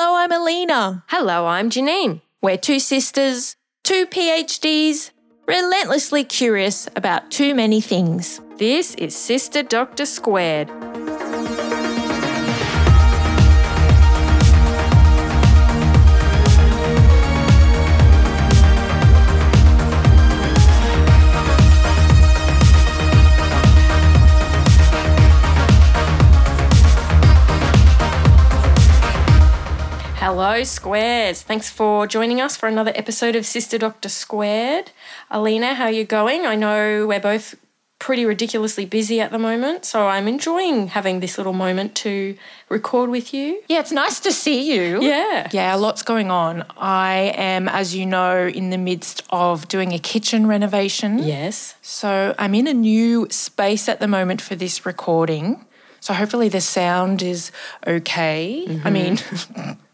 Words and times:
Hello, 0.00 0.14
I'm 0.14 0.30
Alina. 0.30 1.02
Hello, 1.08 1.48
I'm 1.48 1.70
Janine. 1.70 2.20
We're 2.40 2.56
two 2.56 2.78
sisters, 2.78 3.56
two 3.82 4.06
PhDs, 4.06 5.10
relentlessly 5.48 6.22
curious 6.22 6.88
about 6.94 7.32
too 7.32 7.52
many 7.52 7.80
things. 7.80 8.40
This 8.58 8.94
is 8.94 9.16
Sister 9.16 9.64
Doctor 9.64 10.06
Squared. 10.06 10.70
Hello, 30.58 30.64
Squares. 30.64 31.40
Thanks 31.40 31.70
for 31.70 32.08
joining 32.08 32.40
us 32.40 32.56
for 32.56 32.68
another 32.68 32.90
episode 32.96 33.36
of 33.36 33.46
Sister 33.46 33.78
Doctor 33.78 34.08
Squared. 34.08 34.90
Alina, 35.30 35.74
how 35.74 35.84
are 35.84 35.92
you 35.92 36.02
going? 36.02 36.46
I 36.46 36.56
know 36.56 37.06
we're 37.06 37.20
both 37.20 37.54
pretty 38.00 38.24
ridiculously 38.24 38.84
busy 38.84 39.20
at 39.20 39.30
the 39.30 39.38
moment, 39.38 39.84
so 39.84 40.08
I'm 40.08 40.26
enjoying 40.26 40.88
having 40.88 41.20
this 41.20 41.38
little 41.38 41.52
moment 41.52 41.94
to 41.98 42.36
record 42.68 43.08
with 43.08 43.32
you. 43.32 43.62
Yeah, 43.68 43.78
it's 43.78 43.92
nice 43.92 44.18
to 44.18 44.32
see 44.32 44.74
you. 44.74 45.00
Yeah. 45.00 45.48
Yeah, 45.52 45.76
a 45.76 45.78
lots 45.78 46.02
going 46.02 46.28
on. 46.28 46.66
I 46.76 47.32
am, 47.36 47.68
as 47.68 47.94
you 47.94 48.04
know, 48.04 48.48
in 48.48 48.70
the 48.70 48.78
midst 48.78 49.22
of 49.30 49.68
doing 49.68 49.92
a 49.92 49.98
kitchen 50.00 50.48
renovation. 50.48 51.20
Yes. 51.20 51.76
So 51.82 52.34
I'm 52.36 52.56
in 52.56 52.66
a 52.66 52.74
new 52.74 53.28
space 53.30 53.88
at 53.88 54.00
the 54.00 54.08
moment 54.08 54.42
for 54.42 54.56
this 54.56 54.84
recording. 54.84 55.64
So 56.00 56.14
hopefully 56.14 56.48
the 56.48 56.60
sound 56.60 57.22
is 57.22 57.52
okay. 57.86 58.64
I 58.66 58.70
mm-hmm. 58.72 58.92
mean, 58.92 59.78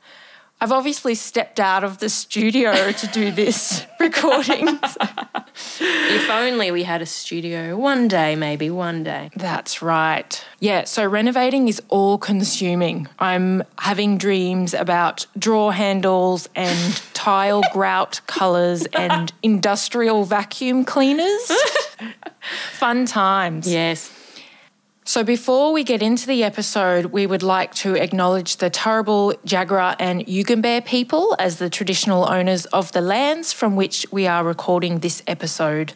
I've 0.64 0.72
obviously 0.72 1.14
stepped 1.14 1.60
out 1.60 1.84
of 1.84 1.98
the 1.98 2.08
studio 2.08 2.90
to 2.90 3.06
do 3.08 3.30
this 3.30 3.84
recording. 4.00 4.66
If 4.66 6.30
only 6.30 6.70
we 6.70 6.84
had 6.84 7.02
a 7.02 7.06
studio 7.06 7.76
one 7.76 8.08
day, 8.08 8.34
maybe 8.34 8.70
one 8.70 9.04
day. 9.04 9.28
That's 9.36 9.82
right. 9.82 10.42
Yeah, 10.60 10.84
so 10.84 11.06
renovating 11.06 11.68
is 11.68 11.82
all 11.90 12.16
consuming. 12.16 13.08
I'm 13.18 13.62
having 13.76 14.16
dreams 14.16 14.72
about 14.72 15.26
drawer 15.38 15.74
handles 15.74 16.48
and 16.54 17.02
tile 17.12 17.62
grout 17.74 18.22
colours 18.26 18.86
and 18.94 19.34
industrial 19.42 20.24
vacuum 20.24 20.86
cleaners. 20.86 21.52
Fun 22.72 23.04
times. 23.04 23.70
Yes. 23.70 24.10
So, 25.14 25.22
before 25.22 25.72
we 25.72 25.84
get 25.84 26.02
into 26.02 26.26
the 26.26 26.42
episode, 26.42 27.06
we 27.06 27.24
would 27.24 27.44
like 27.44 27.72
to 27.76 27.94
acknowledge 27.94 28.56
the 28.56 28.68
Turrbal, 28.68 29.36
Jagera, 29.46 29.94
and 30.00 30.26
Yugambeh 30.26 30.84
people 30.84 31.36
as 31.38 31.58
the 31.58 31.70
traditional 31.70 32.28
owners 32.28 32.66
of 32.66 32.90
the 32.90 33.00
lands 33.00 33.52
from 33.52 33.76
which 33.76 34.04
we 34.10 34.26
are 34.26 34.42
recording 34.42 34.98
this 34.98 35.22
episode. 35.28 35.92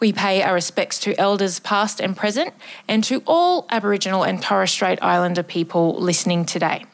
We 0.00 0.14
pay 0.14 0.40
our 0.40 0.54
respects 0.54 0.98
to 1.00 1.14
elders 1.20 1.60
past 1.60 2.00
and 2.00 2.16
present 2.16 2.54
and 2.88 3.04
to 3.04 3.22
all 3.26 3.66
Aboriginal 3.68 4.22
and 4.22 4.40
Torres 4.40 4.70
Strait 4.70 4.98
Islander 5.02 5.42
people 5.42 6.00
listening 6.00 6.46
today. 6.46 6.86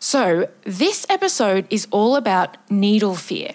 So, 0.00 0.48
this 0.64 1.06
episode 1.08 1.68
is 1.70 1.86
all 1.92 2.16
about 2.16 2.56
needle 2.68 3.14
fear. 3.14 3.54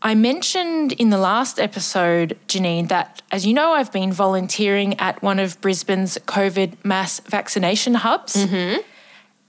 I 0.00 0.14
mentioned 0.14 0.92
in 0.92 1.10
the 1.10 1.18
last 1.18 1.58
episode, 1.58 2.38
Janine, 2.46 2.88
that 2.88 3.20
as 3.32 3.44
you 3.44 3.52
know, 3.52 3.72
I've 3.72 3.92
been 3.92 4.12
volunteering 4.12 4.98
at 5.00 5.20
one 5.22 5.38
of 5.38 5.60
Brisbane's 5.60 6.18
COVID 6.18 6.84
mass 6.84 7.20
vaccination 7.20 7.94
hubs. 7.94 8.36
Mm-hmm. 8.36 8.80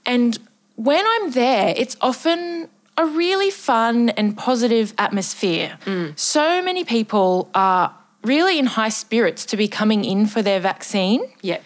And 0.06 0.38
when 0.74 1.04
I'm 1.06 1.30
there, 1.30 1.72
it's 1.76 1.96
often 2.00 2.68
a 2.98 3.06
really 3.06 3.50
fun 3.50 4.10
and 4.10 4.36
positive 4.36 4.92
atmosphere. 4.98 5.78
Mm. 5.84 6.18
So 6.18 6.62
many 6.62 6.84
people 6.84 7.48
are 7.54 7.94
really 8.24 8.58
in 8.58 8.66
high 8.66 8.88
spirits 8.88 9.46
to 9.46 9.56
be 9.56 9.68
coming 9.68 10.04
in 10.04 10.26
for 10.26 10.42
their 10.42 10.60
vaccine. 10.60 11.22
Yeah. 11.42 11.60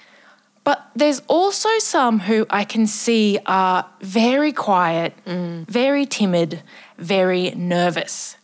But 0.62 0.90
there's 0.94 1.20
also 1.26 1.68
some 1.78 2.20
who 2.20 2.46
I 2.50 2.64
can 2.64 2.86
see 2.86 3.38
are 3.46 3.86
very 4.00 4.52
quiet, 4.52 5.14
mm. 5.26 5.66
very 5.68 6.06
timid, 6.06 6.62
very 6.98 7.50
nervous. 7.50 8.36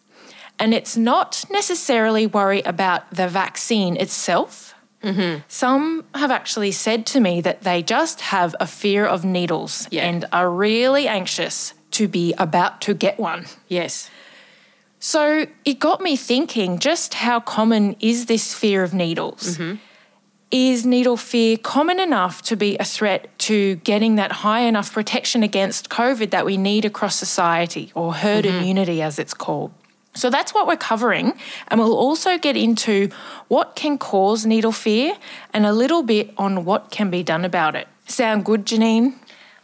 And 0.60 0.74
it's 0.74 0.96
not 0.96 1.44
necessarily 1.50 2.26
worry 2.26 2.60
about 2.62 3.10
the 3.10 3.26
vaccine 3.28 3.96
itself. 3.96 4.74
Mm-hmm. 5.02 5.40
Some 5.48 6.04
have 6.14 6.30
actually 6.30 6.72
said 6.72 7.06
to 7.06 7.20
me 7.20 7.40
that 7.40 7.62
they 7.62 7.82
just 7.82 8.20
have 8.20 8.54
a 8.60 8.66
fear 8.66 9.06
of 9.06 9.24
needles 9.24 9.88
Yeah. 9.90 10.06
and 10.06 10.26
are 10.32 10.50
really 10.50 11.08
anxious 11.08 11.72
to 11.92 12.06
be 12.06 12.34
about 12.36 12.82
to 12.82 12.92
get 12.92 13.18
one. 13.18 13.46
Yes. 13.68 14.10
So 14.98 15.46
it 15.64 15.78
got 15.78 16.02
me 16.02 16.14
thinking 16.16 16.78
just 16.78 17.14
how 17.14 17.40
common 17.40 17.96
is 18.00 18.26
this 18.26 18.52
fear 18.52 18.82
of 18.82 18.92
needles? 18.92 19.56
Mm-hmm. 19.56 19.76
Is 20.50 20.84
needle 20.84 21.16
fear 21.16 21.56
common 21.56 21.98
enough 22.00 22.42
to 22.42 22.56
be 22.56 22.76
a 22.78 22.84
threat 22.84 23.30
to 23.38 23.76
getting 23.76 24.16
that 24.16 24.32
high 24.32 24.60
enough 24.60 24.92
protection 24.92 25.42
against 25.42 25.88
COVID 25.88 26.30
that 26.30 26.44
we 26.44 26.56
need 26.56 26.84
across 26.84 27.16
society, 27.16 27.92
or 27.94 28.12
herd 28.12 28.44
mm-hmm. 28.44 28.58
immunity 28.58 29.00
as 29.00 29.18
it's 29.18 29.32
called? 29.32 29.70
So 30.14 30.28
that's 30.28 30.52
what 30.52 30.66
we're 30.66 30.76
covering. 30.76 31.34
And 31.68 31.80
we'll 31.80 31.96
also 31.96 32.36
get 32.36 32.56
into 32.56 33.10
what 33.48 33.76
can 33.76 33.96
cause 33.96 34.44
needle 34.44 34.72
fear 34.72 35.16
and 35.52 35.64
a 35.64 35.72
little 35.72 36.02
bit 36.02 36.32
on 36.36 36.64
what 36.64 36.90
can 36.90 37.10
be 37.10 37.22
done 37.22 37.44
about 37.44 37.76
it. 37.76 37.86
Sound 38.06 38.44
good, 38.44 38.66
Janine? 38.66 39.14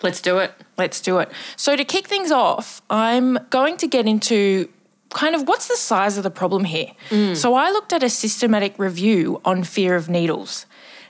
Let's 0.03 0.21
do 0.21 0.39
it. 0.39 0.53
Let's 0.79 1.01
do 1.01 1.19
it. 1.19 1.31
So, 1.57 1.75
to 1.75 1.85
kick 1.85 2.07
things 2.07 2.31
off, 2.31 2.83
I'm 2.91 3.39
going 3.51 3.77
to 3.79 3.89
get 3.89 4.07
into 4.07 4.69
kind 5.11 5.35
of 5.35 5.49
what's 5.49 5.69
the 5.69 5.77
size 5.77 6.19
of 6.19 6.23
the 6.23 6.31
problem 6.31 6.65
here. 6.65 6.93
Mm. 7.09 7.35
So, 7.35 7.55
I 7.55 7.71
looked 7.71 7.93
at 7.93 8.03
a 8.03 8.11
systematic 8.11 8.79
review 8.79 9.41
on 9.45 9.65
fear 9.65 9.97
of 9.97 10.09
needles. 10.09 10.67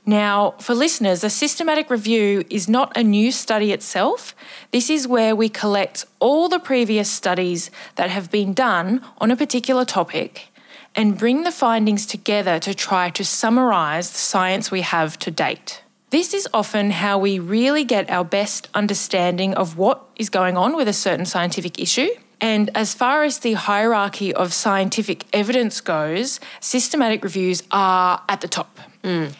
Now, 0.08 0.54
for 0.60 0.72
listeners, 0.72 1.24
a 1.24 1.30
systematic 1.30 1.90
review 1.90 2.44
is 2.48 2.68
not 2.68 2.96
a 2.96 3.02
new 3.02 3.32
study 3.32 3.72
itself. 3.72 4.36
This 4.70 4.88
is 4.88 5.08
where 5.08 5.34
we 5.34 5.48
collect 5.48 6.04
all 6.20 6.48
the 6.48 6.60
previous 6.60 7.10
studies 7.10 7.72
that 7.96 8.08
have 8.08 8.30
been 8.30 8.54
done 8.54 9.02
on 9.18 9.32
a 9.32 9.36
particular 9.36 9.84
topic 9.84 10.52
and 10.94 11.18
bring 11.18 11.42
the 11.42 11.50
findings 11.50 12.06
together 12.06 12.60
to 12.60 12.72
try 12.72 13.10
to 13.10 13.24
summarise 13.24 14.12
the 14.12 14.18
science 14.18 14.70
we 14.70 14.82
have 14.82 15.18
to 15.18 15.32
date. 15.32 15.82
This 16.10 16.32
is 16.32 16.48
often 16.54 16.92
how 16.92 17.18
we 17.18 17.40
really 17.40 17.82
get 17.82 18.08
our 18.08 18.24
best 18.24 18.68
understanding 18.74 19.54
of 19.54 19.76
what 19.76 20.04
is 20.14 20.30
going 20.30 20.56
on 20.56 20.76
with 20.76 20.86
a 20.86 20.92
certain 20.92 21.26
scientific 21.26 21.80
issue. 21.80 22.10
And 22.40 22.70
as 22.76 22.94
far 22.94 23.24
as 23.24 23.40
the 23.40 23.54
hierarchy 23.54 24.32
of 24.32 24.54
scientific 24.54 25.24
evidence 25.32 25.80
goes, 25.80 26.38
systematic 26.60 27.24
reviews 27.24 27.64
are 27.72 28.22
at 28.28 28.40
the 28.40 28.48
top. 28.48 28.78
Mm. 29.02 29.34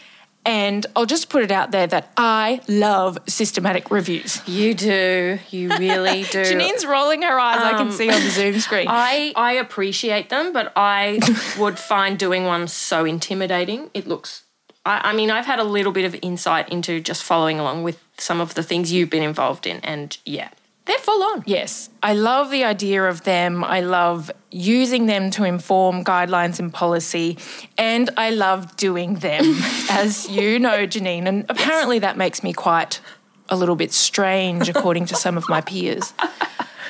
And 0.47 0.87
I'll 0.95 1.07
just 1.07 1.29
put 1.29 1.43
it 1.43 1.51
out 1.51 1.73
there 1.73 1.89
that 1.89 2.13
I 2.17 2.61
love 2.69 3.19
systematic 3.27 3.91
reviews. 3.91 4.41
You 4.47 4.75
do. 4.75 5.41
You 5.51 5.71
really 5.71 6.23
do. 6.31 6.45
Janine's 6.45 6.87
rolling 6.87 7.23
her 7.23 7.39
eyes, 7.39 7.61
I 7.61 7.73
can 7.73 7.89
um, 7.89 7.93
see 7.93 8.09
on 8.09 8.23
the 8.23 8.31
Zoom 8.31 8.61
screen. 8.61 8.87
I, 8.89 9.33
I 9.35 9.55
appreciate 9.55 10.31
them, 10.31 10.53
but 10.53 10.73
I 10.77 11.19
would 11.59 11.81
find 11.81 12.17
doing 12.17 12.45
one 12.45 12.69
so 12.69 13.05
intimidating. 13.05 13.91
It 13.93 14.07
looks, 14.07 14.45
I, 14.85 15.11
I 15.11 15.13
mean, 15.15 15.33
I've 15.33 15.47
had 15.47 15.59
a 15.59 15.65
little 15.65 15.93
bit 15.93 16.05
of 16.05 16.17
insight 16.23 16.69
into 16.69 17.01
just 17.01 17.25
following 17.25 17.59
along 17.59 17.83
with 17.83 18.01
some 18.17 18.41
of 18.41 18.55
the 18.55 18.63
things 18.63 18.93
you've 18.93 19.11
been 19.11 19.25
involved 19.25 19.67
in, 19.67 19.81
and 19.81 20.17
yeah, 20.25 20.51
they're 20.87 20.99
full 20.99 21.23
on. 21.23 21.43
Yes, 21.47 21.91
I 22.03 22.15
love 22.15 22.51
the 22.51 22.65
idea 22.65 23.05
of 23.05 23.25
them. 23.25 23.65
I 23.65 23.81
love 23.81 24.31
using 24.51 25.07
them 25.07 25.31
to 25.33 25.45
inform 25.45 26.05
guidelines 26.05 26.59
and 26.59 26.73
policy, 26.73 27.39
and 27.77 28.09
I 28.17 28.31
love 28.31 28.77
doing 28.77 29.17
them, 29.17 29.45
as 29.91 30.29
you 30.29 30.59
know, 30.59 30.87
Janine. 30.87 31.27
And 31.27 31.45
apparently, 31.49 31.99
that 31.99 32.17
makes 32.17 32.43
me 32.43 32.53
quite 32.53 33.01
a 33.49 33.57
little 33.57 33.77
bit 33.77 33.93
strange, 33.93 34.69
according 34.69 35.07
to 35.07 35.17
some 35.17 35.37
of 35.37 35.49
my 35.49 35.61
peers. 35.61 36.13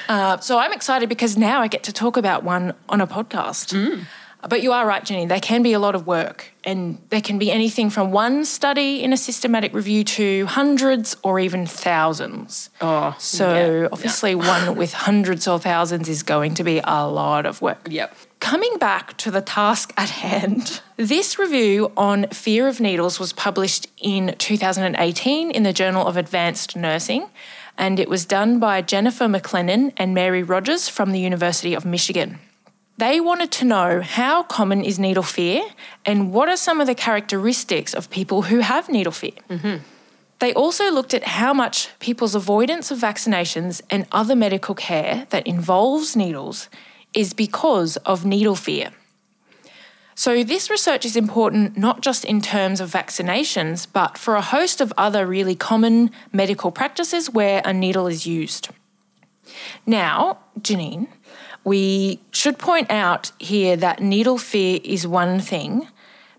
Uh, 0.08 0.38
so 0.38 0.56
I'm 0.56 0.72
excited 0.72 1.08
because 1.08 1.36
now 1.36 1.60
I 1.60 1.66
get 1.66 1.82
to 1.82 1.92
talk 1.92 2.16
about 2.16 2.44
one 2.44 2.74
on 2.88 3.00
a 3.00 3.08
podcast. 3.08 3.74
But 4.48 4.62
you 4.62 4.72
are 4.72 4.86
right, 4.86 5.04
Jenny, 5.04 5.26
They 5.26 5.40
can 5.40 5.62
be 5.62 5.72
a 5.72 5.78
lot 5.78 5.94
of 5.94 6.06
work, 6.06 6.52
and 6.62 6.98
there 7.10 7.20
can 7.20 7.38
be 7.38 7.50
anything 7.50 7.90
from 7.90 8.12
one 8.12 8.44
study 8.44 9.02
in 9.02 9.12
a 9.12 9.16
systematic 9.16 9.74
review 9.74 10.04
to 10.04 10.46
hundreds 10.46 11.16
or 11.22 11.40
even 11.40 11.66
thousands. 11.66 12.70
Oh, 12.80 13.14
So 13.18 13.88
obviously, 13.90 14.34
one 14.34 14.76
with 14.76 14.92
hundreds 14.92 15.48
or 15.48 15.58
thousands 15.58 16.08
is 16.08 16.22
going 16.22 16.54
to 16.54 16.64
be 16.64 16.80
a 16.84 17.06
lot 17.06 17.46
of 17.46 17.60
work. 17.62 17.88
Yep. 17.90 18.14
Coming 18.38 18.78
back 18.78 19.16
to 19.18 19.30
the 19.30 19.40
task 19.40 19.92
at 19.96 20.10
hand, 20.10 20.80
this 20.96 21.38
review 21.38 21.90
on 21.96 22.28
fear 22.28 22.68
of 22.68 22.80
needles 22.80 23.18
was 23.18 23.32
published 23.32 23.88
in 23.98 24.34
2018 24.38 25.50
in 25.50 25.62
the 25.62 25.72
Journal 25.72 26.06
of 26.06 26.16
Advanced 26.16 26.76
Nursing, 26.76 27.28
and 27.78 27.98
it 27.98 28.08
was 28.08 28.24
done 28.24 28.58
by 28.58 28.82
Jennifer 28.82 29.24
McLenon 29.24 29.92
and 29.96 30.14
Mary 30.14 30.42
Rogers 30.42 30.88
from 30.88 31.12
the 31.12 31.20
University 31.20 31.74
of 31.74 31.84
Michigan. 31.84 32.38
They 32.98 33.20
wanted 33.20 33.52
to 33.52 33.64
know 33.64 34.00
how 34.00 34.42
common 34.42 34.82
is 34.82 34.98
needle 34.98 35.22
fear 35.22 35.62
and 36.04 36.32
what 36.32 36.48
are 36.48 36.56
some 36.56 36.80
of 36.80 36.86
the 36.86 36.94
characteristics 36.94 37.92
of 37.94 38.08
people 38.08 38.42
who 38.42 38.60
have 38.60 38.88
needle 38.88 39.12
fear. 39.12 39.32
Mm-hmm. 39.50 39.76
They 40.38 40.52
also 40.54 40.90
looked 40.90 41.14
at 41.14 41.24
how 41.24 41.52
much 41.54 41.90
people's 41.98 42.34
avoidance 42.34 42.90
of 42.90 42.98
vaccinations 42.98 43.80
and 43.90 44.06
other 44.12 44.36
medical 44.36 44.74
care 44.74 45.26
that 45.30 45.46
involves 45.46 46.16
needles 46.16 46.68
is 47.14 47.32
because 47.32 47.96
of 47.98 48.24
needle 48.24 48.56
fear. 48.56 48.90
So, 50.14 50.42
this 50.42 50.70
research 50.70 51.04
is 51.04 51.14
important 51.14 51.76
not 51.76 52.00
just 52.00 52.24
in 52.24 52.40
terms 52.40 52.80
of 52.80 52.90
vaccinations, 52.90 53.86
but 53.90 54.16
for 54.16 54.36
a 54.36 54.40
host 54.40 54.80
of 54.80 54.90
other 54.96 55.26
really 55.26 55.54
common 55.54 56.10
medical 56.32 56.70
practices 56.70 57.28
where 57.28 57.60
a 57.66 57.72
needle 57.74 58.06
is 58.06 58.26
used. 58.26 58.70
Now, 59.84 60.38
Janine, 60.58 61.08
we 61.66 62.20
should 62.30 62.58
point 62.60 62.88
out 62.92 63.32
here 63.40 63.76
that 63.76 64.00
needle 64.00 64.38
fear 64.38 64.78
is 64.84 65.04
one 65.04 65.40
thing. 65.40 65.88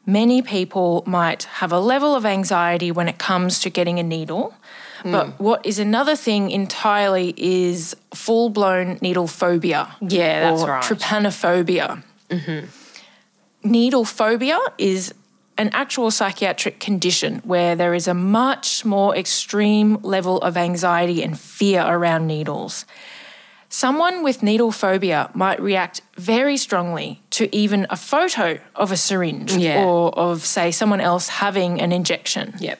Many 0.06 0.41
people 0.41 1.03
might 1.06 1.44
have 1.59 1.74
a 1.74 1.81
level 1.81 2.15
of 2.15 2.25
anxiety 2.25 2.91
when 2.91 3.09
it 3.09 3.18
comes 3.18 3.59
to 3.59 3.69
getting 3.69 4.00
a 4.00 4.03
needle. 4.03 4.53
Hmm. 5.01 5.12
But 5.12 5.38
what 5.38 5.65
is 5.65 5.79
another 5.79 6.15
thing 6.15 6.50
entirely 6.50 7.33
is 7.35 7.94
full 8.13 8.50
blown 8.50 9.00
needle 9.01 9.27
phobia. 9.27 9.94
Yeah, 10.00 10.50
that's 10.50 10.62
or 10.62 10.69
right. 10.69 10.83
Trypanophobia. 10.83 12.01
Mm-hmm. 12.30 13.69
Needle 13.69 14.06
phobia 14.06 14.59
is 14.77 15.13
an 15.57 15.71
actual 15.73 16.09
psychiatric 16.09 16.80
condition 16.80 17.41
where 17.44 17.75
there 17.75 17.94
is 17.94 18.07
a 18.07 18.13
much 18.13 18.85
more 18.85 19.13
extreme 19.13 19.97
level 20.03 20.38
of 20.38 20.56
anxiety 20.56 21.21
and 21.21 21.38
fear 21.38 21.83
around 21.85 22.27
needles. 22.27 22.85
Someone 23.69 24.24
with 24.24 24.42
needle 24.44 24.72
phobia 24.72 25.30
might 25.34 25.62
react 25.62 26.02
very 26.16 26.56
strongly 26.58 27.22
to 27.31 27.54
even 27.56 27.86
a 27.90 27.98
photo 27.98 28.60
of 28.75 28.92
a 28.92 28.98
syringe 28.98 29.54
Yeah. 29.56 29.84
or 29.84 30.18
of, 30.18 30.46
say, 30.46 30.72
someone 30.72 31.02
else 31.02 31.28
having 31.28 31.81
an 31.81 31.92
injection. 31.92 32.56
Yep. 32.60 32.80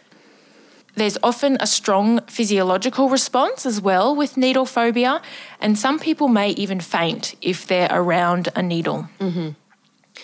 There's 0.96 1.18
often 1.22 1.58
a 1.60 1.68
strong 1.68 2.22
physiological 2.28 3.10
response 3.10 3.66
as 3.66 3.80
well 3.82 4.16
with 4.16 4.36
needle 4.38 4.66
phobia, 4.66 5.22
and 5.62 5.78
some 5.78 6.00
people 6.00 6.28
may 6.28 6.52
even 6.52 6.80
faint 6.80 7.36
if 7.42 7.68
they're 7.68 7.90
around 7.92 8.50
a 8.56 8.64
needle. 8.64 9.08
Mm-hmm. 9.20 9.50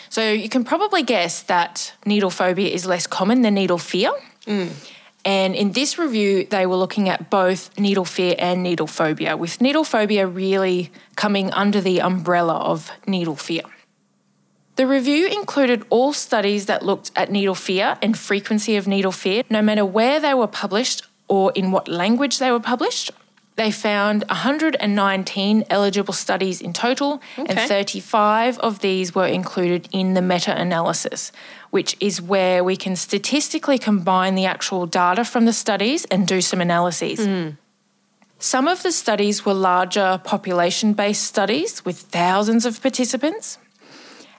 So 0.10 0.32
you 0.32 0.50
can 0.50 0.64
probably 0.64 1.04
guess 1.04 1.44
that 1.44 1.94
needle 2.06 2.32
phobia 2.32 2.70
is 2.74 2.86
less 2.88 3.06
common 3.06 3.42
than 3.44 3.54
needle 3.54 3.78
fear. 3.78 4.12
Mm. 4.48 4.72
And 5.26 5.56
in 5.56 5.72
this 5.72 5.98
review, 5.98 6.46
they 6.46 6.66
were 6.66 6.76
looking 6.76 7.08
at 7.08 7.30
both 7.30 7.78
needle 7.80 8.04
fear 8.04 8.36
and 8.38 8.62
needle 8.62 8.88
phobia, 8.88 9.38
with 9.38 9.62
needle 9.62 9.86
phobia 9.86 10.28
really 10.28 10.92
coming 11.16 11.52
under 11.52 11.80
the 11.80 12.02
umbrella 12.02 12.56
of 12.56 12.92
needle 13.08 13.38
fear. 13.38 13.64
The 14.76 14.88
review 14.88 15.28
included 15.28 15.86
all 15.90 16.14
studies 16.14 16.66
that 16.66 16.84
looked 16.84 17.12
at 17.16 17.32
needle 17.32 17.56
fear 17.56 17.98
and 18.02 18.18
frequency 18.18 18.76
of 18.76 18.88
needle 18.88 19.12
fear, 19.12 19.44
no 19.50 19.62
matter 19.62 19.86
where 19.86 20.20
they 20.20 20.34
were 20.34 20.48
published 20.48 21.04
or 21.28 21.52
in 21.54 21.72
what 21.72 21.88
language 21.88 22.40
they 22.40 22.52
were 22.52 22.60
published. 22.60 23.12
They 23.56 23.70
found 23.70 24.24
119 24.30 25.66
eligible 25.70 26.14
studies 26.14 26.60
in 26.60 26.74
total, 26.74 27.22
and 27.38 27.60
35 27.60 28.58
of 28.60 28.80
these 28.80 29.14
were 29.14 29.28
included 29.28 29.88
in 29.92 30.16
the 30.16 30.24
meta 30.24 30.60
analysis, 30.60 31.32
which 31.74 31.98
is 32.00 32.22
where 32.22 32.64
we 32.64 32.76
can 32.78 32.96
statistically 32.96 33.80
combine 33.80 34.36
the 34.36 34.46
actual 34.46 34.86
data 34.86 35.26
from 35.26 35.46
the 35.46 35.52
studies 35.52 36.06
and 36.06 36.28
do 36.28 36.40
some 36.40 36.62
analyses. 36.62 37.26
Hmm. 37.26 37.50
Some 38.38 38.68
of 38.68 38.84
the 38.84 38.92
studies 38.92 39.44
were 39.44 39.56
larger 39.56 40.22
population 40.24 40.94
based 40.94 41.24
studies 41.24 41.84
with 41.84 41.98
thousands 41.98 42.68
of 42.68 42.80
participants, 42.80 43.58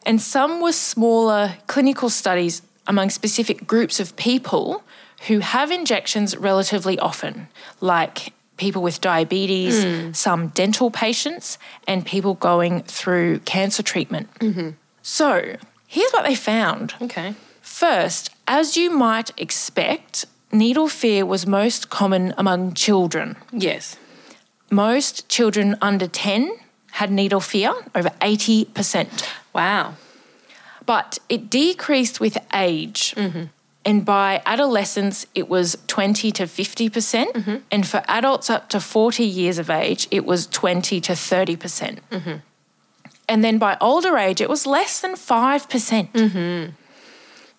and 0.07 0.23
some 0.23 0.61
were 0.61 0.71
smaller 0.71 1.57
clinical 1.67 2.09
studies 2.09 2.63
among 2.87 3.11
specific 3.11 3.67
groups 3.67 3.99
of 3.99 4.15
people 4.15 4.85
who 5.27 5.41
have 5.41 5.73
injections 5.73 6.37
relatively 6.37 7.01
often, 7.01 7.49
like 7.81 8.33
people 8.59 8.81
with 8.81 9.01
diabetes, 9.01 9.83
hmm. 9.83 10.13
some 10.13 10.49
dental 10.55 10.89
patients, 10.89 11.59
and 11.89 12.07
people 12.07 12.35
going 12.35 12.85
through 12.85 13.41
cancer 13.41 13.83
treatment. 13.83 14.33
Mm-hmm. 14.35 14.71
So, 15.03 15.57
here's 15.95 16.11
what 16.11 16.25
they 16.25 16.35
found. 16.35 16.95
Okay. 17.01 17.35
First, 17.63 18.31
as 18.47 18.77
you 18.77 18.91
might 18.91 19.31
expect, 19.37 20.27
needle 20.53 20.89
fear 20.89 21.25
was 21.25 21.47
most 21.47 21.89
common 21.89 22.35
among 22.37 22.75
children. 22.75 23.37
Yes. 23.53 23.97
Most 24.71 25.29
children 25.29 25.77
under 25.81 26.09
10 26.09 26.51
had 26.93 27.11
needle 27.11 27.41
fear, 27.41 27.73
over 27.95 28.11
80%. 28.21 29.27
Wow. 29.53 29.95
But 30.85 31.19
it 31.29 31.49
decreased 31.49 32.21
with 32.21 32.37
age. 32.53 33.15
Mm-hmm. 33.17 33.45
And 33.87 34.05
by 34.05 34.43
adolescence, 34.47 35.27
it 35.35 35.49
was 35.49 35.77
20 35.87 36.33
to 36.33 36.45
50%. 36.45 36.93
percent 36.93 37.35
mm-hmm. 37.35 37.57
And 37.71 37.87
for 37.87 38.03
adults 38.09 38.51
up 38.51 38.69
to 38.71 38.81
40 38.81 39.25
years 39.25 39.59
of 39.59 39.71
age, 39.71 40.09
it 40.11 40.25
was 40.25 40.47
20 40.47 41.01
to 41.01 41.13
30%. 41.13 41.61
percent 41.61 42.11
mm-hmm. 42.11 42.37
And 43.29 43.43
then 43.43 43.59
by 43.59 43.77
older 43.81 44.17
age, 44.19 44.41
it 44.41 44.49
was 44.49 44.67
less 44.67 45.01
than 45.01 45.15
5%. 45.15 45.69
percent 45.69 46.09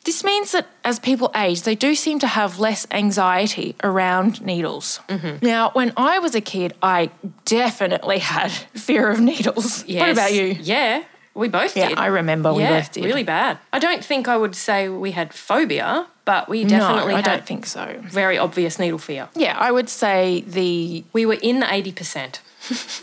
This 0.04 0.24
means 0.24 0.52
that 0.52 0.68
as 0.84 1.00
people 1.00 1.32
age, 1.36 1.64
they 1.64 1.74
do 1.76 1.96
seem 1.96 2.20
to 2.20 2.28
have 2.28 2.60
less 2.60 2.86
anxiety 2.92 3.76
around 3.84 4.42
needles. 4.46 5.00
Now, 5.42 5.72
when 5.74 5.94
I 5.98 6.20
was 6.20 6.36
a 6.36 6.42
kid, 6.42 6.74
I 6.84 7.10
definitely 7.46 8.20
had 8.20 8.52
fear 8.76 9.10
of 9.10 9.20
needles. 9.20 9.84
What 9.88 10.10
about 10.12 10.34
you? 10.34 10.56
Yeah. 10.62 11.04
We 11.34 11.50
both 11.50 11.76
Yeah, 11.76 11.90
did. 11.90 11.98
I 11.98 12.06
remember 12.06 12.54
we 12.54 12.64
both 12.64 12.92
did. 12.94 13.04
really 13.04 13.24
bad. 13.24 13.58
I 13.74 13.80
don't 13.80 14.06
think 14.06 14.28
I 14.28 14.38
would 14.38 14.56
say 14.56 14.88
we 14.88 15.12
had 15.12 15.34
phobia, 15.34 16.08
but 16.24 16.48
we 16.48 16.64
definitely 16.64 17.12
No, 17.12 17.18
I 17.20 17.22
had 17.22 17.26
don't 17.26 17.46
think 17.46 17.66
so. 17.66 17.84
very 18.04 18.38
obvious 18.38 18.80
needle 18.80 19.00
fear. 19.00 19.28
Yeah, 19.36 19.58
I 19.58 19.70
would 19.72 19.90
say 19.90 20.44
the 20.48 21.04
We 21.14 21.26
were 21.26 21.40
in 21.42 21.60
the 21.60 21.66
80%. 21.66 22.40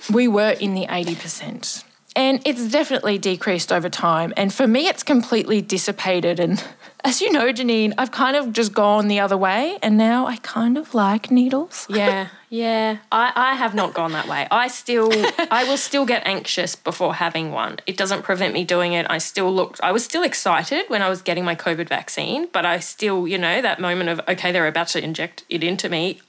we 0.15 0.29
were 0.29 0.53
in 0.61 0.73
the 0.75 0.87
80%. 0.87 1.85
And 2.15 2.43
it's 2.45 2.69
definitely 2.69 3.19
decreased 3.19 3.73
over 3.73 3.89
time. 3.89 4.35
And 4.37 4.53
for 4.53 4.67
me, 4.67 4.87
it's 4.87 5.03
completely 5.03 5.63
dissipated. 5.63 6.39
And 6.39 6.63
as 7.05 7.21
you 7.21 7.33
know, 7.33 7.53
Janine, 7.53 7.95
I've 7.97 8.11
kind 8.11 8.37
of 8.37 8.53
just 8.53 8.73
gone 8.73 9.09
the 9.09 9.21
other 9.21 9.37
way. 9.37 9.79
And 9.83 9.97
now 9.97 10.27
I 10.27 10.37
kind 10.37 10.77
of 10.77 10.95
like 10.95 11.31
needles. 11.31 11.87
Yeah, 12.03 12.29
yeah. 12.49 12.99
I, 13.13 13.33
I 13.35 13.55
have 13.55 13.75
not 13.75 13.95
gone 13.95 14.13
that 14.13 14.27
way. 14.27 14.49
I 14.51 14.69
still, 14.69 15.11
I 15.51 15.65
will 15.65 15.77
still 15.77 16.05
get 16.05 16.27
anxious 16.27 16.75
before 16.75 17.15
having 17.15 17.53
one. 17.53 17.79
It 17.87 17.97
doesn't 17.97 18.23
prevent 18.23 18.55
me 18.55 18.65
doing 18.65 18.93
it. 18.93 19.07
I 19.09 19.19
still 19.19 19.55
looked, 19.55 19.81
I 19.83 19.93
was 19.93 20.05
still 20.05 20.23
excited 20.23 20.85
when 20.89 21.01
I 21.01 21.09
was 21.09 21.23
getting 21.23 21.45
my 21.45 21.55
COVID 21.55 21.89
vaccine, 21.89 22.49
but 22.53 22.67
I 22.67 22.81
still, 22.81 23.29
you 23.29 23.39
know, 23.39 23.63
that 23.63 23.81
moment 23.81 24.11
of, 24.11 24.21
okay, 24.29 24.53
they're 24.53 24.67
about 24.67 24.89
to 24.89 25.03
inject 25.03 25.45
it 25.49 25.63
into 25.63 25.89
me. 25.89 26.21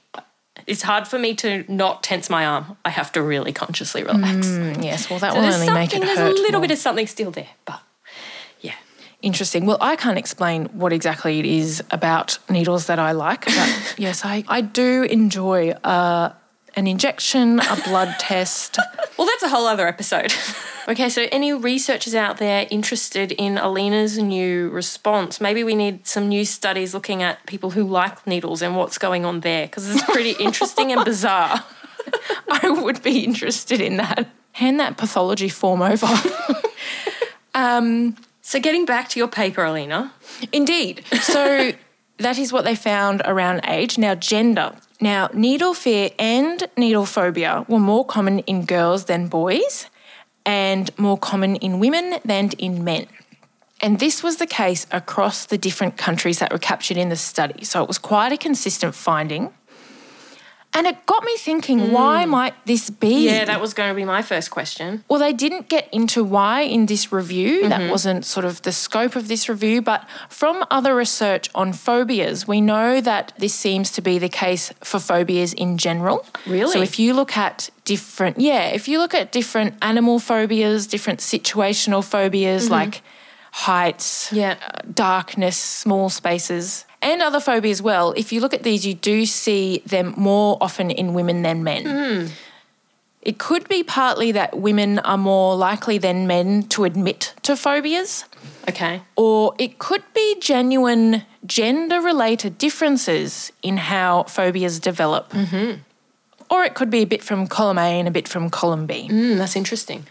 It's 0.66 0.82
hard 0.82 1.06
for 1.06 1.18
me 1.18 1.34
to 1.36 1.64
not 1.68 2.02
tense 2.02 2.30
my 2.30 2.46
arm. 2.46 2.76
I 2.84 2.90
have 2.90 3.12
to 3.12 3.22
really 3.22 3.52
consciously 3.52 4.02
relax. 4.02 4.46
Yes, 4.80 5.10
well, 5.10 5.18
that 5.18 5.32
So 5.32 5.40
will 5.40 5.52
only 5.52 5.70
make 5.70 5.94
it 5.94 6.02
hurt. 6.02 6.16
there's 6.16 6.18
a 6.18 6.32
little 6.32 6.52
more. 6.52 6.60
bit 6.62 6.70
of 6.70 6.78
something 6.78 7.06
still 7.06 7.30
there, 7.30 7.48
but 7.64 7.80
yeah. 8.60 8.74
Interesting. 9.22 9.66
Well, 9.66 9.78
I 9.80 9.96
can't 9.96 10.18
explain 10.18 10.66
what 10.66 10.92
exactly 10.92 11.38
it 11.38 11.46
is 11.46 11.82
about 11.90 12.38
needles 12.48 12.86
that 12.86 12.98
I 12.98 13.12
like, 13.12 13.44
but 13.46 13.94
yes, 13.98 14.24
I, 14.24 14.44
I 14.48 14.60
do 14.60 15.02
enjoy 15.04 15.70
uh, 15.70 16.32
an 16.76 16.86
injection, 16.86 17.60
a 17.60 17.76
blood 17.84 18.14
test. 18.18 18.78
Well, 19.16 19.26
that's 19.26 19.42
a 19.42 19.48
whole 19.48 19.66
other 19.66 19.86
episode. 19.86 20.32
okay, 20.88 21.08
so 21.08 21.26
any 21.30 21.52
researchers 21.52 22.14
out 22.14 22.38
there 22.38 22.66
interested 22.70 23.32
in 23.32 23.58
Alina's 23.58 24.18
new 24.18 24.70
response, 24.70 25.40
maybe 25.40 25.62
we 25.64 25.74
need 25.74 26.06
some 26.06 26.28
new 26.28 26.44
studies 26.44 26.94
looking 26.94 27.22
at 27.22 27.44
people 27.46 27.70
who 27.70 27.84
like 27.84 28.26
needles 28.26 28.62
and 28.62 28.76
what's 28.76 28.98
going 28.98 29.24
on 29.24 29.40
there 29.40 29.66
because 29.66 29.88
it's 29.88 30.02
pretty 30.04 30.32
interesting 30.40 30.92
and 30.92 31.04
bizarre. 31.04 31.64
I 32.50 32.70
would 32.70 33.02
be 33.02 33.24
interested 33.24 33.80
in 33.80 33.96
that. 33.96 34.28
Hand 34.52 34.78
that 34.80 34.96
pathology 34.96 35.48
form 35.48 35.82
over. 35.82 36.06
um, 37.54 38.16
So, 38.42 38.60
getting 38.60 38.84
back 38.84 39.08
to 39.10 39.18
your 39.18 39.28
paper, 39.28 39.64
Alina. 39.64 40.12
Indeed. 40.52 41.04
So 41.22 41.72
that 42.18 42.38
is 42.38 42.52
what 42.52 42.64
they 42.64 42.74
found 42.76 43.22
around 43.24 43.62
age. 43.66 43.96
Now, 43.98 44.14
gender. 44.14 44.76
Now, 45.00 45.28
needle 45.34 45.74
fear 45.74 46.10
and 46.18 46.62
needle 46.76 47.06
phobia 47.06 47.64
were 47.68 47.80
more 47.80 48.04
common 48.04 48.40
in 48.40 48.64
girls 48.64 49.04
than 49.06 49.28
boys 49.28 49.86
and 50.46 50.90
more 50.98 51.18
common 51.18 51.56
in 51.56 51.80
women 51.80 52.20
than 52.24 52.50
in 52.58 52.84
men. 52.84 53.06
And 53.80 53.98
this 53.98 54.22
was 54.22 54.36
the 54.36 54.46
case 54.46 54.86
across 54.90 55.46
the 55.46 55.58
different 55.58 55.96
countries 55.96 56.38
that 56.38 56.52
were 56.52 56.58
captured 56.58 56.96
in 56.96 57.08
the 57.08 57.16
study. 57.16 57.64
So 57.64 57.82
it 57.82 57.88
was 57.88 57.98
quite 57.98 58.32
a 58.32 58.36
consistent 58.36 58.94
finding. 58.94 59.52
And 60.76 60.88
it 60.88 61.06
got 61.06 61.22
me 61.22 61.36
thinking, 61.36 61.78
hmm. 61.78 61.92
why 61.92 62.24
might 62.24 62.54
this 62.66 62.90
be? 62.90 63.26
Yeah, 63.26 63.44
that 63.44 63.60
was 63.60 63.74
going 63.74 63.90
to 63.90 63.94
be 63.94 64.04
my 64.04 64.22
first 64.22 64.50
question. 64.50 65.04
Well, 65.08 65.20
they 65.20 65.32
didn't 65.32 65.68
get 65.68 65.88
into 65.92 66.24
why 66.24 66.62
in 66.62 66.86
this 66.86 67.12
review. 67.12 67.68
That 67.68 67.80
mm-hmm. 67.80 67.90
wasn't 67.90 68.24
sort 68.24 68.44
of 68.44 68.62
the 68.62 68.72
scope 68.72 69.14
of 69.14 69.28
this 69.28 69.48
review. 69.48 69.82
But 69.82 70.06
from 70.28 70.64
other 70.72 70.96
research 70.96 71.48
on 71.54 71.72
phobias, 71.72 72.48
we 72.48 72.60
know 72.60 73.00
that 73.00 73.32
this 73.38 73.54
seems 73.54 73.92
to 73.92 74.02
be 74.02 74.18
the 74.18 74.28
case 74.28 74.72
for 74.82 74.98
phobias 74.98 75.52
in 75.52 75.78
general. 75.78 76.26
Really? 76.44 76.72
So 76.72 76.82
if 76.82 76.98
you 76.98 77.14
look 77.14 77.36
at 77.36 77.70
different, 77.84 78.40
yeah, 78.40 78.66
if 78.66 78.88
you 78.88 78.98
look 78.98 79.14
at 79.14 79.30
different 79.30 79.76
animal 79.80 80.18
phobias, 80.18 80.88
different 80.88 81.20
situational 81.20 82.02
phobias 82.02 82.64
mm-hmm. 82.64 82.72
like 82.72 83.02
heights, 83.52 84.32
Yeah. 84.32 84.56
uh, 84.66 84.80
darkness, 84.92 85.56
small 85.56 86.10
spaces. 86.10 86.84
And 87.04 87.22
other 87.22 87.38
phobias 87.40 87.78
as 87.78 87.82
well. 87.82 88.12
If 88.16 88.32
you 88.32 88.40
look 88.40 88.54
at 88.54 88.62
these, 88.64 88.84
you 88.86 88.94
do 88.94 89.26
see 89.26 89.82
them 89.86 90.14
more 90.16 90.56
often 90.60 90.90
in 90.90 91.14
women 91.14 91.42
than 91.42 91.62
men. 91.62 92.30
It 93.22 93.38
could 93.38 93.68
be 93.68 93.82
partly 93.82 94.32
that 94.32 94.58
women 94.58 94.98
are 94.98 95.16
more 95.16 95.56
likely 95.56 95.96
than 95.98 96.26
men 96.26 96.64
to 96.64 96.84
admit 96.84 97.32
to 97.42 97.52
phobias, 97.56 98.24
Okay. 98.68 99.00
or 99.16 99.54
it 99.58 99.78
could 99.78 100.02
be 100.14 100.36
genuine 100.40 101.22
gender 101.46 102.00
related 102.02 102.58
differences 102.58 103.50
in 103.62 103.76
how 103.78 104.24
phobias 104.24 104.78
develop. 104.78 105.30
Mm-hmm. 105.30 105.80
Or 106.50 106.64
it 106.64 106.74
could 106.74 106.90
be 106.90 107.00
a 107.00 107.06
bit 107.06 107.22
from 107.22 107.46
column 107.46 107.78
A 107.78 107.98
and 107.98 108.06
a 108.06 108.10
bit 108.10 108.28
from 108.28 108.50
column 108.50 108.84
B. 108.86 109.08
Mm, 109.10 109.38
that's 109.38 109.56
interesting. 109.56 110.04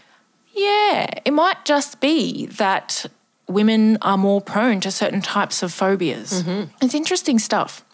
Yeah, 0.52 1.06
it 1.24 1.32
might 1.32 1.64
just 1.64 2.00
be 2.00 2.46
that 2.46 3.06
women 3.48 3.98
are 4.02 4.16
more 4.16 4.40
prone 4.40 4.80
to 4.80 4.90
certain 4.90 5.20
types 5.20 5.62
of 5.62 5.72
phobias. 5.72 6.42
It's 6.82 6.94
interesting 6.94 7.38
stuff. 7.38 7.84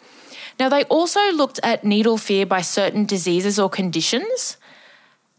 Now, 0.59 0.69
they 0.69 0.85
also 0.85 1.21
looked 1.33 1.59
at 1.62 1.85
needle 1.85 2.19
fear 2.19 2.45
by 2.47 2.61
certain 2.61 3.07
diseases 3.07 3.59
or 3.59 3.71
conditions. 3.71 4.59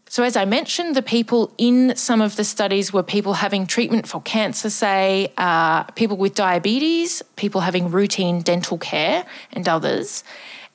So, 0.08 0.24
as 0.24 0.36
I 0.36 0.44
mentioned, 0.44 0.94
the 0.94 1.00
people 1.02 1.54
in 1.56 1.96
some 1.96 2.20
of 2.20 2.36
the 2.36 2.44
studies 2.44 2.92
were 2.92 3.02
people 3.02 3.34
having 3.34 3.66
treatment 3.66 4.06
for 4.06 4.20
cancer, 4.20 4.68
say, 4.68 5.32
uh, 5.38 5.84
people 5.94 6.18
with 6.18 6.34
diabetes, 6.34 7.22
people 7.36 7.62
having 7.62 7.90
routine 7.90 8.42
dental 8.42 8.76
care, 8.76 9.24
and 9.52 9.66
others. 9.66 10.22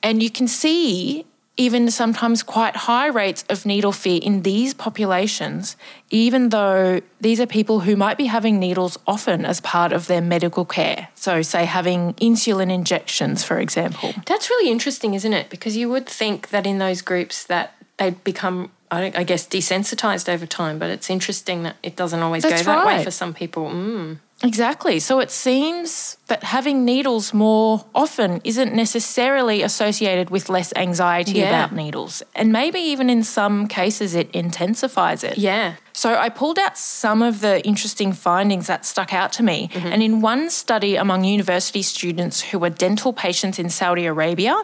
And 0.02 0.22
you 0.22 0.30
can 0.30 0.48
see 0.48 1.24
even 1.58 1.90
sometimes 1.90 2.44
quite 2.44 2.76
high 2.76 3.08
rates 3.08 3.44
of 3.50 3.66
needle 3.66 3.90
fear 3.90 4.20
in 4.22 4.42
these 4.42 4.72
populations, 4.72 5.76
even 6.08 6.50
though 6.50 7.00
these 7.20 7.40
are 7.40 7.46
people 7.46 7.80
who 7.80 7.96
might 7.96 8.16
be 8.16 8.26
having 8.26 8.60
needles 8.60 8.96
often 9.08 9.44
as 9.44 9.60
part 9.60 9.92
of 9.92 10.06
their 10.06 10.20
medical 10.20 10.64
care. 10.64 11.08
So, 11.16 11.42
say, 11.42 11.64
having 11.64 12.14
insulin 12.14 12.72
injections, 12.72 13.42
for 13.42 13.58
example. 13.58 14.14
That's 14.24 14.48
really 14.48 14.70
interesting, 14.70 15.14
isn't 15.14 15.32
it? 15.32 15.50
Because 15.50 15.76
you 15.76 15.88
would 15.88 16.06
think 16.06 16.50
that 16.50 16.64
in 16.64 16.78
those 16.78 17.02
groups 17.02 17.44
that 17.44 17.74
they'd 17.96 18.22
become, 18.22 18.70
I, 18.92 19.00
don't- 19.00 19.16
I 19.18 19.24
guess, 19.24 19.44
desensitized 19.46 20.28
over 20.32 20.46
time. 20.46 20.78
But 20.78 20.90
it's 20.90 21.10
interesting 21.10 21.64
that 21.64 21.74
it 21.82 21.96
doesn't 21.96 22.20
always 22.20 22.44
That's 22.44 22.62
go 22.62 22.72
that 22.72 22.86
way 22.86 23.02
for 23.04 23.10
some 23.10 23.34
people. 23.34 23.68
Mm. 23.68 24.18
Exactly. 24.42 25.00
So 25.00 25.18
it 25.18 25.30
seems 25.30 26.16
that 26.28 26.44
having 26.44 26.84
needles 26.84 27.34
more 27.34 27.84
often 27.94 28.40
isn't 28.44 28.72
necessarily 28.72 29.62
associated 29.62 30.30
with 30.30 30.48
less 30.48 30.72
anxiety 30.76 31.32
Yeah. 31.38 31.48
about 31.48 31.74
needles. 31.74 32.22
And 32.34 32.52
maybe 32.52 32.78
even 32.78 33.10
in 33.10 33.24
some 33.24 33.66
cases 33.66 34.14
it 34.14 34.30
intensifies 34.32 35.24
it. 35.24 35.38
Yeah. 35.38 35.72
So 35.92 36.14
I 36.14 36.28
pulled 36.28 36.58
out 36.60 36.78
some 36.78 37.22
of 37.22 37.40
the 37.40 37.60
interesting 37.66 38.12
findings 38.12 38.68
that 38.68 38.86
stuck 38.86 39.12
out 39.12 39.32
to 39.32 39.42
me. 39.42 39.68
Mm-hmm. 39.72 39.86
And 39.92 40.02
in 40.02 40.20
one 40.20 40.48
study 40.50 40.94
among 40.94 41.24
university 41.24 41.82
students 41.82 42.40
who 42.40 42.60
were 42.60 42.70
dental 42.70 43.12
patients 43.12 43.58
in 43.58 43.68
Saudi 43.70 44.06
Arabia, 44.06 44.54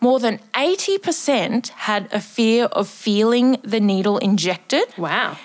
more 0.00 0.20
than 0.20 0.38
80% 0.54 1.68
had 1.70 2.08
a 2.12 2.20
fear 2.20 2.66
of 2.66 2.86
feeling 2.88 3.56
the 3.64 3.80
needle 3.80 4.18
injected 4.18 4.84
Wow. 4.96 5.36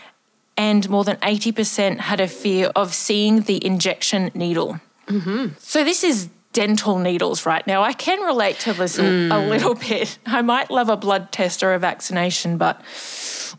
And 0.69 0.81
more 0.95 1.03
than 1.09 1.17
80% 1.17 1.99
had 2.09 2.19
a 2.19 2.27
fear 2.27 2.65
of 2.75 2.93
seeing 2.93 3.41
the 3.49 3.57
injection 3.71 4.21
needle. 4.33 4.79
Mm-hmm. 5.07 5.53
So, 5.57 5.83
this 5.83 6.03
is 6.03 6.29
dental 6.53 6.99
needles 6.99 7.45
right 7.45 7.65
now. 7.65 7.79
I 7.91 7.93
can 7.93 8.19
relate 8.31 8.57
to 8.65 8.73
this 8.73 8.99
a- 8.99 9.29
a 9.37 9.39
little 9.53 9.75
bit. 9.89 10.17
I 10.39 10.41
might 10.41 10.69
love 10.69 10.89
a 10.89 10.97
blood 10.97 11.31
test 11.31 11.63
or 11.63 11.73
a 11.73 11.79
vaccination, 11.79 12.57
but 12.57 12.75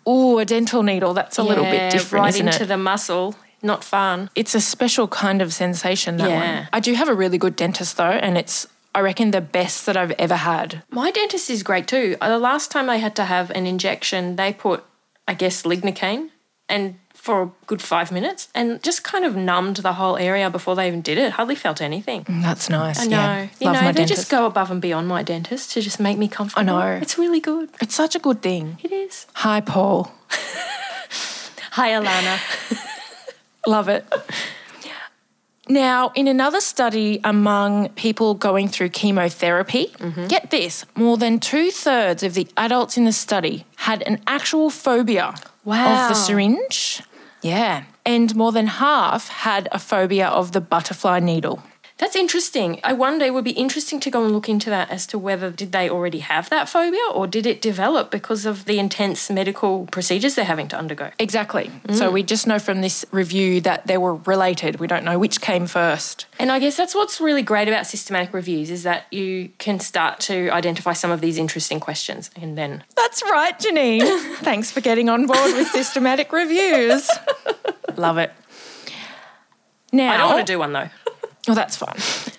ooh, 0.07 0.39
a 0.39 0.45
dental 0.45 0.83
needle, 0.83 1.13
that's 1.15 1.39
a 1.39 1.43
little 1.43 1.65
bit 1.65 1.91
different, 1.93 2.23
Right 2.25 2.39
into 2.41 2.63
it? 2.65 2.67
the 2.67 2.77
muscle. 2.93 3.35
Not 3.65 3.85
fun. 3.85 4.29
it's 4.35 4.55
a 4.57 4.61
special 4.61 5.07
kind 5.09 5.41
of 5.41 5.53
sensation, 5.53 6.17
that 6.19 6.29
Yeah. 6.31 6.41
one. 6.57 6.69
I 6.73 6.81
do 6.81 6.93
have 6.95 7.09
a 7.09 7.15
really 7.23 7.39
good 7.39 7.55
dentist, 7.57 7.97
though, 7.97 8.19
and 8.27 8.37
it's, 8.37 8.67
I 8.95 9.01
reckon, 9.09 9.31
the 9.31 9.41
best 9.41 9.87
that 9.87 9.97
I've 9.97 10.15
ever 10.19 10.35
had. 10.53 10.83
My 10.91 11.11
dentist 11.13 11.49
is 11.49 11.63
great 11.63 11.87
too. 11.87 12.17
Uh, 12.21 12.29
The 12.29 12.39
last 12.51 12.71
time 12.75 12.91
I 12.91 12.99
had 12.99 13.15
to 13.21 13.25
have 13.25 13.47
an 13.59 13.65
injection, 13.67 14.37
they 14.37 14.53
put, 14.53 14.79
I 15.31 15.35
guess, 15.35 15.63
lignocaine 15.71 16.25
and 16.73 16.99
for 17.15 17.43
a 17.43 17.51
good 17.69 17.81
five 17.81 18.11
minutes 18.11 18.49
and 18.53 18.83
just 18.83 19.05
kind 19.05 19.25
of 19.25 19.37
numbed 19.37 19.77
the 19.77 19.93
whole 19.93 20.17
area 20.17 20.51
before 20.51 20.75
they 20.75 20.89
even 20.89 21.03
did 21.03 21.19
it. 21.19 21.31
Hardly 21.31 21.55
felt 21.55 21.81
anything. 21.81 22.25
Mm, 22.25 22.43
that's 22.43 22.69
nice. 22.69 22.99
I 22.99 23.05
know. 23.05 23.17
Yeah. 23.17 23.43
You 23.61 23.67
Love 23.67 23.75
know, 23.75 23.81
they 23.81 23.93
dentist. 23.93 24.23
just 24.23 24.31
go 24.31 24.45
above 24.45 24.73
and 24.73 24.83
beyond 24.83 25.07
my 25.07 25.23
dentist 25.23 25.71
to 25.73 25.81
just 25.81 26.01
make 26.01 26.19
me 26.19 26.27
comfortable. 26.27 26.69
I 26.69 26.97
know. 26.97 27.01
It's 27.01 27.17
really 27.19 27.39
good. 27.39 27.71
it's 27.81 27.95
such 27.95 28.17
a 28.17 28.19
good 28.19 28.43
thing. 28.43 28.79
It 28.83 28.91
is. 28.91 29.27
Hi, 29.35 29.61
Paul. 29.61 30.13
Hi, 31.73 31.91
Alana. 31.91 32.41
Love 33.69 33.89
it. 33.89 34.05
Now, 35.69 36.11
in 36.17 36.27
another 36.27 36.61
study 36.61 37.21
among 37.23 37.91
people 37.91 38.35
going 38.35 38.67
through 38.67 38.89
chemotherapy, 38.89 39.87
mm-hmm. 39.99 40.27
get 40.27 40.51
this 40.51 40.85
more 40.97 41.17
than 41.17 41.39
two 41.39 41.71
thirds 41.71 42.25
of 42.25 42.35
the 42.35 42.49
adults 42.57 42.97
in 42.99 43.05
the 43.05 43.13
study 43.13 43.65
had 43.77 44.03
an 44.03 44.21
actual 44.27 44.71
phobia 44.71 45.35
of 45.65 45.69
Wow. 45.71 46.09
the 46.09 46.15
syringe. 46.15 47.03
Yeah. 47.43 47.85
And 48.05 48.35
more 48.35 48.53
than 48.53 48.67
half 48.67 49.29
had 49.29 49.69
a 49.73 49.79
phobia 49.79 50.29
of 50.29 50.53
the 50.53 50.61
butterfly 50.61 51.21
needle. 51.21 51.63
That's 52.03 52.17
interesting. 52.17 52.81
I 52.83 52.95
wonder 52.95 53.25
it 53.25 53.33
would 53.33 53.45
be 53.45 53.53
interesting 53.53 54.01
to 54.01 54.11
go 54.11 54.25
and 54.25 54.35
look 54.35 54.49
into 54.49 54.69
that 54.71 54.91
as 54.91 55.07
to 55.07 55.19
whether 55.21 55.53
did 55.53 55.71
they 55.71 55.89
already 55.89 56.19
have 56.19 56.51
that 56.51 56.69
phobia 56.69 57.01
or 57.15 57.29
did 57.29 57.47
it 57.47 57.63
develop 57.63 58.11
because 58.11 58.45
of 58.45 58.65
the 58.65 58.81
intense 58.81 59.31
medical 59.31 59.87
procedures 59.87 60.35
they're 60.35 60.45
having 60.45 60.67
to 60.67 60.77
undergo. 60.77 61.13
Exactly. 61.21 61.71
Mm. 61.87 61.95
So 61.95 62.11
we 62.11 62.25
just 62.25 62.45
know 62.49 62.59
from 62.59 62.81
this 62.81 63.05
review 63.13 63.61
that 63.61 63.87
they 63.87 63.99
were 63.99 64.17
related. 64.17 64.81
We 64.81 64.89
don't 64.89 65.05
know 65.05 65.17
which 65.17 65.41
came 65.41 65.69
first. 65.69 66.27
And 66.41 66.51
I 66.51 66.59
guess 66.59 66.77
that's 66.77 66.93
what's 66.93 67.21
really 67.21 67.43
great 67.43 67.69
about 67.69 67.87
systematic 67.87 68.35
reviews 68.35 68.69
is 68.69 68.83
that 68.83 69.07
you 69.13 69.51
can 69.59 69.79
start 69.79 70.19
to 70.23 70.51
identify 70.51 70.95
some 70.95 71.13
of 71.13 71.21
these 71.21 71.39
interesting 71.39 71.79
questions 71.79 72.33
and 72.35 72.59
then 72.59 72.83
That's 72.97 73.23
right, 73.31 73.57
Janine. 73.61 74.03
Thanks 74.39 74.73
for 74.73 74.81
getting 74.81 75.09
on 75.09 75.27
board 75.27 75.55
with 75.55 75.69
systematic 75.69 76.33
reviews. 76.33 77.09
Love 77.97 78.19
it. 78.19 78.33
Now, 79.93 80.15
I 80.15 80.17
don't 80.17 80.29
want 80.31 80.47
to 80.49 80.53
do 80.53 80.59
one 80.59 80.73
though. 80.73 80.89
Oh, 81.49 81.55
that's 81.55 81.77
fine. 81.77 81.97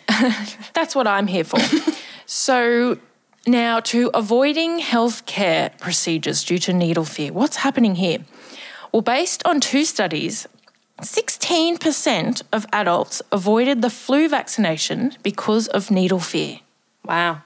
that's 0.73 0.95
what 0.95 1.07
I'm 1.07 1.27
here 1.27 1.43
for. 1.43 1.59
so, 2.25 2.97
now 3.45 3.79
to 3.81 4.09
avoiding 4.13 4.79
healthcare 4.79 5.77
procedures 5.79 6.43
due 6.43 6.59
to 6.59 6.73
needle 6.73 7.05
fear. 7.05 7.33
What's 7.33 7.57
happening 7.57 7.95
here? 7.95 8.19
Well, 8.91 9.01
based 9.01 9.45
on 9.45 9.59
two 9.59 9.83
studies, 9.85 10.47
16% 11.01 12.43
of 12.53 12.65
adults 12.71 13.21
avoided 13.31 13.81
the 13.81 13.89
flu 13.89 14.29
vaccination 14.29 15.13
because 15.23 15.67
of 15.67 15.91
needle 15.91 16.19
fear. 16.19 16.59
Wow. 17.03 17.41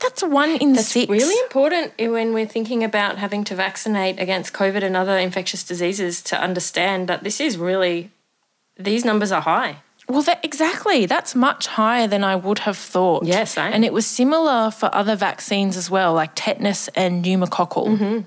That's 0.00 0.22
one 0.22 0.50
in 0.56 0.74
It's 0.74 0.88
six. 0.88 1.08
really 1.08 1.38
important 1.44 1.92
when 1.98 2.34
we're 2.34 2.46
thinking 2.46 2.84
about 2.84 3.16
having 3.16 3.44
to 3.44 3.54
vaccinate 3.54 4.18
against 4.20 4.52
COVID 4.52 4.82
and 4.82 4.96
other 4.96 5.16
infectious 5.16 5.62
diseases 5.62 6.20
to 6.24 6.38
understand 6.38 7.08
that 7.08 7.24
this 7.24 7.40
is 7.40 7.56
really, 7.56 8.10
these 8.76 9.04
numbers 9.04 9.32
are 9.32 9.40
high. 9.40 9.76
Well, 10.08 10.22
that, 10.22 10.44
exactly. 10.44 11.06
That's 11.06 11.34
much 11.34 11.66
higher 11.66 12.06
than 12.06 12.24
I 12.24 12.36
would 12.36 12.60
have 12.60 12.76
thought. 12.76 13.26
Same. 13.44 13.72
And 13.72 13.84
it 13.84 13.92
was 13.92 14.06
similar 14.06 14.70
for 14.70 14.94
other 14.94 15.16
vaccines 15.16 15.76
as 15.76 15.90
well, 15.90 16.12
like 16.14 16.32
tetanus 16.34 16.88
and 16.88 17.24
pneumococcal. 17.24 17.86
Mm-hmm. 17.88 18.20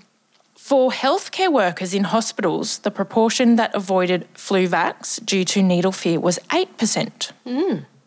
For 0.55 0.91
healthcare 0.91 1.51
workers 1.51 1.93
in 1.93 2.03
hospitals, 2.05 2.79
the 2.79 2.91
proportion 2.91 3.55
that 3.55 3.73
avoided 3.73 4.27
flu 4.33 4.67
vax 4.67 5.23
due 5.23 5.45
to 5.45 5.63
needle 5.63 5.91
fear 5.93 6.19
was 6.19 6.39
8%. 6.49 7.31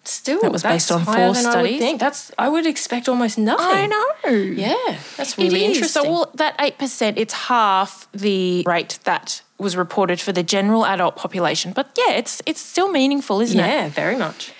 Still, 0.05 0.41
That 0.41 0.51
was 0.51 0.63
based 0.63 0.91
on 0.91 1.05
four 1.05 1.15
I 1.15 1.33
studies. 1.35 1.79
think. 1.79 2.01
That's 2.01 2.33
I 2.39 2.49
would 2.49 2.67
expect 2.67 3.09
almost 3.09 3.37
nothing. 3.39 3.67
I 3.67 3.87
know. 3.87 4.31
Yeah, 4.31 4.99
that's 5.17 5.37
really 5.37 5.65
interesting. 5.65 6.03
So, 6.05 6.11
well, 6.11 6.31
that 6.35 6.57
8%, 6.59 7.15
it's 7.17 7.35
half 7.35 8.09
the 8.13 8.65
rate 8.67 8.99
that 9.05 9.43
was 9.59 9.77
reported 9.77 10.19
for 10.19 10.33
the 10.33 10.43
general 10.43 10.87
adult 10.87 11.17
population. 11.17 11.73
But 11.73 11.97
yeah, 11.99 12.15
it's, 12.15 12.41
it's 12.47 12.61
still 12.63 12.91
meaningful, 12.91 13.41
isn't 13.43 13.61
it? 13.61 13.63
yeah, 13.67 13.89
very 13.91 14.17
much. 14.17 14.53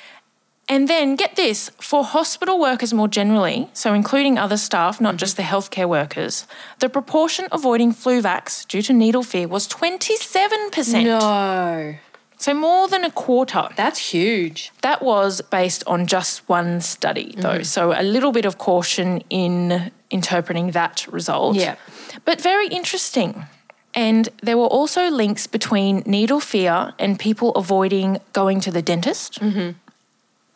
And 0.69 0.87
then 0.89 1.17
get 1.17 1.35
this 1.35 1.71
for 1.81 2.05
hospital 2.05 2.61
workers 2.61 2.93
more 2.95 3.09
generally, 3.09 3.69
so 3.73 3.93
including 3.93 4.39
other 4.39 4.57
staff, 4.57 5.01
not 5.01 5.17
just 5.17 5.37
the 5.37 5.43
healthcare 5.43 5.89
workers, 5.89 6.47
the 6.79 6.89
proportion 6.89 7.49
avoiding 7.51 7.91
flu 7.93 8.23
vax 8.23 8.65
due 8.69 8.83
to 8.83 8.93
needle 8.93 9.25
fear 9.25 9.49
was 9.49 9.67
27%. 9.67 11.03
No, 11.05 11.97
So 12.41 12.55
more 12.55 12.89
than 12.89 13.05
a 13.05 13.11
quarter. 13.11 13.69
that's 13.77 14.13
huge. 14.13 14.73
That 14.81 15.03
was 15.03 15.43
based 15.43 15.85
on 15.87 16.07
just 16.07 16.49
one 16.49 16.81
study, 16.81 17.35
though. 17.37 17.61
Mm-hmm. 17.61 17.63
So 17.65 17.93
a 17.93 18.03
little 18.03 18.33
bit 18.33 18.47
of 18.47 18.57
caution 18.57 19.23
in 19.29 19.93
interpreting 20.09 20.71
that 20.71 21.07
result. 21.13 21.57
Yeah. 21.57 21.77
But 22.25 22.41
very 22.41 22.69
interesting. 22.69 23.45
And 23.93 24.31
there 24.43 24.57
were 24.57 24.69
also 24.69 25.11
links 25.11 25.47
between 25.47 26.03
needle 26.07 26.41
fear 26.41 26.95
and 26.99 27.19
people 27.19 27.51
avoiding 27.57 28.19
going 28.33 28.61
to 28.61 28.71
the 28.71 28.81
dentist, 28.81 29.39
mm-hmm. 29.39 29.73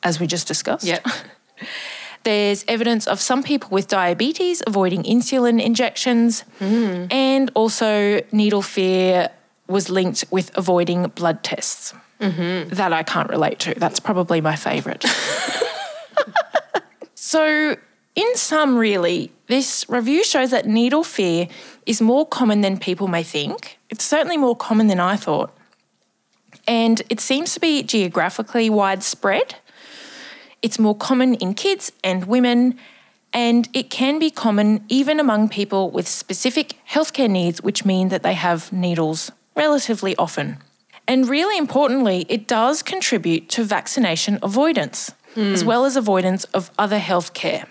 as 0.03 0.19
we 0.19 0.27
just 0.27 0.49
discussed. 0.49 0.87
Yep. 0.87 1.07
There's 2.25 2.65
evidence 2.67 3.07
of 3.07 3.21
some 3.21 3.43
people 3.43 3.69
with 3.71 3.89
diabetes 3.89 4.63
avoiding 4.67 5.03
insulin 5.03 5.63
injections, 5.63 6.45
mm. 6.59 7.13
and 7.13 7.51
also 7.55 8.23
needle 8.33 8.63
fear 8.63 9.29
was 9.67 9.89
linked 9.89 10.25
with 10.31 10.57
avoiding 10.57 11.09
blood 11.09 11.43
tests. 11.43 11.95
Mm-hmm. 12.21 12.75
That 12.75 12.93
I 12.93 13.03
can't 13.03 13.29
relate 13.29 13.59
to. 13.61 13.75
That's 13.75 14.01
probably 14.01 14.41
my 14.41 14.57
favourite. 14.57 15.05
So, 17.35 17.75
in 18.15 18.37
sum, 18.37 18.77
really, 18.77 19.33
this 19.49 19.87
review 19.89 20.23
shows 20.23 20.53
that 20.53 20.67
needle 20.67 21.03
fear 21.03 21.49
is 21.85 22.01
more 22.01 22.25
common 22.25 22.61
than 22.61 22.79
people 22.79 23.09
may 23.09 23.25
think. 23.25 23.79
It's 23.91 24.05
certainly 24.05 24.37
more 24.37 24.55
common 24.55 24.87
than 24.87 25.01
I 25.01 25.17
thought. 25.17 25.53
And 26.69 27.03
it 27.09 27.19
seems 27.19 27.53
to 27.55 27.61
be 27.61 27.83
geographically 27.83 28.71
widespread. 28.71 29.57
It's 30.63 30.79
more 30.79 30.95
common 30.95 31.35
in 31.35 31.55
kids 31.55 31.91
and 32.05 32.27
women, 32.27 32.79
and 33.33 33.69
it 33.73 33.91
can 33.91 34.21
be 34.21 34.31
common 34.31 34.85
even 34.89 35.19
among 35.19 35.49
people 35.49 35.91
with 35.91 36.07
specific 36.07 36.75
healthcare 36.89 37.29
needs, 37.29 37.63
which 37.63 37.85
mean 37.85 38.11
that 38.11 38.23
they 38.23 38.35
have 38.35 38.73
needles 38.73 39.33
relatively 39.57 40.17
often. 40.17 40.59
And 41.07 41.29
really 41.29 41.59
importantly, 41.59 42.25
it 42.29 42.47
does 42.47 42.83
contribute 42.83 43.49
to 43.51 43.65
vaccination 43.65 44.39
avoidance, 44.43 45.13
mm. 45.35 45.53
as 45.53 45.65
well 45.65 45.85
as 45.85 45.97
avoidance 45.97 46.45
of 46.45 46.71
other 46.79 46.99
healthcare. 46.99 47.67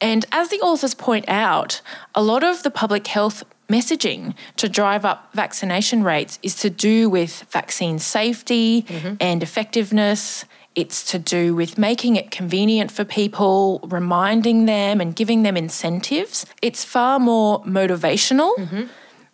And 0.00 0.26
as 0.32 0.48
the 0.48 0.60
authors 0.60 0.94
point 0.94 1.26
out, 1.28 1.80
a 2.14 2.22
lot 2.22 2.44
of 2.44 2.62
the 2.62 2.70
public 2.70 3.06
health 3.06 3.44
messaging 3.68 4.34
to 4.56 4.68
drive 4.68 5.04
up 5.04 5.30
vaccination 5.34 6.02
rates 6.02 6.38
is 6.42 6.54
to 6.56 6.70
do 6.70 7.10
with 7.10 7.44
vaccine 7.50 7.98
safety 7.98 8.82
mm-hmm. 8.82 9.14
and 9.20 9.42
effectiveness. 9.42 10.44
It's 10.74 11.10
to 11.10 11.18
do 11.18 11.54
with 11.54 11.78
making 11.78 12.16
it 12.16 12.30
convenient 12.30 12.90
for 12.90 13.04
people, 13.04 13.80
reminding 13.84 14.66
them 14.66 15.00
and 15.00 15.16
giving 15.16 15.42
them 15.42 15.56
incentives. 15.56 16.44
It's 16.60 16.84
far 16.84 17.18
more 17.18 17.62
motivational, 17.64 18.54
mm-hmm. 18.56 18.84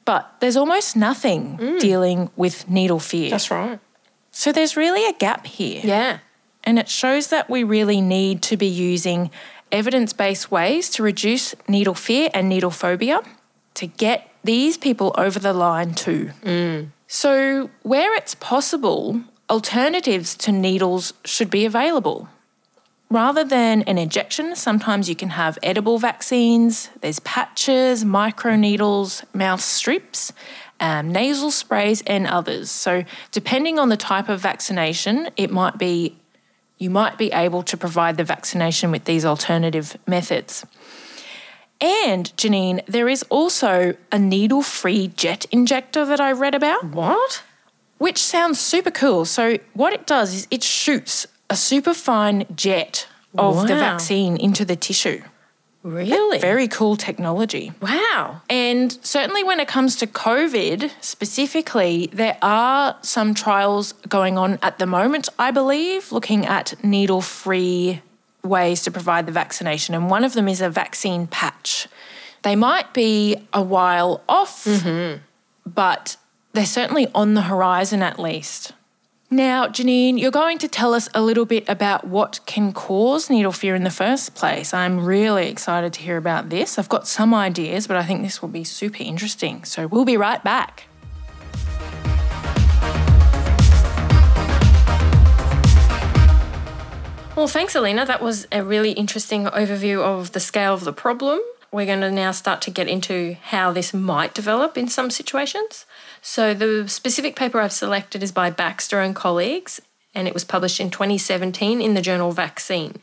But 0.05 0.37
there's 0.41 0.57
almost 0.57 0.97
nothing 0.97 1.59
mm. 1.59 1.81
dealing 1.81 2.31
with 2.37 2.69
needle 2.69 3.01
fear. 3.01 3.31
That's 3.31 3.51
right. 3.51 3.79
So 4.31 4.53
there's 4.53 4.77
really 4.77 5.07
a 5.07 5.13
gap 5.13 5.47
here. 5.47 5.81
Yeah. 5.85 6.19
And 6.65 6.79
it 6.79 6.89
shows 6.89 7.29
that 7.29 7.51
we 7.51 7.65
really 7.65 8.01
need 8.01 8.43
to 8.43 8.57
be 8.57 8.67
using 8.67 9.31
evidence 9.71 10.13
based 10.13 10.51
ways 10.51 10.91
to 10.91 11.03
reduce 11.03 11.55
needle 11.69 11.95
fear 11.95 12.31
and 12.35 12.49
needle 12.49 12.71
phobia 12.71 13.21
to 13.75 13.87
get 13.87 14.31
these 14.45 14.77
people 14.77 15.15
over 15.17 15.39
the 15.39 15.53
line 15.53 15.95
too. 15.95 16.31
Mm. 16.43 16.91
So, 17.07 17.71
where 17.83 18.15
it's 18.15 18.35
possible, 18.35 19.21
alternatives 19.51 20.35
to 20.37 20.53
needles 20.53 21.13
should 21.25 21.51
be 21.51 21.65
available. 21.65 22.29
Rather 23.13 23.45
than 23.45 23.83
an 23.83 23.99
injection, 23.99 24.57
sometimes 24.57 25.07
you 25.07 25.15
can 25.15 25.29
have 25.29 25.59
edible 25.63 25.99
vaccines, 25.99 26.89
there's 27.03 27.19
patches, 27.19 28.07
microneedles, 28.07 29.23
mouth 29.35 29.61
strips, 29.61 30.33
um, 30.81 31.13
nasal 31.13 31.51
sprays, 31.51 32.03
and 32.07 32.27
others. 32.27 32.71
So, 32.71 33.05
depending 33.31 33.79
on 33.79 33.91
the 33.91 33.99
type 33.99 34.31
of 34.31 34.41
vaccination, 34.41 35.29
it 35.37 35.51
might 35.51 35.77
be 35.77 36.17
you 36.79 36.89
might 36.89 37.19
be 37.19 37.31
able 37.33 37.63
to 37.65 37.77
provide 37.77 38.17
the 38.17 38.25
vaccination 38.25 38.91
with 38.91 39.05
these 39.05 39.27
alternative 39.27 39.95
methods. 40.07 40.65
And 41.83 42.35
Janine, 42.39 42.83
there 42.87 43.11
is 43.11 43.23
also 43.25 43.95
a 44.11 44.19
needle 44.19 44.63
free 44.63 45.09
jet 45.09 45.45
injector 45.51 46.07
that 46.07 46.19
I 46.19 46.33
read 46.33 46.55
about. 46.55 46.87
What? 46.87 47.43
Which 47.99 48.23
sounds 48.23 48.59
super 48.59 48.91
cool. 48.91 49.27
So, 49.27 49.59
what 49.75 49.93
it 49.93 50.07
does 50.07 50.33
is 50.33 50.49
it 50.51 50.63
shoots 50.63 51.27
a 51.53 51.57
super 51.57 51.95
fine 51.95 52.47
jet 52.55 53.07
of 53.37 53.57
wow. 53.57 53.63
the 53.63 53.75
vaccine 53.75 54.37
into 54.37 54.65
the 54.65 54.77
tissue. 54.77 55.23
Really? 55.83 56.39
Very 56.39 56.69
cool 56.69 56.97
technology. 56.97 57.73
Wow. 57.81 58.43
And 58.49 58.97
certainly 59.03 59.43
when 59.43 59.59
it 59.59 59.67
comes 59.67 59.97
to 59.97 60.07
COVID 60.07 60.91
specifically, 61.01 62.09
there 62.13 62.39
are 62.41 62.97
some 63.03 63.35
trials 63.35 63.93
going 64.09 64.39
on 64.39 64.59
at 64.63 64.79
the 64.79 64.87
moment, 64.87 65.29
I 65.39 65.51
believe, 65.51 66.13
looking 66.13 66.47
at 66.47 66.83
needle 66.85 67.21
free 67.21 68.01
ways 68.45 68.83
to 68.83 68.91
provide 68.91 69.27
the 69.27 69.33
vaccination, 69.33 69.95
and 69.95 70.11
one 70.11 70.25
of 70.25 70.35
them 70.35 70.49
is 70.49 70.61
a 70.61 70.69
vaccine 70.69 71.27
patch. 71.27 71.87
They 72.43 72.57
might 72.57 72.93
be 72.93 73.37
a 73.53 73.63
while 73.63 74.23
off, 74.29 74.65
mm-hmm. 74.65 75.21
but 75.65 76.17
they're 76.53 76.67
certainly 76.67 77.09
on 77.15 77.35
the 77.35 77.43
horizon 77.43 78.03
at 78.03 78.19
least. 78.19 78.73
Now, 79.33 79.67
Janine, 79.67 80.21
you're 80.21 80.31
going 80.31 80.59
to 80.59 80.69
tell 80.69 80.93
us 80.93 81.09
a 81.15 81.23
little 81.23 81.47
bit 81.47 81.67
about 81.67 82.07
what 82.07 82.41
can 82.45 82.75
cause 82.75 83.31
needle 83.31 83.51
fear 83.51 83.75
in 83.75 83.83
the 83.83 83.89
first 83.89 84.35
place. 84.35 84.75
I'm 84.75 85.07
really 85.07 85.49
excited 85.49 85.95
to 85.95 86.03
hear 86.03 86.19
about 86.19 86.51
this. 86.51 86.79
I've 86.79 86.91
got 86.91 87.09
some 87.09 87.33
ideas, 87.33 87.87
but 87.87 87.97
I 87.97 88.05
think 88.05 88.21
this 88.21 88.43
will 88.43 88.51
be 88.51 88.63
super 88.63 89.03
interesting. 89.03 89.65
So 89.65 89.87
we'll 89.87 90.05
be 90.05 90.19
right 90.19 90.45
back. 90.45 90.85
Well, 97.35 97.49
thanks, 97.49 97.75
Alina. 97.75 98.05
That 98.05 98.21
was 98.21 98.47
a 98.53 98.63
really 98.63 98.93
interesting 98.93 99.47
overview 99.47 100.03
of 100.03 100.33
the 100.33 100.41
scale 100.41 100.75
of 100.75 100.85
the 100.85 100.93
problem. 100.93 101.41
We're 101.71 101.87
going 101.87 102.03
to 102.03 102.11
now 102.11 102.33
start 102.33 102.61
to 102.63 102.71
get 102.71 102.87
into 102.87 103.39
how 103.45 103.73
this 103.73 103.95
might 103.95 104.35
develop 104.35 104.77
in 104.77 104.89
some 104.89 105.11
situations. 105.11 105.87
So, 106.25 106.55
the 106.55 106.89
specific 106.89 107.35
paper 107.35 107.61
I've 107.61 107.73
selected 107.73 108.23
is 108.23 108.31
by 108.31 108.49
Baxter 108.49 109.01
and 109.01 109.15
colleagues, 109.15 109.81
and 110.15 110.29
it 110.29 110.35
was 110.35 110.45
published 110.45 110.79
in 110.79 110.89
2017 110.89 111.83
in 111.83 111.95
the 111.95 112.01
journal 112.01 112.31
Vaccine. 112.31 113.03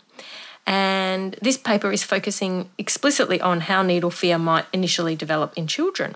And 0.65 1.35
this 1.41 1.57
paper 1.57 1.91
is 1.91 2.01
focusing 2.01 2.69
explicitly 2.77 3.41
on 3.41 3.61
how 3.61 3.83
needle 3.83 4.09
fear 4.09 4.37
might 4.37 4.65
initially 4.71 5.15
develop 5.15 5.53
in 5.57 5.67
children 5.67 6.15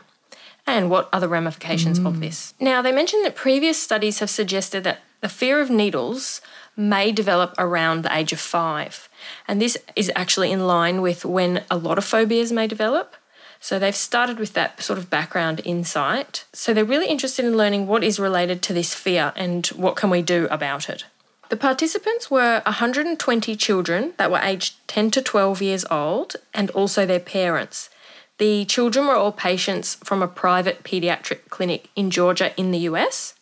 and 0.65 0.89
what 0.89 1.09
are 1.11 1.19
the 1.19 1.27
ramifications 1.27 1.99
mm. 1.99 2.07
of 2.07 2.19
this. 2.19 2.53
Now, 2.59 2.81
they 2.81 2.91
mentioned 2.91 3.25
that 3.25 3.35
previous 3.35 3.81
studies 3.81 4.19
have 4.19 4.29
suggested 4.29 4.83
that 4.85 5.01
the 5.19 5.29
fear 5.29 5.59
of 5.59 5.69
needles 5.69 6.39
may 6.77 7.11
develop 7.11 7.53
around 7.57 8.03
the 8.03 8.15
age 8.15 8.31
of 8.31 8.39
five. 8.39 9.09
And 9.47 9.61
this 9.61 9.77
is 9.95 10.11
actually 10.15 10.51
in 10.51 10.67
line 10.67 11.01
with 11.01 11.25
when 11.25 11.63
a 11.69 11.77
lot 11.77 11.97
of 11.97 12.05
phobias 12.05 12.51
may 12.51 12.67
develop. 12.67 13.15
So 13.63 13.79
they've 13.79 13.95
started 13.95 14.39
with 14.39 14.51
that 14.55 14.83
sort 14.83 14.99
of 14.99 15.09
background 15.09 15.61
insight. 15.63 16.43
So 16.51 16.73
they're 16.73 16.83
really 16.83 17.07
interested 17.07 17.45
in 17.45 17.55
learning 17.55 17.87
what 17.87 18.03
is 18.03 18.19
related 18.19 18.61
to 18.63 18.73
this 18.73 18.93
fear 18.93 19.31
and 19.37 19.65
what 19.67 19.95
can 19.95 20.09
we 20.09 20.21
do 20.21 20.49
about 20.51 20.89
it. 20.89 21.05
The 21.47 21.55
participants 21.55 22.29
were 22.29 22.61
120 22.65 23.55
children 23.55 24.11
that 24.17 24.29
were 24.29 24.41
aged 24.43 24.75
10 24.87 25.11
to 25.11 25.21
12 25.21 25.61
years 25.61 25.85
old 25.89 26.35
and 26.53 26.71
also 26.71 27.05
their 27.05 27.21
parents. 27.21 27.89
The 28.37 28.65
children 28.65 29.07
were 29.07 29.15
all 29.15 29.31
patients 29.31 29.95
from 30.03 30.21
a 30.21 30.27
private 30.27 30.83
paediatric 30.83 31.47
clinic 31.47 31.87
in 31.95 32.11
Georgia 32.11 32.51
in 32.57 32.71
the 32.71 32.79
US. 32.79 33.33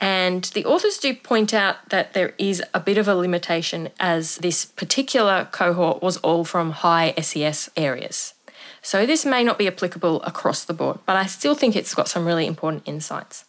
And 0.00 0.44
the 0.44 0.64
authors 0.64 0.96
do 0.96 1.14
point 1.14 1.52
out 1.52 1.90
that 1.90 2.14
there 2.14 2.32
is 2.38 2.62
a 2.72 2.80
bit 2.80 2.96
of 2.96 3.06
a 3.06 3.14
limitation 3.14 3.90
as 4.00 4.36
this 4.36 4.64
particular 4.64 5.46
cohort 5.52 6.02
was 6.02 6.16
all 6.18 6.42
from 6.46 6.70
high 6.70 7.12
SES 7.20 7.68
areas. 7.76 8.32
So 8.86 9.04
this 9.04 9.26
may 9.26 9.42
not 9.42 9.58
be 9.58 9.66
applicable 9.66 10.22
across 10.22 10.62
the 10.64 10.72
board, 10.72 11.00
but 11.06 11.16
I 11.16 11.26
still 11.26 11.56
think 11.56 11.74
it's 11.74 11.92
got 11.92 12.06
some 12.06 12.24
really 12.24 12.46
important 12.46 12.84
insights. 12.86 13.44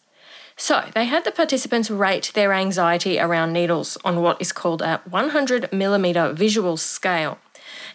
So 0.56 0.86
they 0.96 1.06
had 1.06 1.26
the 1.26 1.32
participants 1.32 1.92
rate 1.92 2.32
their 2.34 2.54
anxiety 2.54 3.20
around 3.20 3.54
needles 3.54 4.00
on 4.04 4.24
what 4.24 4.42
is 4.42 4.52
called 4.52 4.82
a 4.82 5.00
100 5.08 5.72
millimeter 5.72 6.34
visual 6.34 6.76
scale. 6.76 7.38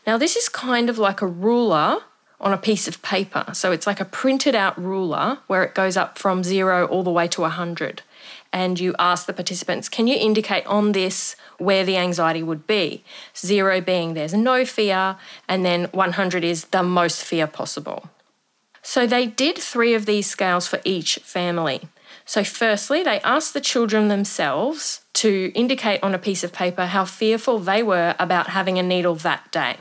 Now, 0.07 0.19
this 0.19 0.37
is 0.37 0.49
kind 0.49 0.89
of 0.89 0.99
like 0.99 1.21
a 1.21 1.27
ruler 1.27 2.03
on 2.41 2.53
a 2.53 2.57
piece 2.57 2.87
of 2.87 3.03
paper. 3.03 3.47
So 3.55 3.73
it's 3.73 3.89
like 3.89 3.99
a 3.99 4.05
printed 4.05 4.55
out 4.55 4.81
ruler 4.81 5.39
where 5.49 5.65
it 5.65 5.75
goes 5.75 5.97
up 5.97 6.19
from 6.19 6.45
zero 6.45 6.87
all 6.87 7.03
the 7.03 7.11
way 7.11 7.27
to 7.27 7.41
100 7.41 8.03
and 8.53 8.79
you 8.79 8.95
ask 8.99 9.27
the 9.27 9.33
participants, 9.33 9.89
can 9.89 10.07
you 10.07 10.17
indicate 10.17 10.67
on 10.67 10.93
this 10.93 11.37
where 11.59 11.85
the 11.85 11.97
anxiety 11.97 12.43
would 12.43 12.67
be? 12.67 13.05
Zero 13.37 13.81
being 13.81 14.15
there's 14.15 14.35
no 14.35 14.65
fear, 14.65 15.17
and 15.49 15.65
then 15.65 15.85
100 15.93 16.45
is 16.45 16.67
the 16.67 16.83
most 16.83 17.23
fear 17.23 17.47
possible. 17.47 18.11
So 18.83 19.07
they 19.07 19.27
did 19.27 19.57
three 19.59 19.95
of 19.95 20.07
these 20.07 20.29
scales 20.29 20.67
for 20.67 20.81
each 20.85 21.17
family. 21.23 21.83
So, 22.25 22.45
firstly, 22.45 23.03
they 23.03 23.21
asked 23.21 23.53
the 23.53 23.61
children 23.61 24.09
themselves 24.09 25.01
to 25.15 25.51
indicate 25.55 26.03
on 26.03 26.15
a 26.15 26.19
piece 26.19 26.45
of 26.45 26.53
paper 26.53 26.87
how 26.87 27.05
fearful 27.05 27.59
they 27.59 27.83
were 27.83 28.15
about 28.19 28.51
having 28.51 28.79
a 28.79 28.83
needle 28.83 29.17
that 29.17 29.51
day. 29.51 29.77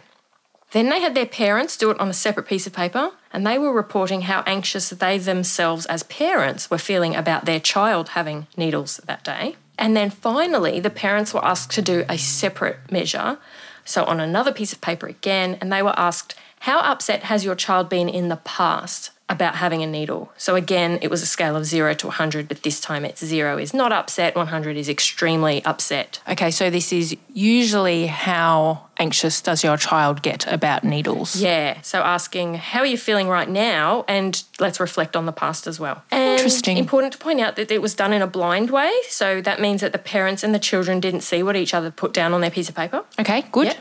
Then 0.71 0.89
they 0.89 1.01
had 1.01 1.15
their 1.15 1.25
parents 1.25 1.75
do 1.75 1.91
it 1.91 1.99
on 1.99 2.09
a 2.09 2.13
separate 2.13 2.47
piece 2.47 2.65
of 2.65 2.73
paper, 2.73 3.11
and 3.33 3.45
they 3.45 3.57
were 3.57 3.73
reporting 3.73 4.21
how 4.21 4.43
anxious 4.45 4.89
they 4.89 5.17
themselves, 5.17 5.85
as 5.85 6.03
parents, 6.03 6.69
were 6.69 6.77
feeling 6.77 7.15
about 7.15 7.45
their 7.45 7.59
child 7.59 8.09
having 8.09 8.47
needles 8.55 8.97
that 9.05 9.23
day. 9.23 9.55
And 9.77 9.97
then 9.97 10.09
finally, 10.09 10.79
the 10.79 10.89
parents 10.89 11.33
were 11.33 11.43
asked 11.43 11.71
to 11.71 11.81
do 11.81 12.05
a 12.07 12.17
separate 12.17 12.91
measure, 12.91 13.37
so 13.83 14.05
on 14.05 14.19
another 14.19 14.53
piece 14.53 14.71
of 14.71 14.79
paper 14.79 15.07
again, 15.07 15.57
and 15.59 15.71
they 15.71 15.81
were 15.81 15.97
asked, 15.97 16.35
How 16.61 16.79
upset 16.79 17.23
has 17.23 17.43
your 17.43 17.55
child 17.55 17.89
been 17.89 18.07
in 18.07 18.29
the 18.29 18.37
past 18.37 19.11
about 19.31 19.55
having 19.55 19.81
a 19.81 19.87
needle. 19.87 20.31
So 20.37 20.55
again, 20.55 20.99
it 21.01 21.09
was 21.09 21.21
a 21.21 21.25
scale 21.25 21.55
of 21.55 21.65
0 21.65 21.93
to 21.95 22.07
100, 22.07 22.47
but 22.47 22.63
this 22.63 22.81
time 22.81 23.05
it's 23.05 23.23
0 23.23 23.57
is 23.57 23.73
not 23.73 23.91
upset, 23.93 24.35
100 24.35 24.75
is 24.77 24.89
extremely 24.89 25.63
upset. 25.63 26.19
Okay, 26.27 26.51
so 26.51 26.69
this 26.69 26.91
is 26.91 27.15
usually 27.33 28.07
how 28.07 28.87
anxious 28.99 29.41
does 29.41 29.63
your 29.63 29.77
child 29.77 30.21
get 30.21 30.45
about 30.51 30.83
needles? 30.83 31.35
Yeah, 31.37 31.81
so 31.81 32.01
asking, 32.01 32.55
how 32.55 32.81
are 32.81 32.85
you 32.85 32.97
feeling 32.97 33.29
right 33.29 33.49
now? 33.49 34.03
And 34.07 34.43
let's 34.59 34.79
reflect 34.79 35.15
on 35.15 35.25
the 35.25 35.31
past 35.31 35.65
as 35.65 35.79
well. 35.79 36.03
And 36.11 36.33
Interesting. 36.33 36.77
Important 36.77 37.13
to 37.13 37.19
point 37.19 37.39
out 37.39 37.55
that 37.55 37.71
it 37.71 37.81
was 37.81 37.95
done 37.95 38.13
in 38.13 38.21
a 38.21 38.27
blind 38.27 38.69
way. 38.69 38.91
So 39.07 39.41
that 39.41 39.61
means 39.61 39.81
that 39.81 39.93
the 39.93 39.97
parents 39.97 40.43
and 40.43 40.53
the 40.53 40.59
children 40.59 40.99
didn't 40.99 41.21
see 41.21 41.41
what 41.41 41.55
each 41.55 41.73
other 41.73 41.89
put 41.89 42.13
down 42.13 42.33
on 42.33 42.41
their 42.41 42.51
piece 42.51 42.67
of 42.67 42.75
paper. 42.75 43.05
Okay, 43.17 43.45
good. 43.51 43.67
Yep. 43.67 43.77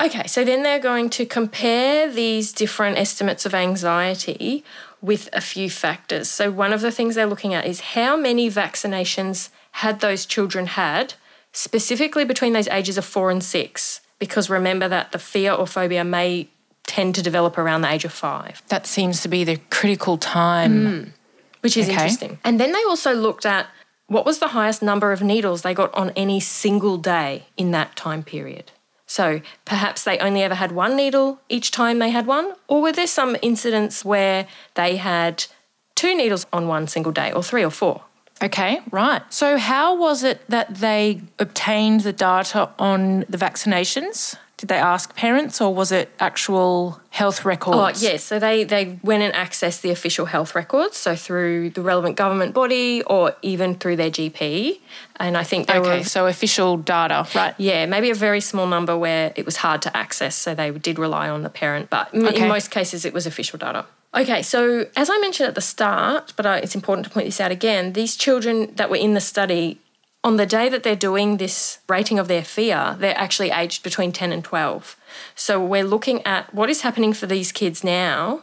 Okay, 0.00 0.26
so 0.26 0.44
then 0.44 0.62
they're 0.62 0.78
going 0.78 1.10
to 1.10 1.26
compare 1.26 2.10
these 2.10 2.52
different 2.52 2.98
estimates 2.98 3.44
of 3.44 3.54
anxiety 3.54 4.64
with 5.02 5.28
a 5.32 5.40
few 5.40 5.68
factors. 5.68 6.28
So, 6.28 6.50
one 6.50 6.72
of 6.72 6.80
the 6.80 6.92
things 6.92 7.14
they're 7.14 7.26
looking 7.26 7.52
at 7.54 7.66
is 7.66 7.80
how 7.80 8.16
many 8.16 8.50
vaccinations 8.50 9.48
had 9.72 10.00
those 10.00 10.24
children 10.26 10.66
had, 10.66 11.14
specifically 11.52 12.24
between 12.24 12.52
those 12.52 12.68
ages 12.68 12.96
of 12.98 13.04
four 13.04 13.30
and 13.30 13.42
six. 13.42 14.00
Because 14.18 14.48
remember 14.50 14.88
that 14.88 15.12
the 15.12 15.18
fear 15.18 15.52
or 15.52 15.66
phobia 15.66 16.04
may 16.04 16.48
tend 16.86 17.14
to 17.16 17.22
develop 17.22 17.58
around 17.58 17.82
the 17.82 17.92
age 17.92 18.04
of 18.04 18.12
five. 18.12 18.62
That 18.68 18.86
seems 18.86 19.20
to 19.22 19.28
be 19.28 19.44
the 19.44 19.58
critical 19.70 20.16
time. 20.18 20.86
Hmm. 20.86 21.08
which 21.60 21.76
is 21.76 21.86
Okay. 21.86 21.94
interesting. 21.94 22.38
And 22.44 22.60
then 22.60 22.70
they 22.72 22.82
also 22.84 23.12
looked 23.14 23.44
at 23.44 23.66
what 24.06 24.24
was 24.24 24.38
the 24.38 24.48
highest 24.48 24.80
number 24.80 25.10
of 25.10 25.22
needles 25.22 25.62
they 25.62 25.74
got 25.74 25.92
on 25.92 26.10
any 26.14 26.38
single 26.40 26.96
day 26.98 27.46
in 27.56 27.72
that 27.72 27.96
time 27.96 28.22
period. 28.22 28.70
So 29.08 29.40
perhaps 29.64 30.04
they 30.04 30.18
only 30.18 30.42
ever 30.42 30.54
had 30.54 30.70
one 30.70 30.94
needle 30.94 31.40
each 31.48 31.70
time 31.72 31.98
they 31.98 32.10
had 32.10 32.26
one, 32.26 32.52
or 32.68 32.82
were 32.82 32.92
there 32.92 33.06
some 33.06 33.36
incidents 33.42 34.04
where 34.04 34.46
they 34.74 34.96
had 34.96 35.46
two 35.94 36.14
needles 36.14 36.46
on 36.52 36.68
one 36.68 36.86
single 36.86 37.10
day, 37.10 37.32
or 37.32 37.42
three 37.42 37.64
or 37.64 37.70
four? 37.70 38.02
Okay, 38.40 38.80
right. 38.92 39.22
So, 39.32 39.58
how 39.58 39.96
was 39.96 40.22
it 40.22 40.42
that 40.48 40.76
they 40.76 41.22
obtained 41.40 42.02
the 42.02 42.12
data 42.12 42.70
on 42.78 43.24
the 43.28 43.38
vaccinations? 43.38 44.36
Did 44.58 44.68
they 44.68 44.76
ask 44.76 45.14
parents 45.14 45.60
or 45.60 45.72
was 45.72 45.92
it 45.92 46.10
actual 46.18 47.00
health 47.10 47.44
records? 47.44 47.76
Oh, 47.76 47.80
records? 47.80 48.02
yes. 48.02 48.24
So 48.24 48.40
they, 48.40 48.64
they 48.64 48.98
went 49.04 49.22
and 49.22 49.32
accessed 49.32 49.82
the 49.82 49.90
official 49.90 50.26
health 50.26 50.56
records, 50.56 50.96
so 50.96 51.14
through 51.14 51.70
the 51.70 51.80
relevant 51.80 52.16
government 52.16 52.54
body 52.54 53.02
or 53.04 53.36
even 53.42 53.76
through 53.76 53.96
their 53.96 54.10
GP. 54.10 54.80
And 55.16 55.36
I 55.36 55.44
think 55.44 55.68
they 55.68 55.78
Okay, 55.78 55.98
were 55.98 56.04
so 56.04 56.26
official 56.26 56.76
data, 56.76 57.26
right? 57.36 57.54
Yeah, 57.56 57.86
maybe 57.86 58.10
a 58.10 58.14
very 58.16 58.40
small 58.40 58.66
number 58.66 58.98
where 58.98 59.32
it 59.36 59.46
was 59.46 59.56
hard 59.58 59.80
to 59.82 59.96
access, 59.96 60.34
so 60.34 60.56
they 60.56 60.72
did 60.72 60.98
rely 60.98 61.28
on 61.28 61.42
the 61.42 61.50
parent, 61.50 61.88
but 61.88 62.12
Okay. 62.12 62.42
in 62.42 62.48
most 62.48 62.72
cases 62.72 63.04
it 63.04 63.14
was 63.14 63.26
official 63.26 63.58
data. 63.60 63.86
Okay, 64.12 64.42
so 64.42 64.86
as 64.96 65.08
I 65.08 65.18
mentioned 65.18 65.48
at 65.48 65.54
the 65.54 65.60
start, 65.60 66.32
but 66.36 66.46
uh, 66.46 66.58
it's 66.62 66.74
important 66.74 67.04
to 67.06 67.12
point 67.12 67.26
this 67.26 67.40
out 67.40 67.52
again, 67.52 67.92
these 67.92 68.16
children 68.16 68.74
that 68.74 68.90
were 68.90 68.96
in 68.96 69.14
the 69.14 69.20
study, 69.20 69.78
on 70.24 70.36
the 70.36 70.46
day 70.46 70.68
that 70.68 70.82
they're 70.82 70.96
doing 70.96 71.36
this 71.36 71.78
rating 71.88 72.18
of 72.18 72.28
their 72.28 72.44
fear, 72.44 72.96
they're 72.98 73.16
actually 73.16 73.50
aged 73.50 73.82
between 73.82 74.12
10 74.12 74.32
and 74.32 74.44
12. 74.44 74.96
So 75.34 75.64
we're 75.64 75.84
looking 75.84 76.24
at 76.26 76.52
what 76.54 76.68
is 76.68 76.82
happening 76.82 77.12
for 77.12 77.26
these 77.26 77.52
kids 77.52 77.84
now, 77.84 78.42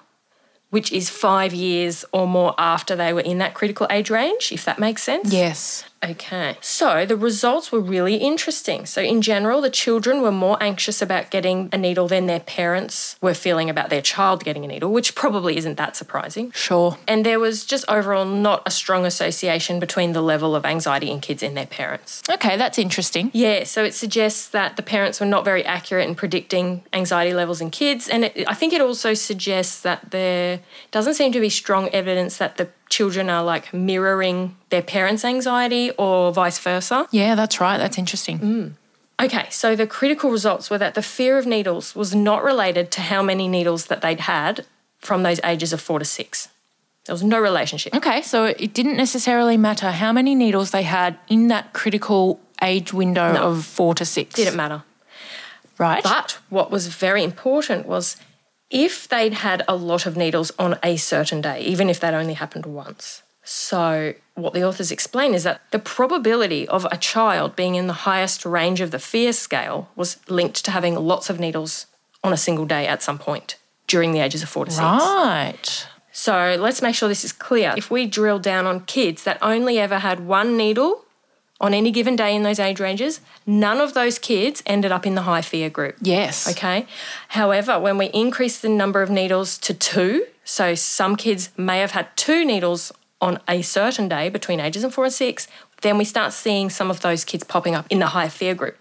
which 0.70 0.92
is 0.92 1.10
five 1.10 1.54
years 1.54 2.06
or 2.12 2.28
more 2.28 2.56
after 2.58 2.96
they 2.96 3.14
were 3.14 3.22
in 3.22 3.38
that 3.40 3.54
critical 3.54 3.88
age 3.90 4.10
range, 4.10 4.52
if 4.52 4.66
that 4.66 4.80
makes 4.80 5.04
sense. 5.04 5.32
Yes. 5.32 5.86
Okay, 6.04 6.58
so 6.62 7.06
the 7.06 7.18
results 7.18 7.72
were 7.72 7.80
really 7.80 8.16
interesting. 8.18 8.86
So, 8.86 9.02
in 9.02 9.22
general, 9.22 9.62
the 9.62 9.70
children 9.70 10.22
were 10.22 10.32
more 10.32 10.62
anxious 10.62 11.02
about 11.02 11.32
getting 11.32 11.70
a 11.72 11.78
needle 11.78 12.08
than 12.08 12.28
their 12.28 12.42
parents 12.42 13.18
were 13.22 13.34
feeling 13.34 13.70
about 13.70 13.90
their 13.90 14.02
child 14.02 14.44
getting 14.44 14.64
a 14.64 14.68
needle, 14.68 14.92
which 14.92 15.16
probably 15.16 15.58
isn't 15.58 15.78
that 15.78 15.96
surprising. 15.96 16.52
Sure. 16.52 16.98
And 17.08 17.26
there 17.26 17.40
was 17.40 17.66
just 17.66 17.86
overall 17.90 18.26
not 18.26 18.62
a 18.66 18.72
strong 18.72 19.06
association 19.06 19.80
between 19.80 20.14
the 20.14 20.22
level 20.22 20.56
of 20.56 20.66
anxiety 20.66 21.10
in 21.10 21.22
kids 21.22 21.42
and 21.42 21.58
their 21.58 21.66
parents. 21.66 22.22
Okay, 22.30 22.56
that's 22.56 22.78
interesting. 22.78 23.32
Yeah, 23.34 23.64
so 23.64 23.84
it 23.84 23.94
suggests 23.94 24.48
that 24.50 24.76
the 24.76 24.84
parents 24.84 25.20
were 25.20 25.26
not 25.26 25.44
very 25.44 25.66
accurate 25.66 26.08
in 26.08 26.14
predicting 26.14 26.84
anxiety 26.94 27.34
levels 27.34 27.62
in 27.62 27.72
kids. 27.72 28.08
And 28.08 28.26
it, 28.26 28.48
I 28.48 28.54
think 28.54 28.74
it 28.74 28.82
also 28.82 29.14
suggests 29.14 29.82
that 29.82 30.12
there 30.12 30.60
doesn't 30.92 31.16
seem 31.16 31.32
to 31.32 31.40
be 31.40 31.50
strong 31.50 31.90
evidence 31.90 32.38
that 32.38 32.58
the 32.58 32.70
children 32.90 33.30
are 33.30 33.44
like 33.44 33.74
mirroring 33.74 34.56
their 34.70 34.82
parents' 34.82 35.26
anxiety 35.26 35.92
or 35.98 36.32
vice 36.32 36.60
versa. 36.60 37.08
Yeah, 37.12 37.36
that's 37.36 37.60
right. 37.60 37.78
That's 37.78 37.98
interesting. 37.98 38.40
Mm. 38.40 38.72
Okay, 39.22 39.46
so 39.50 39.76
the 39.76 39.88
critical 39.88 40.30
results 40.30 40.70
were 40.70 40.78
that 40.78 40.94
the 40.94 41.02
fear 41.02 41.38
of 41.38 41.46
needles 41.46 41.96
was 41.96 42.14
not 42.14 42.44
related 42.44 42.92
to 42.92 43.02
how 43.02 43.24
many 43.24 43.48
needles 43.48 43.86
that 43.86 44.02
they'd 44.02 44.20
had 44.22 44.66
from 45.00 45.24
those 45.24 45.40
ages 45.44 45.72
of 45.72 45.80
four 45.82 46.00
to 46.00 46.06
six. 46.06 46.50
There 47.06 47.14
was 47.14 47.24
no 47.24 47.40
relationship. 47.40 47.94
Okay, 47.96 48.22
so 48.24 48.46
it 48.46 48.74
didn't 48.74 48.98
necessarily 48.98 49.58
matter 49.58 49.92
how 49.92 50.12
many 50.12 50.36
needles 50.36 50.72
they 50.72 50.84
had 50.84 51.18
in 51.30 51.48
that 51.50 51.72
critical 51.72 52.40
age 52.62 52.92
window 52.94 53.34
No. 53.34 53.44
of 53.44 53.66
four 53.66 53.94
to 53.96 54.06
six. 54.06 54.34
Didn't 54.36 54.56
matter. 54.56 54.84
Right. 55.78 56.04
But 56.04 56.40
what 56.50 56.72
was 56.72 56.88
very 56.88 57.24
important 57.24 57.86
was 57.86 58.18
if 58.76 59.08
they'd 59.08 59.34
had 59.34 59.64
a 59.70 59.76
lot 59.76 60.06
of 60.06 60.18
needles 60.18 60.52
on 60.60 60.78
a 60.84 60.98
certain 60.98 61.40
day, 61.40 61.62
even 61.62 61.90
if 61.90 61.98
that 62.02 62.14
only 62.14 62.34
happened 62.34 62.66
once. 62.66 63.24
So, 63.42 64.16
what 64.34 64.54
the 64.54 64.66
authors 64.66 64.92
explain 64.92 65.34
is 65.34 65.44
that 65.44 65.62
the 65.72 65.80
probability 65.80 66.68
of 66.68 66.86
a 66.92 66.98
child 66.98 67.56
being 67.56 67.76
in 67.76 67.88
the 67.88 67.94
highest 67.94 68.46
range 68.46 68.82
of 68.82 68.92
the 68.92 69.00
fear 69.00 69.32
scale 69.32 69.88
was 69.96 70.18
linked 70.28 70.66
to 70.66 70.72
having 70.72 70.96
lots 70.96 71.30
of 71.30 71.40
needles 71.40 71.86
on 72.22 72.34
a 72.34 72.38
single 72.38 72.66
day 72.66 72.86
at 72.86 73.02
some 73.02 73.18
point 73.18 73.56
during 73.88 74.12
the 74.12 74.20
ages 74.20 74.44
of 74.44 74.50
four 74.50 74.66
to 74.66 74.72
six. 74.72 74.82
right. 74.82 75.88
So 76.12 76.58
let's 76.60 76.82
make 76.82 76.96
sure 76.96 77.08
this 77.08 77.24
is 77.24 77.32
clear. 77.32 77.76
If 77.78 77.90
we 77.90 78.08
drill 78.08 78.40
down 78.40 78.66
on 78.66 78.82
kids 78.82 79.24
that 79.24 79.38
only 79.42 79.80
ever 79.80 80.00
had 80.00 80.28
one 80.28 80.58
needle 80.58 81.05
on 81.62 81.74
any 81.74 81.92
given 81.92 82.16
day 82.16 82.36
in 82.36 82.44
those 82.44 82.60
age 82.60 82.80
ranges, 82.80 83.22
none 83.46 83.80
of 83.80 83.94
those 83.94 84.20
kids 84.20 84.62
ended 84.66 84.92
up 84.92 85.06
in 85.06 85.16
the 85.16 85.22
high 85.22 85.42
fear 85.42 85.70
group. 85.70 85.96
Yes. 86.02 86.50
Okay. 86.52 86.86
However, 87.30 87.80
when 87.80 87.98
we 87.98 88.08
increase 88.08 88.60
the 88.60 88.70
number 88.70 89.02
of 89.02 89.10
needles 89.10 89.58
to 89.60 89.74
two, 89.74 90.26
so 90.44 90.76
some 90.76 91.16
kids 91.16 91.50
may 91.58 91.80
have 91.80 91.92
had 91.92 92.16
two 92.18 92.44
needles 92.46 92.92
on 93.22 93.40
a 93.48 93.62
certain 93.62 94.10
day 94.10 94.30
between 94.30 94.60
ages 94.60 94.84
of 94.84 94.94
four 94.94 95.06
and 95.06 95.14
six, 95.14 95.48
then 95.82 95.98
we 95.98 96.06
start 96.06 96.34
seeing 96.34 96.70
some 96.70 96.92
of 96.92 97.02
those 97.02 97.24
kids 97.24 97.44
popping 97.44 97.74
up 97.74 97.86
in 97.90 98.00
the 98.00 98.08
high 98.08 98.30
fear 98.30 98.54
group. 98.54 98.78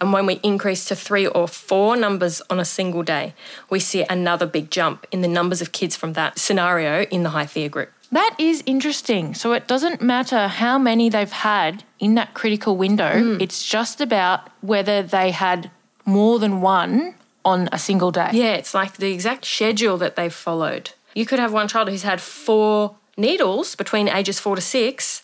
And 0.00 0.12
when 0.12 0.26
we 0.26 0.34
increase 0.42 0.84
to 0.86 0.96
three 0.96 1.26
or 1.26 1.48
four 1.48 1.96
numbers 1.96 2.40
on 2.48 2.60
a 2.60 2.64
single 2.64 3.02
day, 3.02 3.34
we 3.68 3.80
see 3.80 4.04
another 4.08 4.46
big 4.46 4.70
jump 4.70 5.06
in 5.10 5.22
the 5.22 5.28
numbers 5.28 5.60
of 5.60 5.72
kids 5.72 5.96
from 5.96 6.12
that 6.12 6.38
scenario 6.38 7.02
in 7.06 7.24
the 7.24 7.30
high 7.30 7.46
fear 7.46 7.68
group. 7.68 7.90
That 8.10 8.34
is 8.38 8.62
interesting. 8.66 9.34
So 9.34 9.52
it 9.52 9.66
doesn't 9.66 10.00
matter 10.00 10.48
how 10.48 10.78
many 10.78 11.08
they've 11.08 11.30
had 11.30 11.84
in 11.98 12.14
that 12.14 12.34
critical 12.34 12.76
window, 12.76 13.18
hmm. 13.18 13.40
it's 13.40 13.64
just 13.64 14.00
about 14.00 14.48
whether 14.60 15.02
they 15.02 15.30
had 15.30 15.70
more 16.04 16.38
than 16.38 16.60
one 16.60 17.14
on 17.44 17.68
a 17.72 17.78
single 17.78 18.10
day. 18.10 18.30
Yeah, 18.32 18.54
it's 18.54 18.74
like 18.74 18.96
the 18.96 19.12
exact 19.12 19.44
schedule 19.44 19.98
that 19.98 20.16
they've 20.16 20.32
followed. 20.32 20.90
You 21.14 21.26
could 21.26 21.38
have 21.38 21.52
one 21.52 21.68
child 21.68 21.88
who's 21.88 22.02
had 22.02 22.20
four 22.20 22.96
needles 23.16 23.74
between 23.74 24.08
ages 24.08 24.40
four 24.40 24.56
to 24.56 24.62
six. 24.62 25.22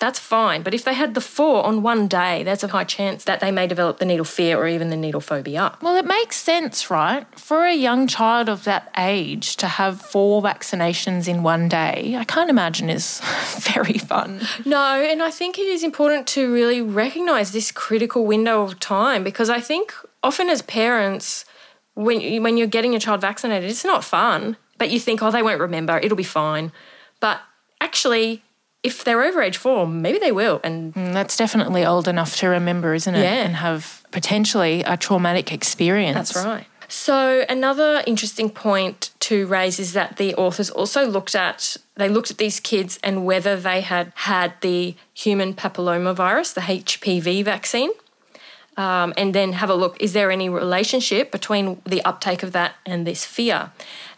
That's 0.00 0.18
fine. 0.18 0.62
But 0.62 0.72
if 0.72 0.82
they 0.82 0.94
had 0.94 1.12
the 1.12 1.20
four 1.20 1.62
on 1.64 1.82
one 1.82 2.08
day, 2.08 2.42
there's 2.42 2.64
a 2.64 2.68
high 2.68 2.84
chance 2.84 3.24
that 3.24 3.40
they 3.40 3.50
may 3.50 3.66
develop 3.66 3.98
the 3.98 4.06
needle 4.06 4.24
fear 4.24 4.56
or 4.56 4.66
even 4.66 4.88
the 4.88 4.96
needle 4.96 5.20
phobia. 5.20 5.76
Well, 5.82 5.94
it 5.94 6.06
makes 6.06 6.36
sense, 6.36 6.90
right? 6.90 7.26
For 7.38 7.66
a 7.66 7.74
young 7.74 8.06
child 8.06 8.48
of 8.48 8.64
that 8.64 8.90
age 8.96 9.56
to 9.56 9.68
have 9.68 10.00
four 10.00 10.40
vaccinations 10.42 11.28
in 11.28 11.42
one 11.42 11.68
day, 11.68 12.16
I 12.18 12.24
can't 12.24 12.48
imagine 12.48 12.88
is 12.88 13.20
very 13.58 13.98
fun. 13.98 14.40
No, 14.64 15.02
and 15.02 15.22
I 15.22 15.30
think 15.30 15.58
it 15.58 15.68
is 15.68 15.84
important 15.84 16.26
to 16.28 16.50
really 16.50 16.80
recognize 16.80 17.52
this 17.52 17.70
critical 17.70 18.24
window 18.24 18.62
of 18.62 18.80
time 18.80 19.22
because 19.22 19.50
I 19.50 19.60
think 19.60 19.92
often 20.22 20.48
as 20.48 20.62
parents, 20.62 21.44
when 21.92 22.22
you, 22.22 22.40
when 22.40 22.56
you're 22.56 22.66
getting 22.66 22.92
your 22.92 23.00
child 23.00 23.20
vaccinated, 23.20 23.68
it's 23.68 23.84
not 23.84 24.02
fun. 24.02 24.56
But 24.78 24.88
you 24.88 24.98
think, 24.98 25.22
oh, 25.22 25.30
they 25.30 25.42
won't 25.42 25.60
remember, 25.60 25.98
it'll 25.98 26.16
be 26.16 26.22
fine. 26.22 26.72
But 27.20 27.42
actually, 27.82 28.42
if 28.82 29.04
they're 29.04 29.22
over 29.22 29.42
age 29.42 29.56
four, 29.56 29.86
maybe 29.86 30.18
they 30.18 30.32
will. 30.32 30.60
And 30.64 30.94
And 30.96 31.14
that's 31.14 31.36
definitely 31.36 31.84
old 31.84 32.08
enough 32.08 32.36
to 32.36 32.48
remember, 32.48 32.94
isn't 32.94 33.14
it? 33.14 33.22
Yeah. 33.22 33.44
And 33.44 33.56
have 33.56 34.02
potentially 34.10 34.82
a 34.84 34.96
traumatic 34.96 35.52
experience. 35.52 36.32
That's 36.32 36.44
right. 36.46 36.66
So 36.88 37.44
another 37.48 38.02
interesting 38.06 38.50
point 38.50 39.10
to 39.20 39.46
raise 39.46 39.78
is 39.78 39.92
that 39.92 40.16
the 40.16 40.34
authors 40.34 40.70
also 40.70 41.06
looked 41.06 41.36
at 41.36 41.76
they 41.94 42.08
looked 42.08 42.30
at 42.32 42.38
these 42.38 42.58
kids 42.58 42.98
and 43.04 43.24
whether 43.26 43.54
they 43.56 43.80
had 43.82 44.12
had 44.16 44.54
the 44.60 44.96
human 45.14 45.54
papillomavirus, 45.54 46.54
the 46.54 46.62
HPV 46.62 47.44
vaccine, 47.44 47.90
um, 48.76 49.12
and 49.16 49.34
then 49.34 49.52
have 49.52 49.70
a 49.70 49.74
look: 49.74 50.00
is 50.02 50.14
there 50.14 50.30
any 50.32 50.48
relationship 50.48 51.30
between 51.30 51.80
the 51.84 52.02
uptake 52.04 52.42
of 52.42 52.50
that 52.52 52.72
and 52.84 53.06
this 53.06 53.24
fear? 53.24 53.70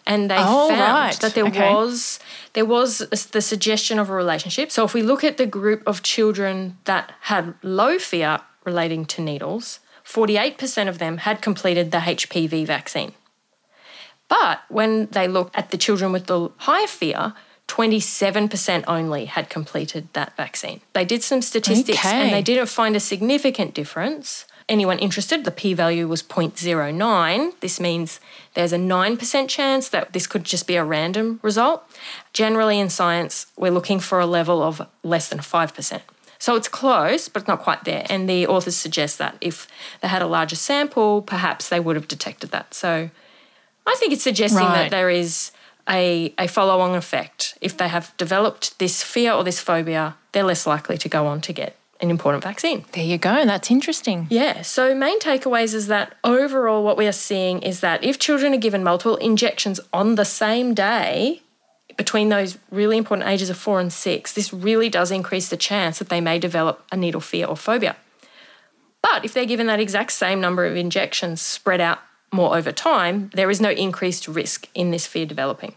And 0.06 0.30
they 0.30 0.36
Oh, 0.38 0.68
found 0.68 0.80
right. 0.80 1.20
that 1.20 1.34
there 1.34 1.44
Okay. 1.46 1.74
was 1.74 2.18
there 2.54 2.64
was 2.66 2.98
the 2.98 3.40
suggestion 3.40 3.98
of 3.98 4.10
a 4.10 4.14
relationship. 4.14 4.70
So 4.70 4.84
if 4.84 4.94
we 4.94 5.02
look 5.02 5.24
at 5.24 5.36
the 5.36 5.46
group 5.46 5.82
of 5.86 6.02
children 6.02 6.76
that 6.84 7.12
had 7.22 7.54
low 7.62 7.98
fear 7.98 8.40
relating 8.64 9.04
to 9.06 9.22
needles, 9.22 9.80
48% 10.04 10.88
of 10.88 10.98
them 10.98 11.18
had 11.18 11.40
completed 11.40 11.90
the 11.90 11.98
HPV 11.98 12.66
vaccine. 12.66 13.12
But 14.28 14.62
when 14.68 15.06
they 15.12 15.28
looked 15.28 15.56
at 15.56 15.70
the 15.70 15.78
children 15.78 16.12
with 16.12 16.26
the 16.26 16.50
high 16.58 16.86
fear, 16.86 17.34
27% 17.68 18.84
only 18.86 19.26
had 19.26 19.48
completed 19.48 20.08
that 20.12 20.36
vaccine. 20.36 20.80
They 20.92 21.04
did 21.04 21.22
some 21.22 21.40
statistics 21.42 21.98
Okay. 22.04 22.22
and 22.22 22.32
they 22.32 22.42
didn't 22.42 22.66
find 22.66 22.96
a 22.96 23.00
significant 23.00 23.74
difference. 23.74 24.44
Anyone 24.72 24.98
interested, 25.00 25.44
the 25.44 25.50
p 25.50 25.74
value 25.74 26.08
was 26.08 26.22
0.09. 26.22 27.60
This 27.60 27.78
means 27.78 28.20
there's 28.54 28.72
a 28.72 28.78
9% 28.78 29.46
chance 29.46 29.90
that 29.90 30.14
this 30.14 30.26
could 30.26 30.44
just 30.44 30.66
be 30.66 30.76
a 30.76 30.82
random 30.82 31.40
result. 31.42 31.84
Generally, 32.32 32.78
in 32.80 32.88
science, 32.88 33.48
we're 33.54 33.70
looking 33.70 34.00
for 34.00 34.18
a 34.18 34.24
level 34.24 34.62
of 34.62 34.80
less 35.02 35.28
than 35.28 35.40
5%. 35.40 36.00
So 36.38 36.56
it's 36.56 36.68
close, 36.68 37.28
but 37.28 37.46
not 37.46 37.60
quite 37.60 37.84
there. 37.84 38.06
And 38.08 38.26
the 38.26 38.46
authors 38.46 38.74
suggest 38.74 39.18
that 39.18 39.36
if 39.42 39.68
they 40.00 40.08
had 40.08 40.22
a 40.22 40.26
larger 40.26 40.56
sample, 40.56 41.20
perhaps 41.20 41.68
they 41.68 41.78
would 41.78 41.96
have 41.96 42.08
detected 42.08 42.50
that. 42.52 42.72
So 42.72 43.10
I 43.86 43.94
think 43.98 44.14
it's 44.14 44.24
suggesting 44.24 44.64
Right. 44.64 44.84
that 44.84 44.90
there 44.90 45.10
is 45.10 45.52
a, 45.86 46.32
a 46.38 46.48
follow 46.48 46.80
on 46.80 46.94
effect. 46.94 47.58
If 47.60 47.76
they 47.76 47.88
have 47.88 48.16
developed 48.16 48.78
this 48.78 49.02
fear 49.02 49.32
or 49.32 49.44
this 49.44 49.60
phobia, 49.60 50.16
they're 50.32 50.44
less 50.44 50.66
likely 50.66 50.96
to 50.96 51.10
go 51.10 51.26
on 51.26 51.42
to 51.42 51.52
get 51.52 51.76
an 52.02 52.10
important 52.10 52.42
vaccine. 52.42 52.84
There 52.92 53.04
you 53.04 53.16
go. 53.16 53.46
That's 53.46 53.70
interesting. 53.70 54.26
Yeah, 54.28 54.62
so 54.62 54.94
main 54.94 55.20
takeaways 55.20 55.72
is 55.72 55.86
that 55.86 56.16
overall, 56.24 56.82
what 56.82 56.96
we 56.96 57.06
are 57.06 57.12
seeing 57.12 57.62
is 57.62 57.80
that 57.80 58.02
if 58.04 58.18
children 58.18 58.52
are 58.52 58.58
given 58.58 58.82
multiple 58.82 59.16
injections 59.16 59.80
on 59.92 60.16
the 60.16 60.24
same 60.24 60.74
day, 60.74 61.42
between 61.96 62.28
those 62.28 62.58
really 62.70 62.96
important 62.96 63.28
ages 63.28 63.50
of 63.50 63.56
four 63.56 63.78
and 63.80 63.92
six, 63.92 64.32
this 64.32 64.52
really 64.52 64.88
does 64.88 65.10
increase 65.10 65.48
the 65.48 65.56
chance 65.56 65.98
that 65.98 66.08
they 66.08 66.20
may 66.20 66.38
develop 66.38 66.84
a 66.90 66.96
needle 66.96 67.20
fear 67.20 67.46
or 67.46 67.56
phobia. 67.56 67.96
But 69.02 69.24
if 69.24 69.34
they're 69.34 69.44
given 69.44 69.66
that 69.66 69.80
exact 69.80 70.12
same 70.12 70.40
number 70.40 70.64
of 70.64 70.76
injections 70.76 71.40
spread 71.40 71.80
out 71.80 71.98
more 72.32 72.56
over 72.56 72.72
time, 72.72 73.30
there 73.34 73.50
is 73.50 73.60
no 73.60 73.70
increased 73.70 74.26
risk 74.26 74.68
in 74.74 74.90
this 74.90 75.06
fear 75.06 75.26
developing. 75.26 75.74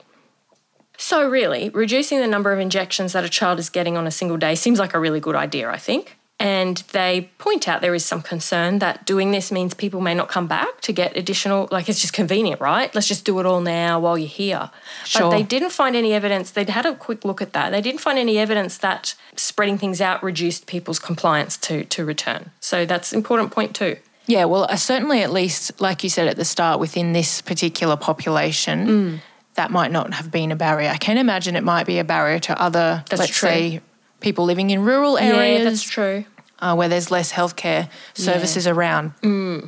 So, 0.98 1.28
really, 1.28 1.70
reducing 1.70 2.20
the 2.20 2.28
number 2.28 2.52
of 2.52 2.60
injections 2.60 3.14
that 3.14 3.24
a 3.24 3.30
child 3.30 3.60
is 3.60 3.70
getting 3.70 3.98
on 3.98 4.08
a 4.08 4.12
single 4.12 4.38
day 4.38 4.56
seems 4.56 4.80
like 4.80 4.94
a 4.94 5.00
really 5.00 5.20
good 5.20 5.36
idea, 5.36 5.70
I 5.70 5.78
think. 5.78 6.18
And 6.38 6.78
they 6.92 7.30
point 7.38 7.70
out 7.70 7.80
there 7.80 7.96
is 7.96 8.04
some 8.04 8.22
concern 8.22 8.80
that 8.80 9.06
doing 9.06 9.32
this 9.32 9.54
means 9.54 9.74
people 9.74 10.02
may 10.02 10.14
not 10.14 10.28
come 10.28 10.48
back 10.48 10.82
to 10.82 10.92
get 10.92 11.16
additional, 11.16 11.70
like 11.72 11.88
it's 11.88 12.02
just 12.02 12.12
convenient, 12.12 12.60
right? 12.60 12.94
Let's 12.94 13.08
just 13.08 13.24
do 13.24 13.40
it 13.40 13.46
all 13.46 13.62
now 13.62 14.02
while 14.02 14.18
you're 14.18 14.28
here. 14.28 14.70
Sure. 15.06 15.22
But 15.22 15.30
they 15.30 15.44
didn't 15.44 15.70
find 15.70 15.96
any 15.96 16.12
evidence, 16.14 16.52
they'd 16.52 16.68
had 16.70 16.86
a 16.86 16.94
quick 16.94 17.24
look 17.24 17.42
at 17.42 17.54
that. 17.54 17.70
They 17.70 17.80
didn't 17.80 18.02
find 18.02 18.20
any 18.20 18.38
evidence 18.38 18.78
that 18.80 19.16
spreading 19.38 19.78
things 19.78 20.02
out 20.02 20.22
reduced 20.22 20.68
people's 20.68 21.00
compliance 21.00 21.56
to, 21.58 21.86
to 21.86 22.04
return. 22.04 22.52
So 22.60 22.86
that's 22.86 23.14
an 23.14 23.18
important 23.18 23.52
point 23.52 23.74
too. 23.74 23.96
Yeah, 24.28 24.46
well, 24.46 24.66
uh, 24.70 24.76
certainly 24.76 25.22
at 25.22 25.32
least, 25.32 25.80
like 25.80 26.04
you 26.04 26.10
said 26.10 26.28
at 26.28 26.36
the 26.36 26.46
start, 26.46 26.82
within 26.82 27.14
this 27.14 27.42
particular 27.42 27.96
population, 27.96 28.88
Mm. 28.88 29.20
That 29.56 29.72
might 29.72 29.92
not 29.92 30.14
have 30.14 30.32
been 30.32 30.52
a 30.52 30.56
barrier. 30.56 30.90
I 30.90 30.98
can 30.98 31.18
imagine 31.18 31.56
it 31.56 31.64
might 31.64 31.86
be 31.86 32.00
a 32.00 32.04
barrier 32.04 32.40
to 32.40 32.62
other, 32.62 33.04
That's 33.10 33.20
let's 33.20 33.38
true. 33.38 33.50
say, 33.50 33.82
people 34.20 34.46
living 34.46 34.70
in 34.70 34.84
rural 34.84 35.18
areas. 35.18 35.60
Yeah, 35.60 35.64
that's 35.70 35.84
true. 35.84 36.26
uh, 36.60 36.74
where 36.76 36.88
there's 36.90 37.12
less 37.12 37.32
healthcare 37.34 37.90
services 38.14 38.66
around. 38.68 39.14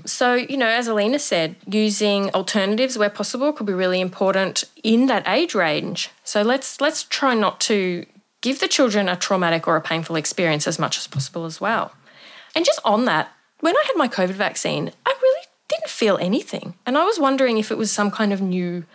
So, 0.05 0.33
you 0.35 0.57
know, 0.57 0.67
as 0.67 0.87
Alina 0.87 1.19
said, 1.19 1.55
using 1.67 2.29
alternatives 2.33 2.97
where 2.97 3.09
possible 3.09 3.51
could 3.53 3.65
be 3.67 3.73
really 3.73 3.99
important 4.01 4.63
in 4.83 5.07
that 5.07 5.27
age 5.27 5.53
range. 5.53 6.09
So 6.23 6.41
let's 6.41 6.79
let's 6.81 7.03
try 7.03 7.33
not 7.33 7.59
to 7.61 8.05
give 8.41 8.59
the 8.59 8.67
children 8.67 9.09
a 9.09 9.15
traumatic 9.15 9.67
or 9.67 9.75
a 9.75 9.81
painful 9.81 10.15
experience 10.15 10.67
as 10.67 10.79
much 10.79 10.97
as 10.97 11.07
possible 11.07 11.45
as 11.45 11.59
well. 11.59 11.91
And 12.55 12.63
just 12.65 12.79
on 12.85 13.05
that, 13.05 13.31
when 13.59 13.75
I 13.75 13.83
had 13.87 13.97
my 13.97 14.07
COVID 14.07 14.35
vaccine, 14.35 14.91
I 15.05 15.13
really 15.21 15.45
didn't 15.67 15.89
feel 15.89 16.17
anything. 16.19 16.75
And 16.85 16.97
I 16.97 17.03
was 17.03 17.19
wondering 17.19 17.57
if 17.57 17.71
it 17.71 17.77
was 17.77 17.91
some 17.91 18.09
kind 18.11 18.31
of 18.31 18.41
new 18.41 18.85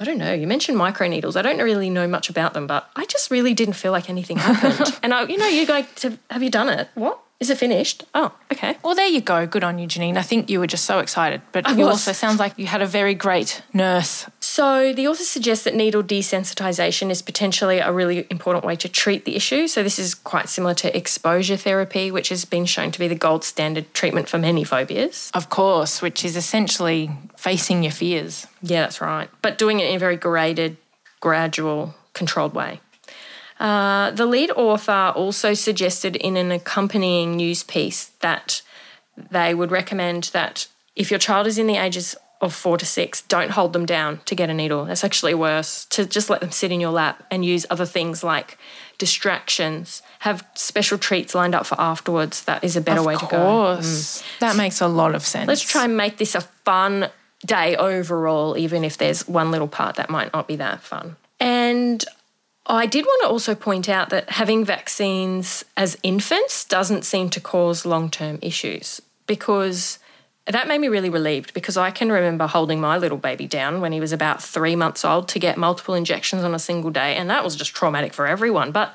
I 0.00 0.04
don't 0.04 0.18
know. 0.18 0.32
You 0.32 0.46
mentioned 0.46 0.78
microneedles. 0.78 1.36
I 1.36 1.42
don't 1.42 1.58
really 1.58 1.90
know 1.90 2.06
much 2.06 2.30
about 2.30 2.54
them, 2.54 2.66
but 2.66 2.88
I 2.94 3.04
just 3.06 3.30
really 3.30 3.52
didn't 3.52 3.74
feel 3.74 3.90
like 3.90 4.08
anything 4.08 4.36
happened. 4.36 4.96
and 5.02 5.12
I, 5.12 5.24
you 5.24 5.36
know, 5.36 5.48
you 5.48 5.66
go 5.66 5.82
to, 5.82 6.18
have 6.30 6.42
you 6.42 6.50
done 6.50 6.68
it? 6.68 6.88
What? 6.94 7.20
Is 7.40 7.50
it 7.50 7.58
finished? 7.58 8.02
Oh, 8.16 8.32
okay. 8.52 8.76
Well, 8.82 8.96
there 8.96 9.06
you 9.06 9.20
go. 9.20 9.46
Good 9.46 9.62
on 9.62 9.78
you, 9.78 9.86
Janine. 9.86 10.16
I 10.16 10.22
think 10.22 10.50
you 10.50 10.58
were 10.58 10.66
just 10.66 10.84
so 10.84 10.98
excited. 10.98 11.40
But 11.52 11.68
I 11.68 11.72
you 11.72 11.84
was. 11.84 11.90
also 11.90 12.12
sounds 12.12 12.40
like 12.40 12.58
you 12.58 12.66
had 12.66 12.82
a 12.82 12.86
very 12.86 13.14
great 13.14 13.62
nurse. 13.72 14.26
So, 14.40 14.92
the 14.92 15.06
author 15.06 15.22
suggests 15.22 15.62
that 15.62 15.76
needle 15.76 16.02
desensitization 16.02 17.10
is 17.10 17.22
potentially 17.22 17.78
a 17.78 17.92
really 17.92 18.26
important 18.28 18.64
way 18.64 18.74
to 18.76 18.88
treat 18.88 19.24
the 19.24 19.36
issue. 19.36 19.68
So, 19.68 19.84
this 19.84 20.00
is 20.00 20.16
quite 20.16 20.48
similar 20.48 20.74
to 20.74 20.96
exposure 20.96 21.56
therapy, 21.56 22.10
which 22.10 22.30
has 22.30 22.44
been 22.44 22.66
shown 22.66 22.90
to 22.90 22.98
be 22.98 23.06
the 23.06 23.14
gold 23.14 23.44
standard 23.44 23.94
treatment 23.94 24.28
for 24.28 24.38
many 24.38 24.64
phobias. 24.64 25.30
Of 25.32 25.48
course, 25.48 26.02
which 26.02 26.24
is 26.24 26.36
essentially 26.36 27.08
facing 27.36 27.84
your 27.84 27.92
fears. 27.92 28.48
Yeah, 28.62 28.82
that's 28.82 29.00
right. 29.00 29.30
But 29.42 29.58
doing 29.58 29.78
it 29.78 29.88
in 29.88 29.94
a 29.94 29.98
very 30.00 30.16
graded, 30.16 30.76
gradual, 31.20 31.94
controlled 32.14 32.54
way. 32.54 32.80
Uh, 33.58 34.10
the 34.12 34.26
lead 34.26 34.50
author 34.52 35.12
also 35.16 35.54
suggested 35.54 36.16
in 36.16 36.36
an 36.36 36.52
accompanying 36.52 37.36
news 37.36 37.62
piece 37.62 38.06
that 38.20 38.62
they 39.30 39.54
would 39.54 39.70
recommend 39.70 40.24
that 40.32 40.68
if 40.94 41.10
your 41.10 41.18
child 41.18 41.46
is 41.46 41.58
in 41.58 41.66
the 41.66 41.76
ages 41.76 42.14
of 42.40 42.54
four 42.54 42.78
to 42.78 42.86
six, 42.86 43.22
don't 43.22 43.50
hold 43.50 43.72
them 43.72 43.84
down 43.84 44.20
to 44.24 44.34
get 44.34 44.48
a 44.48 44.54
needle. 44.54 44.84
That's 44.84 45.02
actually 45.02 45.34
worse. 45.34 45.86
To 45.86 46.06
just 46.06 46.30
let 46.30 46.40
them 46.40 46.52
sit 46.52 46.70
in 46.70 46.80
your 46.80 46.92
lap 46.92 47.24
and 47.30 47.44
use 47.44 47.66
other 47.68 47.86
things 47.86 48.22
like 48.22 48.56
distractions, 48.96 50.02
have 50.20 50.46
special 50.54 50.98
treats 50.98 51.34
lined 51.34 51.54
up 51.54 51.66
for 51.66 51.80
afterwards. 51.80 52.44
That 52.44 52.62
is 52.62 52.76
a 52.76 52.80
better 52.80 53.02
way 53.02 53.14
of 53.14 53.20
to 53.20 53.26
go. 53.26 53.36
Of 53.36 53.76
course. 53.76 54.22
That 54.38 54.56
makes 54.56 54.80
a 54.80 54.88
lot 54.88 55.14
of 55.14 55.26
sense. 55.26 55.48
Let's 55.48 55.62
try 55.62 55.84
and 55.84 55.96
make 55.96 56.18
this 56.18 56.34
a 56.36 56.42
fun 56.42 57.10
day 57.44 57.76
overall, 57.76 58.56
even 58.56 58.84
if 58.84 58.98
there's 58.98 59.26
one 59.26 59.50
little 59.50 59.68
part 59.68 59.96
that 59.96 60.10
might 60.10 60.32
not 60.32 60.46
be 60.46 60.56
that 60.56 60.80
fun. 60.80 61.16
And 61.40 62.04
I 62.68 62.86
did 62.86 63.06
want 63.06 63.22
to 63.22 63.28
also 63.28 63.54
point 63.54 63.88
out 63.88 64.10
that 64.10 64.30
having 64.30 64.64
vaccines 64.64 65.64
as 65.76 65.96
infants 66.02 66.64
doesn't 66.64 67.04
seem 67.04 67.30
to 67.30 67.40
cause 67.40 67.86
long 67.86 68.10
term 68.10 68.38
issues 68.42 69.00
because 69.26 69.98
that 70.46 70.68
made 70.68 70.80
me 70.80 70.88
really 70.88 71.10
relieved 71.10 71.54
because 71.54 71.76
I 71.76 71.90
can 71.90 72.10
remember 72.10 72.46
holding 72.46 72.80
my 72.80 72.98
little 72.98 73.18
baby 73.18 73.46
down 73.46 73.80
when 73.80 73.92
he 73.92 74.00
was 74.00 74.12
about 74.12 74.42
three 74.42 74.76
months 74.76 75.04
old 75.04 75.28
to 75.28 75.38
get 75.38 75.56
multiple 75.56 75.94
injections 75.94 76.44
on 76.44 76.54
a 76.54 76.58
single 76.58 76.90
day, 76.90 77.16
and 77.16 77.28
that 77.30 77.44
was 77.44 77.56
just 77.56 77.74
traumatic 77.74 78.12
for 78.12 78.26
everyone. 78.26 78.72
But 78.72 78.94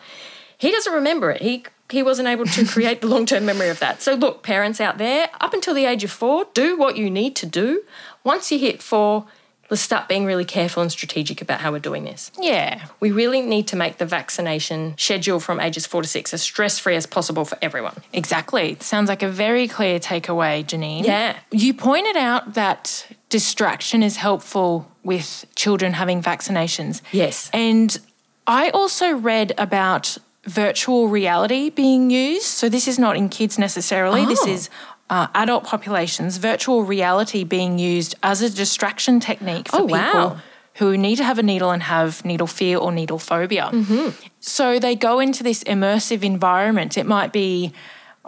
he 0.57 0.71
doesn't 0.71 0.93
remember 0.93 1.31
it. 1.31 1.41
He 1.41 1.65
he 1.89 2.01
wasn't 2.01 2.27
able 2.27 2.45
to 2.45 2.65
create 2.65 3.01
the 3.01 3.07
long 3.07 3.25
term 3.25 3.45
memory 3.45 3.69
of 3.69 3.79
that. 3.79 4.01
So 4.01 4.13
look, 4.13 4.43
parents 4.43 4.81
out 4.81 4.97
there, 4.97 5.29
up 5.41 5.53
until 5.53 5.73
the 5.73 5.85
age 5.85 6.03
of 6.03 6.11
four, 6.11 6.45
do 6.53 6.77
what 6.77 6.97
you 6.97 7.09
need 7.09 7.35
to 7.37 7.45
do. 7.45 7.83
Once 8.23 8.51
you 8.51 8.59
hit 8.59 8.81
four, 8.81 9.25
let's 9.73 9.81
start 9.81 10.07
being 10.07 10.23
really 10.23 10.45
careful 10.45 10.83
and 10.83 10.91
strategic 10.91 11.41
about 11.41 11.59
how 11.59 11.71
we're 11.71 11.79
doing 11.79 12.03
this. 12.03 12.31
yeah. 12.39 12.85
We 12.99 13.11
really 13.11 13.41
need 13.41 13.65
to 13.69 13.75
make 13.75 13.97
the 13.97 14.05
vaccination 14.05 14.93
schedule 14.99 15.39
from 15.39 15.59
ages 15.59 15.87
four 15.87 16.03
to 16.03 16.07
six 16.07 16.31
as 16.31 16.43
stress 16.43 16.77
free 16.77 16.95
as 16.95 17.07
possible 17.07 17.43
for 17.43 17.57
everyone. 17.59 17.95
Exactly. 18.13 18.71
It 18.73 18.83
sounds 18.83 19.09
like 19.09 19.23
a 19.23 19.27
very 19.29 19.67
clear 19.67 19.97
takeaway, 19.99 20.63
Janine. 20.63 21.03
Yeah. 21.05 21.37
You 21.49 21.73
pointed 21.73 22.15
out 22.17 22.53
that 22.53 23.07
distraction 23.29 24.03
is 24.03 24.17
helpful 24.17 24.87
with 25.03 25.45
children 25.55 25.93
having 25.93 26.21
vaccinations. 26.21 27.01
Yes. 27.11 27.49
And 27.51 27.97
I 28.45 28.69
also 28.69 29.15
read 29.15 29.53
about 29.57 30.19
virtual 30.45 31.07
reality 31.07 31.71
being 31.71 32.11
used. 32.11 32.45
So 32.45 32.69
this 32.69 32.87
is 32.87 32.99
not 32.99 33.17
in 33.17 33.27
kids 33.29 33.57
necessarily. 33.57 34.23
This 34.25 34.43
Oh. 34.43 34.49
is 34.51 34.69
uh, 35.09 35.27
adult 35.35 35.63
populations, 35.65 36.37
virtual 36.37 36.83
reality 36.83 37.43
being 37.43 37.77
used 37.79 38.15
as 38.23 38.41
a 38.41 38.49
distraction 38.49 39.19
technique 39.19 39.67
for 39.69 39.77
Oh, 39.81 39.87
people 39.87 39.97
wow. 39.97 40.37
who 40.75 40.97
need 40.97 41.17
to 41.17 41.23
have 41.23 41.37
a 41.39 41.43
needle 41.43 41.71
and 41.71 41.83
have 41.83 42.23
needle 42.25 42.47
fear 42.47 42.77
or 42.77 42.91
needle 42.91 43.19
phobia. 43.19 43.69
Mm-hmm. 43.71 44.09
So 44.39 44.79
they 44.79 44.95
go 44.95 45.19
into 45.19 45.43
this 45.43 45.63
immersive 45.65 46.23
environment. 46.23 46.97
It 46.97 47.05
might 47.05 47.31
be 47.33 47.73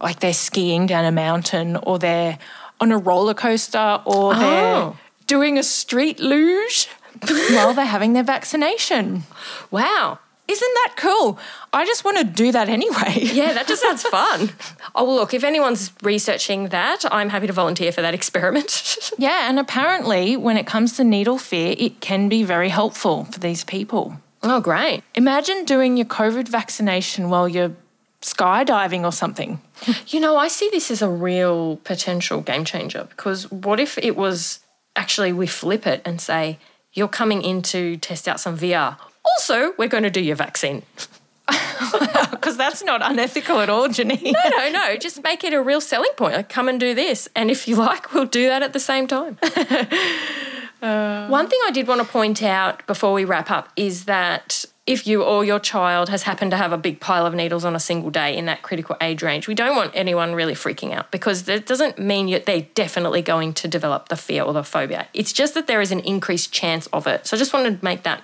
like 0.01 0.19
they're 0.19 0.33
skiing 0.33 0.85
down 0.85 1.05
a 1.05 1.11
mountain 1.11 1.77
or 1.77 1.97
they're 1.97 2.37
on 2.79 2.91
a 2.91 2.97
roller 2.97 3.33
coaster 3.33 4.01
or 4.05 4.35
they're 4.35 4.75
Oh. 4.75 4.97
doing 5.27 5.57
a 5.57 5.63
street 5.63 6.19
luge 6.19 6.87
while 7.51 7.73
they're 7.73 7.85
having 7.85 8.13
their 8.13 8.23
vaccination. 8.23 9.23
Wow. 9.71 10.19
Isn't 10.47 10.73
that 10.75 10.93
cool? 10.97 11.39
I 11.73 11.85
just 11.85 12.05
want 12.05 12.17
to 12.19 12.23
do 12.23 12.51
that 12.51 12.69
anyway. 12.69 13.13
Yeah, 13.19 13.53
that 13.53 13.67
just 13.67 13.81
sounds 13.81 14.03
fun. 14.17 14.51
Oh, 14.93 15.03
well, 15.05 15.15
look, 15.15 15.33
if 15.33 15.43
anyone's 15.43 15.91
researching 16.03 16.67
that, 16.69 17.03
I'm 17.11 17.29
happy 17.29 17.47
to 17.47 17.53
volunteer 17.53 17.91
for 17.91 18.01
that 18.01 18.13
experiment. 18.13 18.99
Yeah, 19.17 19.49
and 19.49 19.57
apparently, 19.59 20.35
when 20.35 20.57
it 20.57 20.67
comes 20.67 20.97
to 20.97 21.03
needle 21.03 21.37
fear, 21.37 21.73
it 21.77 22.01
can 22.01 22.27
be 22.27 22.43
very 22.43 22.67
helpful 22.69 23.23
for 23.25 23.39
these 23.39 23.63
people. 23.63 24.17
oh, 24.43 24.59
great. 24.59 25.03
Imagine 25.15 25.63
doing 25.63 25.95
your 25.95 26.05
COVID 26.07 26.47
vaccination 26.49 27.29
while 27.29 27.47
you're 27.47 27.71
skydiving 28.21 29.03
or 29.05 29.11
something. 29.11 29.61
You 30.07 30.19
know, 30.19 30.35
I 30.37 30.47
see 30.49 30.69
this 30.69 30.91
as 30.91 31.01
a 31.01 31.09
real 31.09 31.77
potential 31.83 32.41
game 32.41 32.65
changer 32.65 33.05
because 33.09 33.49
what 33.51 33.79
if 33.79 33.97
it 33.99 34.15
was 34.17 34.59
actually 34.95 35.31
we 35.31 35.47
flip 35.47 35.85
it 35.87 36.01
and 36.05 36.19
say, 36.19 36.59
you're 36.93 37.07
coming 37.07 37.41
in 37.41 37.61
to 37.63 37.97
test 37.97 38.27
out 38.27 38.39
some 38.39 38.57
VR. 38.57 38.97
Also, 39.25 39.73
we're 39.77 39.87
going 39.87 40.03
to 40.03 40.09
do 40.09 40.21
your 40.21 40.35
vaccine. 40.35 40.83
Because 42.31 42.57
that's 42.57 42.83
not 42.83 43.01
unethical 43.03 43.59
at 43.59 43.69
all, 43.69 43.87
Janine. 43.87 44.33
No, 44.33 44.57
no, 44.57 44.71
no. 44.71 44.97
Just 44.97 45.23
make 45.23 45.43
it 45.43 45.53
a 45.53 45.61
real 45.61 45.81
selling 45.81 46.11
point. 46.15 46.35
Like, 46.35 46.49
come 46.49 46.67
and 46.69 46.79
do 46.79 46.93
this. 46.93 47.27
And 47.35 47.49
if 47.49 47.67
you 47.67 47.75
like, 47.75 48.13
we'll 48.13 48.25
do 48.25 48.47
that 48.47 48.61
at 48.61 48.73
the 48.73 48.79
same 48.79 49.07
time. 49.07 49.37
Uh. 50.81 51.27
One 51.29 51.47
thing 51.47 51.59
I 51.65 51.71
did 51.71 51.87
want 51.87 52.01
to 52.01 52.07
point 52.07 52.43
out 52.43 52.85
before 52.85 53.13
we 53.13 53.25
wrap 53.25 53.49
up 53.49 53.69
is 53.75 54.05
that 54.05 54.65
if 54.85 55.07
you 55.07 55.23
or 55.23 55.43
your 55.43 55.59
child 55.59 56.09
has 56.09 56.23
happened 56.23 56.51
to 56.51 56.57
have 56.57 56.71
a 56.71 56.77
big 56.77 56.99
pile 56.99 57.25
of 57.25 57.33
needles 57.33 57.65
on 57.65 57.75
a 57.75 57.79
single 57.79 58.11
day 58.11 58.35
in 58.37 58.45
that 58.45 58.61
critical 58.61 58.95
age 59.01 59.23
range, 59.23 59.47
we 59.47 59.55
don't 59.55 59.75
want 59.75 59.91
anyone 59.95 60.35
really 60.35 60.53
freaking 60.53 60.93
out 60.93 61.09
because 61.11 61.43
that 61.43 61.65
doesn't 61.65 61.97
mean 61.97 62.29
that 62.31 62.45
they're 62.45 62.67
definitely 62.75 63.23
going 63.23 63.53
to 63.53 63.67
develop 63.67 64.09
the 64.09 64.15
fear 64.15 64.43
or 64.43 64.53
the 64.53 64.63
phobia. 64.63 65.07
It's 65.13 65.33
just 65.33 65.55
that 65.55 65.65
there 65.65 65.81
is 65.81 65.91
an 65.91 66.01
increased 66.01 66.51
chance 66.51 66.85
of 66.87 67.07
it. 67.07 67.25
So 67.25 67.35
I 67.35 67.39
just 67.39 67.53
wanted 67.53 67.79
to 67.79 67.83
make 67.83 68.03
that 68.03 68.21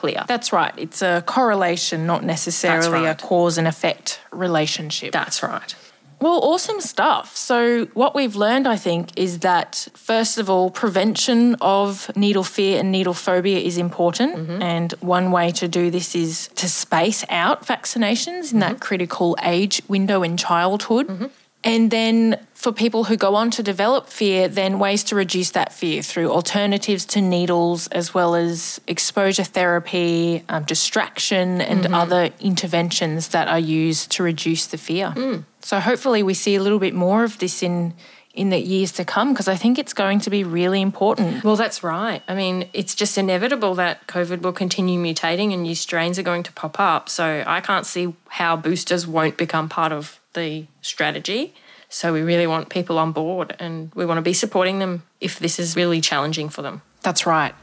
clear. 0.00 0.24
That's 0.26 0.52
right. 0.52 0.74
It's 0.76 1.02
a 1.02 1.22
correlation, 1.26 2.06
not 2.06 2.24
necessarily 2.24 3.04
right. 3.04 3.22
a 3.22 3.26
cause 3.26 3.58
and 3.58 3.68
effect 3.68 4.20
relationship. 4.32 5.12
That's 5.12 5.42
right. 5.42 5.74
Well, 6.20 6.40
awesome 6.42 6.82
stuff. 6.82 7.34
So, 7.34 7.86
what 7.94 8.14
we've 8.14 8.36
learned, 8.36 8.68
I 8.68 8.76
think, 8.76 9.08
is 9.16 9.38
that 9.38 9.88
first 9.94 10.36
of 10.36 10.50
all, 10.50 10.70
prevention 10.70 11.56
of 11.62 12.10
needle 12.14 12.44
fear 12.44 12.78
and 12.78 12.92
needle 12.92 13.14
phobia 13.14 13.58
is 13.58 13.78
important. 13.78 14.36
Mm-hmm. 14.36 14.62
And 14.62 14.92
one 15.00 15.32
way 15.32 15.50
to 15.52 15.66
do 15.66 15.90
this 15.90 16.14
is 16.14 16.48
to 16.56 16.68
space 16.68 17.24
out 17.30 17.66
vaccinations 17.66 18.52
in 18.52 18.60
mm-hmm. 18.60 18.60
that 18.60 18.80
critical 18.80 19.36
age 19.42 19.80
window 19.88 20.22
in 20.22 20.36
childhood. 20.36 21.08
Mm-hmm. 21.08 21.26
And 21.62 21.90
then 21.90 22.38
for 22.54 22.72
people 22.72 23.04
who 23.04 23.16
go 23.16 23.34
on 23.34 23.50
to 23.52 23.62
develop 23.62 24.06
fear, 24.06 24.48
then 24.48 24.78
ways 24.78 25.04
to 25.04 25.14
reduce 25.14 25.50
that 25.50 25.72
fear 25.72 26.02
through 26.02 26.30
alternatives 26.30 27.04
to 27.06 27.20
needles, 27.20 27.86
as 27.88 28.14
well 28.14 28.34
as 28.34 28.80
exposure 28.86 29.44
therapy, 29.44 30.42
um, 30.48 30.64
distraction, 30.64 31.60
and 31.60 31.86
other 31.92 32.30
interventions 32.40 33.28
that 33.28 33.48
are 33.48 33.58
used 33.58 34.10
to 34.12 34.22
reduce 34.22 34.66
the 34.66 34.78
fear. 34.78 35.42
So 35.60 35.80
hopefully, 35.80 36.22
we 36.22 36.34
see 36.34 36.54
a 36.54 36.62
little 36.62 36.78
bit 36.78 36.94
more 36.94 37.24
of 37.24 37.38
this 37.38 37.62
in 37.62 37.94
in 38.32 38.50
the 38.50 38.58
years 38.58 38.92
to 38.92 39.04
come 39.04 39.32
because 39.32 39.48
I 39.48 39.56
think 39.56 39.76
it's 39.78 39.92
going 39.92 40.20
to 40.20 40.30
be 40.30 40.44
really 40.44 40.80
important. 40.80 41.42
Well, 41.42 41.56
that's 41.56 41.82
right. 41.82 42.22
I 42.28 42.34
mean, 42.34 42.68
it's 42.72 42.94
just 42.94 43.18
inevitable 43.18 43.74
that 43.74 44.06
COVID 44.06 44.42
will 44.42 44.52
continue 44.52 45.02
mutating 45.02 45.52
and 45.52 45.64
new 45.64 45.74
strains 45.74 46.16
are 46.16 46.22
going 46.22 46.44
to 46.44 46.52
pop 46.52 46.78
up. 46.78 47.08
So 47.08 47.42
I 47.44 47.60
can't 47.60 47.84
see 47.84 48.14
how 48.28 48.56
boosters 48.56 49.04
won't 49.06 49.36
become 49.36 49.68
part 49.68 49.90
of 49.90 50.19
the 50.34 50.66
strategy. 50.80 51.54
So 51.88 52.12
we 52.12 52.22
really 52.22 52.46
want 52.46 52.68
people 52.68 52.98
on 52.98 53.12
board 53.12 53.56
and 53.58 53.92
we 53.94 54.06
want 54.06 54.18
to 54.18 54.22
be 54.22 54.32
supporting 54.32 54.78
them 54.78 55.02
if 55.20 55.38
this 55.38 55.58
is 55.58 55.74
really 55.74 56.00
challenging 56.00 56.48
for 56.48 56.62
them. 56.62 56.82
That's 57.02 57.26
right. 57.26 57.54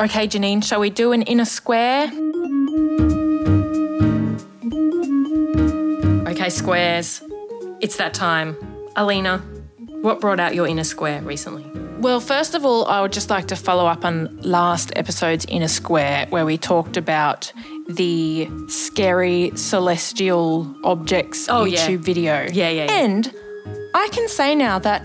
Okay, 0.00 0.26
Janine, 0.26 0.64
shall 0.64 0.80
we 0.80 0.88
do 0.88 1.12
an 1.12 1.22
inner 1.22 1.44
square? 1.44 2.06
Okay, 6.26 6.48
squares. 6.48 7.22
It's 7.80 7.96
that 7.96 8.14
time. 8.14 8.56
Alina, 8.96 9.38
what 10.00 10.20
brought 10.20 10.40
out 10.40 10.54
your 10.54 10.66
inner 10.66 10.84
square 10.84 11.20
recently? 11.20 11.69
Well, 12.00 12.20
first 12.20 12.54
of 12.54 12.64
all, 12.64 12.86
I 12.86 13.02
would 13.02 13.12
just 13.12 13.28
like 13.28 13.46
to 13.48 13.56
follow 13.56 13.86
up 13.86 14.06
on 14.06 14.34
last 14.40 14.90
episode's 14.96 15.44
Inner 15.46 15.68
Square, 15.68 16.28
where 16.30 16.46
we 16.46 16.56
talked 16.56 16.96
about 16.96 17.52
the 17.88 18.48
scary 18.68 19.52
celestial 19.54 20.74
objects 20.82 21.46
Oh, 21.50 21.64
yeah. 21.64 21.86
YouTube 21.86 21.98
video. 21.98 22.46
Yeah, 22.52 22.70
yeah, 22.70 22.84
yeah. 22.84 22.92
And 23.04 23.30
I 23.94 24.08
can 24.12 24.28
say 24.28 24.54
now 24.54 24.78
that 24.78 25.02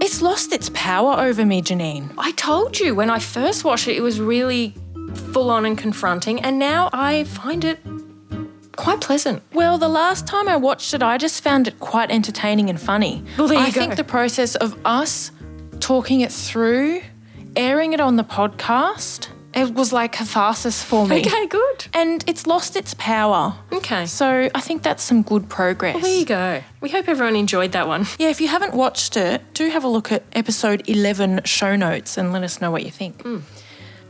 it's 0.00 0.22
lost 0.22 0.52
its 0.54 0.70
power 0.72 1.12
over 1.20 1.44
me, 1.44 1.60
Janine. 1.60 2.12
I 2.16 2.32
told 2.32 2.80
you 2.80 2.94
when 2.94 3.10
I 3.10 3.18
first 3.18 3.62
watched 3.62 3.86
it, 3.86 3.94
it 3.96 4.00
was 4.02 4.18
really 4.18 4.74
full 5.34 5.50
on 5.50 5.66
and 5.66 5.76
confronting, 5.76 6.40
and 6.40 6.58
now 6.58 6.88
I 6.94 7.24
find 7.24 7.66
it 7.66 7.78
quite 8.76 9.02
pleasant. 9.02 9.42
Well, 9.52 9.76
the 9.76 9.88
last 9.88 10.26
time 10.26 10.48
I 10.48 10.56
watched 10.56 10.94
it, 10.94 11.02
I 11.02 11.18
just 11.18 11.42
found 11.42 11.68
it 11.68 11.78
quite 11.80 12.10
entertaining 12.10 12.70
and 12.70 12.80
funny. 12.80 13.22
Well, 13.36 13.46
there 13.48 13.58
I 13.58 13.66
you 13.66 13.72
go. 13.72 13.80
think 13.80 13.96
the 13.96 14.04
process 14.04 14.54
of 14.56 14.74
us 14.86 15.30
talking 15.82 16.20
it 16.20 16.32
through, 16.32 17.02
airing 17.56 17.92
it 17.92 18.00
on 18.00 18.16
the 18.16 18.24
podcast, 18.24 19.28
it 19.52 19.74
was 19.74 19.92
like 19.92 20.12
catharsis 20.12 20.82
for 20.82 21.06
me. 21.06 21.20
Okay, 21.20 21.46
good. 21.46 21.86
And 21.92 22.24
it's 22.26 22.46
lost 22.46 22.76
its 22.76 22.94
power. 22.94 23.54
Okay. 23.72 24.06
So 24.06 24.48
I 24.54 24.60
think 24.60 24.82
that's 24.82 25.02
some 25.02 25.22
good 25.22 25.50
progress. 25.50 26.00
There 26.00 26.18
you 26.18 26.24
go. 26.24 26.62
We 26.80 26.88
hope 26.88 27.08
everyone 27.08 27.36
enjoyed 27.36 27.72
that 27.72 27.86
one. 27.86 28.06
Yeah, 28.18 28.28
if 28.30 28.40
you 28.40 28.48
haven't 28.48 28.74
watched 28.74 29.16
it, 29.16 29.42
do 29.52 29.68
have 29.68 29.84
a 29.84 29.88
look 29.88 30.10
at 30.10 30.22
episode 30.32 30.88
11 30.88 31.42
show 31.44 31.76
notes 31.76 32.16
and 32.16 32.32
let 32.32 32.44
us 32.44 32.60
know 32.60 32.70
what 32.70 32.84
you 32.84 32.90
think. 32.90 33.18
Mm. 33.24 33.42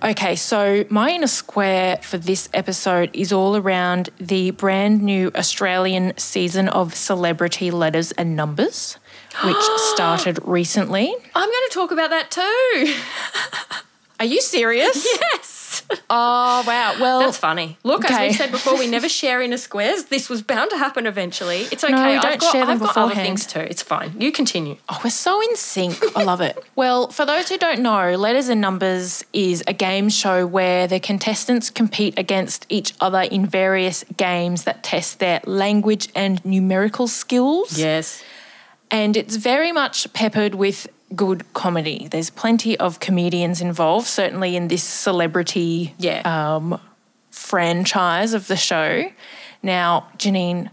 Okay, 0.05 0.35
so 0.35 0.85
my 0.91 1.11
inner 1.11 1.29
square 1.29 1.97
for 2.03 2.19
this 2.19 2.49
episode 2.53 3.11
is 3.13 3.33
all 3.33 3.57
around 3.57 4.11
the 4.19 4.51
brand 4.51 5.01
new 5.01 5.31
Australian 5.37 6.13
season 6.19 6.69
of 6.69 6.95
Celebrity 6.95 7.71
Letters 7.71 8.11
and 8.13 8.35
Numbers, 8.35 8.97
which 9.45 9.57
started 9.95 10.38
recently. 10.45 11.12
I'm 11.35 11.49
going 11.49 11.68
to 11.68 11.71
talk 11.73 11.90
about 11.90 12.11
that 12.11 12.31
too. 12.31 12.95
Are 14.21 14.27
you 14.27 14.40
serious? 14.40 15.05
yes. 15.05 15.83
Oh, 16.09 16.62
wow. 16.64 16.95
Well, 17.01 17.21
That's 17.21 17.38
funny. 17.38 17.77
Look, 17.83 18.05
Okay. 18.05 18.27
as 18.27 18.33
we 18.33 18.37
said 18.37 18.51
before, 18.53 18.79
we 18.79 18.87
never 18.87 19.09
share 19.21 19.42
inner 19.42 19.57
squares. 19.57 20.05
This 20.05 20.29
was 20.29 20.42
bound 20.42 20.71
to 20.71 20.77
happen 20.79 21.07
eventually. 21.07 21.62
It's 21.73 21.83
okay. 21.83 21.92
we 21.92 22.01
I've 22.01 22.23
don't 22.23 22.40
got, 22.40 22.53
share 22.53 22.66
them 22.66 22.75
I've 22.77 22.81
got 22.95 22.97
other 22.97 23.14
things 23.16 23.47
too. 23.47 23.59
It's 23.61 23.83
fine. 23.83 24.14
You 24.21 24.31
continue. 24.31 24.77
Oh, 24.88 25.01
we're 25.03 25.11
so 25.11 25.40
in 25.42 25.57
sync. 25.57 25.99
I 26.16 26.23
love 26.23 26.40
it. 26.40 26.57
Well, 26.77 27.09
for 27.09 27.27
those 27.27 27.49
who 27.49 27.59
don't 27.59 27.81
know, 27.81 28.14
Letters 28.16 28.49
and 28.49 28.61
Numbers 28.61 29.25
is 29.33 29.62
a 29.66 29.73
game 29.73 30.09
show 30.09 30.47
where 30.47 30.87
the 30.87 30.99
contestants 31.01 31.68
compete 31.71 32.18
against 32.18 32.64
each 32.68 32.95
other 33.01 33.21
in 33.23 33.47
various 33.47 34.05
games 34.16 34.64
that 34.64 34.83
test 34.83 35.18
their 35.18 35.40
language 35.45 36.09
and 36.14 36.42
numerical 36.45 37.07
skills. 37.09 37.79
Yes. 37.79 38.23
And 38.93 39.17
it's 39.17 39.37
very 39.37 39.73
much 39.73 40.13
peppered 40.13 40.55
with 40.55 40.87
good 41.17 41.51
comedy. 41.55 42.09
There's 42.11 42.31
plenty 42.31 42.79
of 42.79 43.01
comedians 43.01 43.61
involved, 43.61 44.07
certainly 44.07 44.55
in 44.55 44.69
this 44.69 44.85
celebrity 44.85 45.95
Yeah. 45.99 46.21
um, 46.25 46.79
franchise 47.31 48.35
of 48.35 48.47
the 48.49 48.57
show. 48.57 49.11
Now, 49.63 50.09
Janine, 50.19 50.71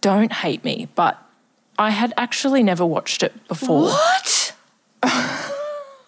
don't 0.00 0.32
hate 0.32 0.64
me, 0.64 0.88
but 0.94 1.18
I 1.78 1.90
had 1.90 2.12
actually 2.16 2.62
never 2.62 2.84
watched 2.86 3.22
it 3.22 3.32
before. 3.46 3.84
what? 3.90 4.54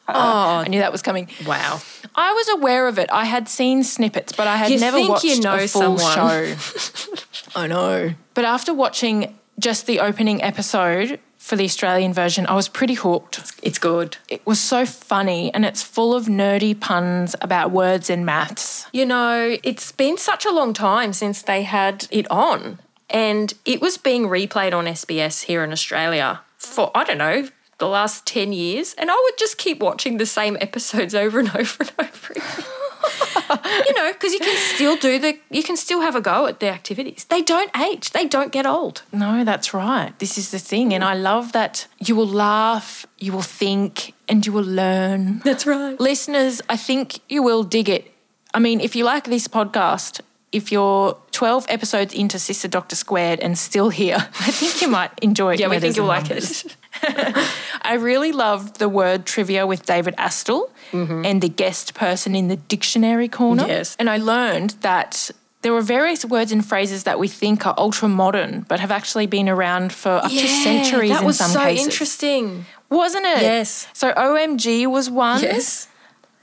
Oh, 0.08 0.14
I 0.14 0.68
knew 0.68 0.80
that 0.80 0.92
was 0.92 1.00
coming. 1.00 1.28
Wow. 1.46 1.80
I 2.14 2.32
was 2.32 2.48
aware 2.50 2.86
of 2.86 2.98
it. 2.98 3.08
I 3.10 3.24
had 3.24 3.48
seen 3.48 3.82
snippets, 3.82 4.32
but 4.32 4.46
I 4.46 4.56
had 4.56 4.70
You 4.70 4.78
never 4.78 5.00
watched 5.00 5.24
you 5.24 5.40
know 5.40 5.54
a 5.54 5.66
full 5.68 5.96
someone. 5.96 6.56
show. 6.56 7.14
I 7.56 7.66
know. 7.66 8.12
But 8.34 8.44
after 8.44 8.74
watching 8.74 9.38
just 9.58 9.86
the 9.86 10.00
opening 10.00 10.42
episode 10.42 11.18
for 11.42 11.56
the 11.56 11.64
Australian 11.64 12.12
version, 12.14 12.46
I 12.46 12.54
was 12.54 12.68
pretty 12.68 12.94
hooked. 12.94 13.58
It's 13.64 13.78
good. 13.78 14.16
It 14.28 14.46
was 14.46 14.60
so 14.60 14.86
funny 14.86 15.52
and 15.52 15.64
it's 15.64 15.82
full 15.82 16.14
of 16.14 16.26
nerdy 16.26 16.78
puns 16.78 17.34
about 17.40 17.72
words 17.72 18.08
and 18.08 18.24
maths. 18.24 18.86
You 18.92 19.04
know, 19.04 19.56
it's 19.64 19.90
been 19.90 20.16
such 20.16 20.46
a 20.46 20.52
long 20.52 20.72
time 20.72 21.12
since 21.12 21.42
they 21.42 21.64
had 21.64 22.06
it 22.12 22.30
on, 22.30 22.78
and 23.10 23.52
it 23.64 23.80
was 23.80 23.98
being 23.98 24.28
replayed 24.28 24.72
on 24.72 24.84
SBS 24.84 25.42
here 25.42 25.64
in 25.64 25.72
Australia 25.72 26.40
for, 26.58 26.92
I 26.94 27.02
don't 27.02 27.18
know, 27.18 27.48
the 27.78 27.88
last 27.88 28.24
10 28.24 28.52
years. 28.52 28.94
And 28.96 29.10
I 29.10 29.14
would 29.14 29.36
just 29.36 29.58
keep 29.58 29.80
watching 29.80 30.18
the 30.18 30.26
same 30.26 30.56
episodes 30.60 31.12
over 31.12 31.40
and 31.40 31.48
over 31.56 31.82
and 31.82 31.92
over 31.98 32.32
again. 32.32 32.64
you 33.86 33.94
know, 33.94 34.12
because 34.12 34.32
you 34.32 34.38
can 34.38 34.56
still 34.74 34.96
do 34.96 35.18
the, 35.18 35.38
you 35.50 35.62
can 35.62 35.76
still 35.76 36.00
have 36.00 36.14
a 36.14 36.20
go 36.20 36.46
at 36.46 36.60
the 36.60 36.68
activities. 36.68 37.24
They 37.24 37.42
don't 37.42 37.70
age, 37.76 38.10
they 38.10 38.26
don't 38.26 38.52
get 38.52 38.66
old. 38.66 39.02
No, 39.12 39.44
that's 39.44 39.74
right. 39.74 40.16
This 40.18 40.38
is 40.38 40.50
the 40.50 40.58
thing. 40.58 40.92
And 40.94 41.04
I 41.04 41.14
love 41.14 41.52
that 41.52 41.86
you 41.98 42.16
will 42.16 42.28
laugh, 42.28 43.06
you 43.18 43.32
will 43.32 43.42
think, 43.42 44.14
and 44.28 44.46
you 44.46 44.52
will 44.52 44.64
learn. 44.64 45.40
That's 45.44 45.66
right. 45.66 45.98
Listeners, 46.00 46.62
I 46.68 46.76
think 46.76 47.20
you 47.28 47.42
will 47.42 47.62
dig 47.62 47.88
it. 47.88 48.12
I 48.54 48.58
mean, 48.58 48.80
if 48.80 48.94
you 48.94 49.04
like 49.04 49.24
this 49.24 49.48
podcast, 49.48 50.20
if 50.52 50.70
you're 50.70 51.16
12 51.30 51.66
episodes 51.68 52.14
into 52.14 52.38
Sister 52.38 52.68
Doctor 52.68 52.94
Squared 52.94 53.40
and 53.40 53.58
still 53.58 53.88
here, 53.88 54.16
I 54.40 54.50
think 54.50 54.82
you 54.82 54.88
might 54.88 55.10
enjoy 55.22 55.54
it. 55.54 55.60
Yeah, 55.60 55.68
we 55.68 55.80
think 55.80 55.96
you'll 55.96 56.06
like 56.06 56.30
it. 56.30 56.76
I 57.82 57.94
really 57.94 58.32
loved 58.32 58.78
the 58.78 58.88
word 58.88 59.26
trivia 59.26 59.66
with 59.66 59.84
David 59.86 60.14
Astle 60.16 60.70
mm-hmm. 60.92 61.24
and 61.24 61.40
the 61.42 61.48
guest 61.48 61.94
person 61.94 62.34
in 62.34 62.48
the 62.48 62.56
dictionary 62.56 63.28
corner. 63.28 63.66
Yes. 63.66 63.96
And 63.98 64.08
I 64.08 64.18
learned 64.18 64.70
that 64.80 65.30
there 65.62 65.72
were 65.72 65.80
various 65.80 66.24
words 66.24 66.52
and 66.52 66.64
phrases 66.64 67.04
that 67.04 67.18
we 67.18 67.28
think 67.28 67.66
are 67.66 67.74
ultra 67.78 68.08
modern, 68.08 68.64
but 68.68 68.80
have 68.80 68.90
actually 68.90 69.26
been 69.26 69.48
around 69.48 69.92
for 69.92 70.10
up 70.10 70.30
to 70.30 70.48
centuries 70.48 71.10
that 71.10 71.20
in 71.20 71.26
was 71.26 71.38
some 71.38 71.50
so 71.50 71.60
cases. 71.60 71.84
interesting. 71.84 72.66
Wasn't 72.90 73.24
it? 73.24 73.42
Yes. 73.42 73.86
So 73.92 74.12
OMG 74.12 74.86
was 74.86 75.08
one. 75.08 75.42
Yes. 75.42 75.88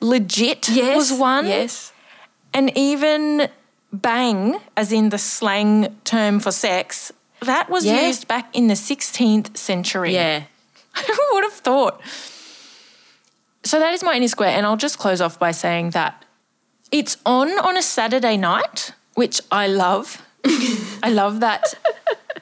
Legit 0.02 0.69
Yes. 0.69 0.95
was 0.95 1.13
one. 1.13 1.48
Yes. 1.48 1.91
And 2.54 2.76
even 2.78 3.50
bang, 3.91 4.60
as 4.76 4.91
in 4.91 5.10
the 5.10 5.17
slang 5.17 5.95
term 6.03 6.39
for 6.39 6.51
sex, 6.51 7.12
that 7.41 7.69
was 7.69 7.85
Yeah. 7.85 8.07
used 8.07 8.27
back 8.27 8.55
in 8.55 8.67
the 8.67 8.75
16th 8.75 9.57
century. 9.57 10.13
Yeah. 10.13 10.43
Who 11.07 11.25
would 11.33 11.43
have 11.43 11.53
thought? 11.53 12.01
So 13.63 13.79
that 13.79 13.93
is 13.93 14.03
my 14.03 14.15
inner 14.15 14.27
square, 14.27 14.49
and 14.55 14.65
I'll 14.65 14.77
just 14.77 14.97
close 14.97 15.21
off 15.21 15.37
by 15.37 15.51
saying 15.51 15.91
that 15.91 16.23
it's 16.91 17.17
on 17.25 17.49
on 17.59 17.77
a 17.77 17.81
Saturday 17.81 18.37
night, 18.37 18.91
which 19.15 19.41
I 19.51 19.67
love. 19.67 20.25
I 21.03 21.09
love 21.11 21.41
that 21.41 21.73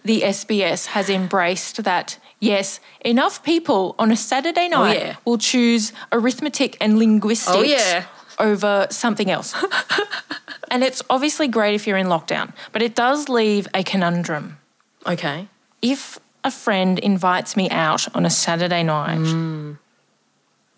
the 0.03 0.21
SBS 0.21 0.87
has 0.87 1.09
embraced 1.09 1.83
that. 1.83 2.19
Yes, 2.39 2.79
enough 3.03 3.43
people 3.43 3.95
on 3.97 4.11
a 4.11 4.15
Saturday 4.15 4.69
oh, 4.71 4.83
night 4.83 4.99
yeah. 4.99 5.15
will 5.25 5.39
choose 5.39 5.91
arithmetic 6.11 6.77
and 6.79 6.99
linguistics 6.99 7.57
Oh, 7.57 7.63
yeah. 7.63 8.05
over 8.37 8.85
something 8.91 9.31
else. 9.31 9.55
and 10.71 10.83
it's 10.83 11.01
obviously 11.09 11.47
great 11.47 11.73
if 11.73 11.87
you're 11.87 11.97
in 11.97 12.05
lockdown, 12.05 12.53
but 12.71 12.83
it 12.83 12.93
does 12.93 13.27
leave 13.27 13.67
a 13.73 13.83
conundrum 13.83 14.59
Okay. 15.05 15.47
if 15.81 16.19
a 16.43 16.51
friend 16.51 16.99
invites 16.99 17.55
me 17.57 17.69
out 17.69 18.13
on 18.15 18.25
a 18.25 18.29
Saturday 18.29 18.83
night, 18.83 19.19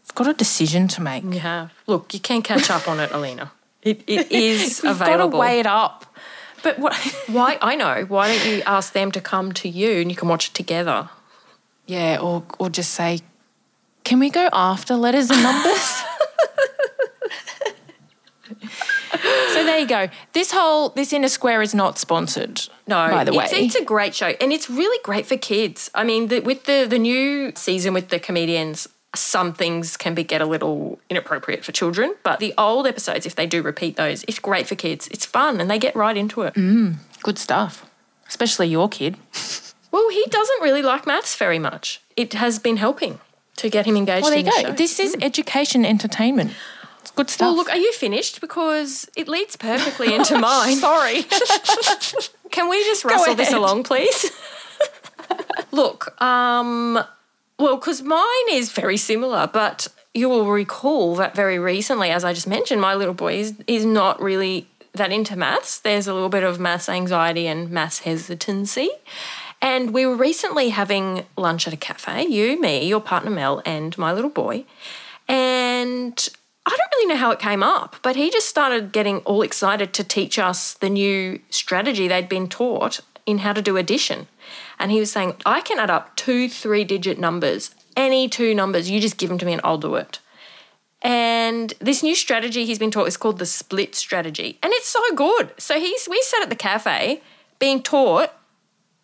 I've 0.08 0.16
got 0.16 0.28
a 0.28 0.34
decision 0.34 0.88
to 0.90 1.02
make. 1.02 1.24
You 1.24 1.40
have. 1.40 1.72
Look, 1.88 2.14
you 2.14 2.20
can 2.20 2.42
catch 2.42 2.70
up 2.70 2.88
on 2.88 3.00
it, 3.00 3.12
Alina. 3.12 3.52
It, 3.82 4.04
it 4.08 4.30
is 4.50 4.80
available. 4.84 4.90
We've 5.08 5.18
got 5.18 5.32
to 5.32 5.38
weigh 5.38 5.60
it 5.62 5.66
up. 5.66 6.06
But 6.64 6.80
what? 6.80 6.94
Why? 7.28 7.58
I 7.62 7.76
know. 7.76 8.04
Why 8.10 8.28
don't 8.28 8.46
you 8.52 8.62
ask 8.66 8.92
them 8.92 9.10
to 9.14 9.22
come 9.22 9.54
to 9.54 9.70
you 9.70 10.02
and 10.02 10.12
you 10.12 10.18
can 10.18 10.28
watch 10.28 10.50
it 10.50 10.54
together? 10.54 11.10
yeah, 11.88 12.18
or 12.22 12.44
or 12.60 12.70
just 12.70 12.92
say, 12.94 13.22
can 14.04 14.20
we 14.20 14.30
go 14.30 14.50
after 14.52 14.96
letters 14.96 15.30
and 15.32 15.42
numbers? 15.42 16.04
There 19.70 19.80
you 19.80 19.88
go. 19.88 20.10
This 20.34 20.52
whole 20.52 20.90
this 20.90 21.14
inner 21.14 21.28
square 21.28 21.62
is 21.62 21.74
not 21.74 21.98
sponsored. 21.98 22.62
No, 22.88 23.10
by 23.10 23.24
the 23.24 23.34
way, 23.34 23.46
it's, 23.46 23.54
it's 23.54 23.76
a 23.76 23.84
great 23.84 24.16
show 24.16 24.34
and 24.42 24.52
it's 24.52 24.70
really 24.70 25.00
great 25.04 25.26
for 25.26 25.38
kids. 25.38 25.90
I 25.94 26.04
mean, 26.04 26.28
the, 26.28 26.40
with 26.40 26.66
the 26.66 26.86
the 26.90 27.00
new 27.00 27.52
season 27.56 27.94
with 27.94 28.10
the 28.10 28.20
comedians, 28.20 28.88
some 29.16 29.54
things 29.54 29.98
can 29.98 30.14
be 30.14 30.24
get 30.24 30.42
a 30.42 30.46
little 30.46 31.00
inappropriate 31.10 31.64
for 31.64 31.72
children, 31.72 32.16
but 32.24 32.40
the 32.40 32.54
old 32.58 32.88
episodes, 32.88 33.26
if 33.26 33.36
they 33.36 33.48
do 33.48 33.62
repeat 33.62 33.96
those, 33.96 34.24
it's 34.28 34.40
great 34.40 34.68
for 34.68 34.76
kids. 34.76 35.08
It's 35.10 35.26
fun 35.26 35.60
and 35.60 35.70
they 35.70 35.80
get 35.80 35.96
right 35.96 36.18
into 36.18 36.42
it. 36.42 36.54
Mm, 36.56 36.96
good 37.24 37.38
stuff. 37.38 37.86
Especially 38.28 38.68
your 38.68 38.90
kid. 38.90 39.18
Well, 39.92 40.10
he 40.10 40.24
doesn't 40.30 40.62
really 40.62 40.82
like 40.82 41.08
maths 41.08 41.36
very 41.36 41.60
much. 41.60 42.02
It 42.16 42.34
has 42.34 42.60
been 42.60 42.78
helping 42.78 43.20
to 43.58 43.70
get 43.70 43.86
him 43.86 43.98
engaged. 43.98 44.24
Well, 44.24 44.32
there 44.32 44.40
you 44.40 44.46
the 44.46 44.52
go. 44.52 44.62
show. 44.70 44.72
This 44.72 45.00
is 45.00 45.16
mm. 45.16 45.24
education 45.24 45.86
entertainment. 45.86 46.52
It's 47.02 47.12
good 47.12 47.30
stuff. 47.30 47.48
Well, 47.48 47.56
look, 47.56 47.70
are 47.70 47.78
you 47.78 47.92
finished? 47.94 48.42
Because 48.42 49.10
it 49.16 49.28
leads 49.28 49.56
perfectly 49.56 50.14
into 50.16 50.38
mine. 50.38 50.78
Sorry. 50.78 51.24
Can 52.52 52.70
we 52.70 52.84
just 52.84 53.06
rustle 53.06 53.36
this 53.36 53.54
along, 53.54 53.84
please? 53.84 54.32
Look, 55.72 56.20
um, 56.22 57.00
well, 57.60 57.76
because 57.76 58.02
mine 58.02 58.50
is 58.50 58.72
very 58.72 58.98
similar, 58.98 59.48
but 59.52 59.88
you 60.14 60.30
will 60.30 60.48
recall 60.48 61.16
that 61.18 61.36
very 61.36 61.60
recently, 61.60 62.10
as 62.10 62.24
I 62.24 62.34
just 62.34 62.48
mentioned, 62.48 62.82
my 62.82 62.96
little 62.96 63.14
boy 63.14 63.36
is, 63.36 63.54
is 63.68 63.86
not 63.86 64.20
really 64.20 64.68
that 64.94 65.12
into 65.12 65.36
maths. 65.36 65.80
There's 65.80 66.08
a 66.08 66.14
little 66.14 66.30
bit 66.30 66.44
of 66.44 66.60
maths 66.60 66.90
anxiety 66.90 67.46
and 67.46 67.70
maths 67.70 68.00
hesitancy. 68.00 68.90
And 69.62 69.94
we 69.94 70.06
were 70.06 70.16
recently 70.16 70.70
having 70.70 71.26
lunch 71.38 71.68
at 71.68 71.74
a 71.74 71.78
cafe, 71.78 72.26
you, 72.26 72.60
me, 72.60 72.88
your 72.88 73.02
partner 73.02 73.30
Mel, 73.30 73.62
and 73.66 73.96
my 73.98 74.12
little 74.14 74.30
boy. 74.30 74.64
And 75.28 76.28
I 76.70 76.78
don't 76.78 76.92
really 76.94 77.08
know 77.08 77.20
how 77.20 77.32
it 77.32 77.40
came 77.40 77.64
up, 77.64 77.96
but 78.04 78.16
he 78.16 78.30
just 78.30 78.48
started 78.48 78.92
getting 78.92 79.18
all 79.20 79.42
excited 79.42 79.92
to 79.94 80.04
teach 80.04 80.38
us 80.38 80.76
the 80.76 80.90
new 80.90 81.40
strategy 81.50 82.08
they'd 82.08 82.30
been 82.30 82.48
taught 82.48 83.00
in 83.26 83.40
how 83.40 83.54
to 83.54 83.62
do 83.62 83.76
addition. 83.76 84.28
And 84.78 84.92
he 84.92 85.00
was 85.00 85.12
saying, 85.12 85.36
I 85.48 85.62
can 85.62 85.80
add 85.80 85.90
up 85.90 86.16
two 86.16 86.48
three 86.48 86.84
digit 86.84 87.18
numbers, 87.18 87.74
any 87.98 88.30
two 88.30 88.54
numbers, 88.54 88.88
you 88.88 89.02
just 89.02 89.18
give 89.18 89.30
them 89.30 89.40
to 89.40 89.48
me 89.48 89.54
and 89.54 89.62
I'll 89.64 89.80
do 89.80 89.96
it. 89.96 90.20
And 91.02 91.74
this 91.80 92.04
new 92.04 92.14
strategy 92.14 92.66
he's 92.66 92.78
been 92.78 92.92
taught 92.92 93.08
is 93.08 93.18
called 93.18 93.40
the 93.40 93.48
split 93.48 93.96
strategy. 93.96 94.60
And 94.62 94.72
it's 94.74 94.90
so 94.90 95.02
good. 95.16 95.54
So 95.58 95.80
he's 95.80 96.08
we 96.08 96.22
sat 96.22 96.44
at 96.44 96.52
the 96.52 96.56
cafe 96.56 97.24
being 97.58 97.82
taught 97.82 98.32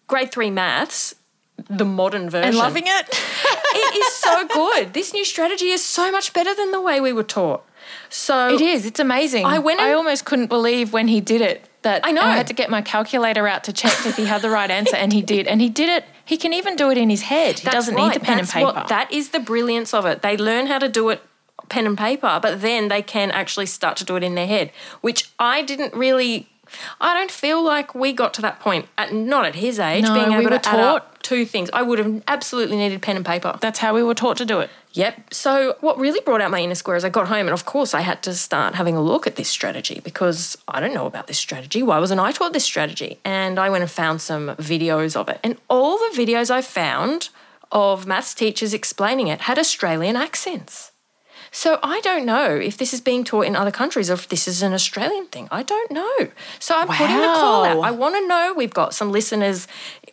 grade 0.08 0.32
three 0.32 0.52
maths, 0.52 1.16
the 1.70 1.86
modern 1.86 2.30
version. 2.30 2.50
and 2.50 2.58
loving 2.58 2.84
it. 2.86 3.10
it 3.10 3.96
is 3.96 4.14
so 4.14 4.48
good. 4.48 4.94
This 4.94 5.14
new 5.14 5.26
strategy 5.26 5.70
is 5.70 5.84
so 5.84 6.12
much 6.12 6.34
better 6.34 6.54
than 6.54 6.72
the 6.72 6.82
way 6.82 7.02
we 7.02 7.14
were 7.14 7.24
taught. 7.24 7.66
So 8.10 8.54
It 8.54 8.62
is. 8.62 8.86
It's 8.86 9.00
amazing. 9.00 9.46
I 9.46 9.60
went 9.60 9.80
I 9.80 9.94
almost 9.94 10.26
couldn't 10.26 10.48
believe 10.48 10.94
when 10.94 11.08
he 11.08 11.22
did 11.22 11.42
it. 11.42 11.70
That 11.84 12.02
I 12.04 12.12
know. 12.12 12.22
I 12.22 12.32
had 12.36 12.48
to 12.48 12.54
get 12.54 12.72
my 12.72 12.82
calculator 12.82 13.48
out 13.48 13.66
to 13.66 13.74
check 13.74 13.94
if 14.08 14.18
he 14.18 14.26
had 14.26 14.42
the 14.42 14.50
right 14.50 14.72
answer, 14.72 14.96
and 14.96 15.14
he 15.14 15.22
did. 15.22 15.46
And 15.46 15.62
he 15.62 15.70
did 15.70 15.88
it. 15.88 16.04
He 16.26 16.36
can 16.36 16.52
even 16.52 16.76
do 16.76 16.90
it 16.90 16.98
in 16.98 17.12
his 17.12 17.22
head. 17.22 17.60
He 17.60 17.66
That's 17.66 17.76
doesn't 17.76 17.94
right. 17.94 18.08
need 18.08 18.16
the 18.16 18.26
pen 18.26 18.38
That's 18.38 18.56
and 18.56 18.66
paper. 18.66 18.80
What, 18.80 18.88
that 18.88 19.12
is 19.12 19.30
the 19.30 19.40
brilliance 19.40 19.94
of 19.94 20.08
it. 20.08 20.24
They 20.24 20.36
learn 20.36 20.66
how 20.66 20.80
to 20.80 20.90
do 20.90 21.10
it 21.10 21.22
pen 21.70 21.86
and 21.86 21.96
paper, 21.96 22.40
but 22.42 22.62
then 22.62 22.88
they 22.88 23.04
can 23.04 23.30
actually 23.30 23.68
start 23.68 23.98
to 23.98 24.04
do 24.04 24.16
it 24.16 24.24
in 24.24 24.34
their 24.34 24.48
head, 24.48 24.72
which 25.02 25.30
I 25.38 25.62
didn't 25.62 25.94
really. 25.94 26.50
I 27.02 27.14
don't 27.14 27.32
feel 27.32 27.64
like 27.64 27.96
we 27.96 28.14
got 28.14 28.34
to 28.36 28.42
that 28.42 28.60
point. 28.60 28.88
At, 28.98 29.14
not 29.14 29.46
at 29.46 29.56
his 29.56 29.80
age, 29.80 30.04
No, 30.04 30.14
being 30.14 30.28
able 30.28 30.38
we 30.38 30.46
were 30.46 30.60
to 30.60 30.70
up 30.70 31.22
two 31.22 31.46
things. 31.46 31.70
I 31.74 31.82
would 31.82 32.00
have 32.00 32.24
absolutely 32.28 32.78
needed 32.78 33.02
pen 33.02 33.16
and 33.16 33.26
paper. 33.26 33.58
That's 33.60 33.80
how 33.80 33.96
we 33.96 34.04
were 34.04 34.14
taught 34.14 34.38
to 34.38 34.46
do 34.46 34.60
it. 34.60 34.70
Yep. 34.94 35.34
So 35.34 35.76
what 35.82 35.98
really 35.98 36.22
brought 36.22 36.40
out 36.40 36.52
my 36.52 36.62
inner 36.62 36.76
square 36.76 36.96
is 36.96 37.04
I 37.04 37.10
got 37.10 37.28
home 37.28 37.48
and 37.48 37.50
of 37.50 37.66
course 37.66 37.94
I 37.94 38.02
had 38.02 38.24
to 38.24 38.34
start 38.34 38.76
having 38.76 38.96
a 38.96 39.02
look 39.02 39.28
at 39.28 39.36
this 39.36 39.50
strategy 39.50 40.00
because 40.04 40.58
I 40.68 40.80
don't 40.80 40.94
know 40.94 41.06
about 41.06 41.28
this 41.28 41.38
strategy. 41.38 41.84
Why 41.84 42.00
wasn't 42.00 42.22
I 42.22 42.32
taught 42.32 42.54
this 42.54 42.64
strategy? 42.64 43.20
And 43.26 43.60
I 43.60 43.70
went 43.70 43.82
and 43.82 43.92
found 43.92 44.22
some 44.22 44.56
videos 44.56 45.16
of 45.16 45.28
it. 45.28 45.40
And 45.44 45.58
all 45.70 45.98
the 45.98 46.16
videos 46.16 46.50
I 46.50 46.62
found 46.62 47.30
of 47.72 48.06
maths 48.06 48.34
teachers 48.34 48.74
explaining 48.74 49.28
it 49.28 49.42
had 49.42 49.60
Australian 49.60 50.16
accents. 50.16 50.92
So 51.56 51.80
I 51.82 52.02
don't 52.02 52.26
know 52.26 52.54
if 52.54 52.78
this 52.78 52.94
is 52.94 53.00
being 53.00 53.24
taught 53.24 53.46
in 53.46 53.56
other 53.56 53.72
countries 53.72 54.10
or 54.10 54.16
if 54.16 54.28
this 54.28 54.46
is 54.46 54.62
an 54.62 54.74
Australian 54.74 55.28
thing. 55.28 55.48
I 55.52 55.64
don't 55.64 55.90
know. 55.90 56.28
So 56.60 56.76
I'm 56.76 56.88
putting 56.88 57.16
the 57.16 57.28
call 57.28 57.64
out. 57.64 57.80
I 57.80 57.92
want 57.92 58.16
to 58.16 58.28
know. 58.28 58.54
We've 58.56 58.74
got 58.74 58.94
some 58.94 59.10
listeners 59.10 59.66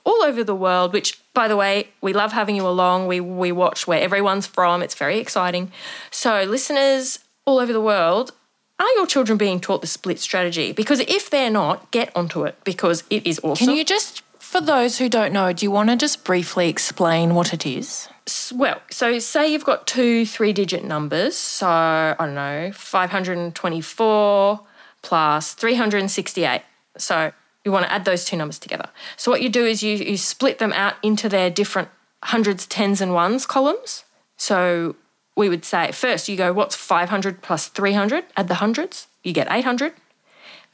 all 0.05 0.23
over 0.23 0.45
the 0.45 0.55
world, 0.55 0.93
which 0.93 1.21
by 1.35 1.49
the 1.49 1.57
way, 1.57 1.89
we 2.01 2.13
love 2.13 2.31
having 2.31 2.55
you 2.55 2.65
along. 2.65 3.09
We 3.09 3.19
we 3.19 3.51
watch 3.51 3.89
where 3.89 4.01
everyone's 4.01 4.47
from. 4.47 4.85
It's 4.85 4.95
very 4.95 5.19
exciting. 5.19 5.73
So 6.13 6.45
listeners 6.45 7.19
all 7.45 7.59
over 7.59 7.73
the 7.73 7.81
world, 7.81 8.31
are 8.79 8.93
your 8.93 9.09
children 9.09 9.37
being 9.37 9.59
taught 9.59 9.81
the 9.81 9.89
split 9.89 10.21
strategy? 10.21 10.71
Because 10.71 11.01
if 11.01 11.29
they're 11.29 11.51
not, 11.51 11.91
get 11.91 12.15
onto 12.15 12.45
it 12.45 12.57
because 12.63 13.03
it 13.11 13.27
is 13.27 13.41
awesome. 13.43 13.67
Can 13.67 13.77
you 13.77 13.85
just, 13.85 14.23
for 14.39 14.61
those 14.61 14.99
who 14.99 15.09
don't 15.09 15.33
know, 15.33 15.53
do 15.53 15.67
you 15.67 15.73
want 15.73 15.91
to 15.91 15.97
just 15.97 16.23
briefly 16.23 16.69
explain 16.69 17.35
what 17.35 17.53
it 17.53 17.67
is? 17.67 18.09
Well, 18.55 18.81
so 18.91 19.19
say 19.19 19.51
you've 19.51 19.65
got 19.65 19.87
two 19.87 20.25
three 20.27 20.53
digit 20.53 20.85
numbers. 20.85 21.37
So, 21.37 21.67
I 21.67 22.17
don't 22.19 22.35
know, 22.35 22.71
524 22.73 24.61
plus 25.03 25.55
368. 25.55 26.63
So, 26.97 27.33
you 27.65 27.73
want 27.73 27.87
to 27.87 27.93
add 27.93 28.05
those 28.05 28.25
two 28.25 28.37
numbers 28.37 28.59
together. 28.59 28.89
So, 29.17 29.31
what 29.31 29.43
you 29.43 29.49
do 29.49 29.65
is 29.65 29.83
you, 29.83 29.97
you 29.97 30.17
split 30.17 30.59
them 30.59 30.73
out 30.73 30.95
into 31.03 31.29
their 31.29 31.51
different 31.51 31.89
hundreds, 32.25 32.67
tens, 32.67 33.01
and 33.01 33.13
ones 33.13 33.47
columns. 33.47 34.05
So, 34.37 34.97
we 35.37 35.49
would 35.49 35.65
say 35.65 35.91
first 35.93 36.29
you 36.29 36.37
go, 36.37 36.53
what's 36.53 36.77
500 36.77 37.43
plus 37.43 37.69
300? 37.69 38.25
Add 38.37 38.49
the 38.49 38.57
hundreds, 38.57 39.09
you 39.25 39.33
get 39.33 39.49
800. 39.51 39.95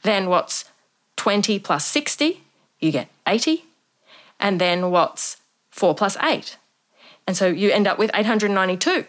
Then, 0.03 0.29
what's 0.29 0.65
20 1.15 1.59
plus 1.59 1.85
60? 1.85 2.43
You 2.79 2.91
get 2.91 3.09
80. 3.27 3.65
And 4.39 4.61
then, 4.61 4.91
what's 4.91 5.37
4 5.71 5.95
plus 5.95 6.15
8? 6.21 6.57
And 7.29 7.37
so 7.37 7.45
you 7.45 7.69
end 7.69 7.85
up 7.85 7.99
with 7.99 8.09
892. 8.15 9.05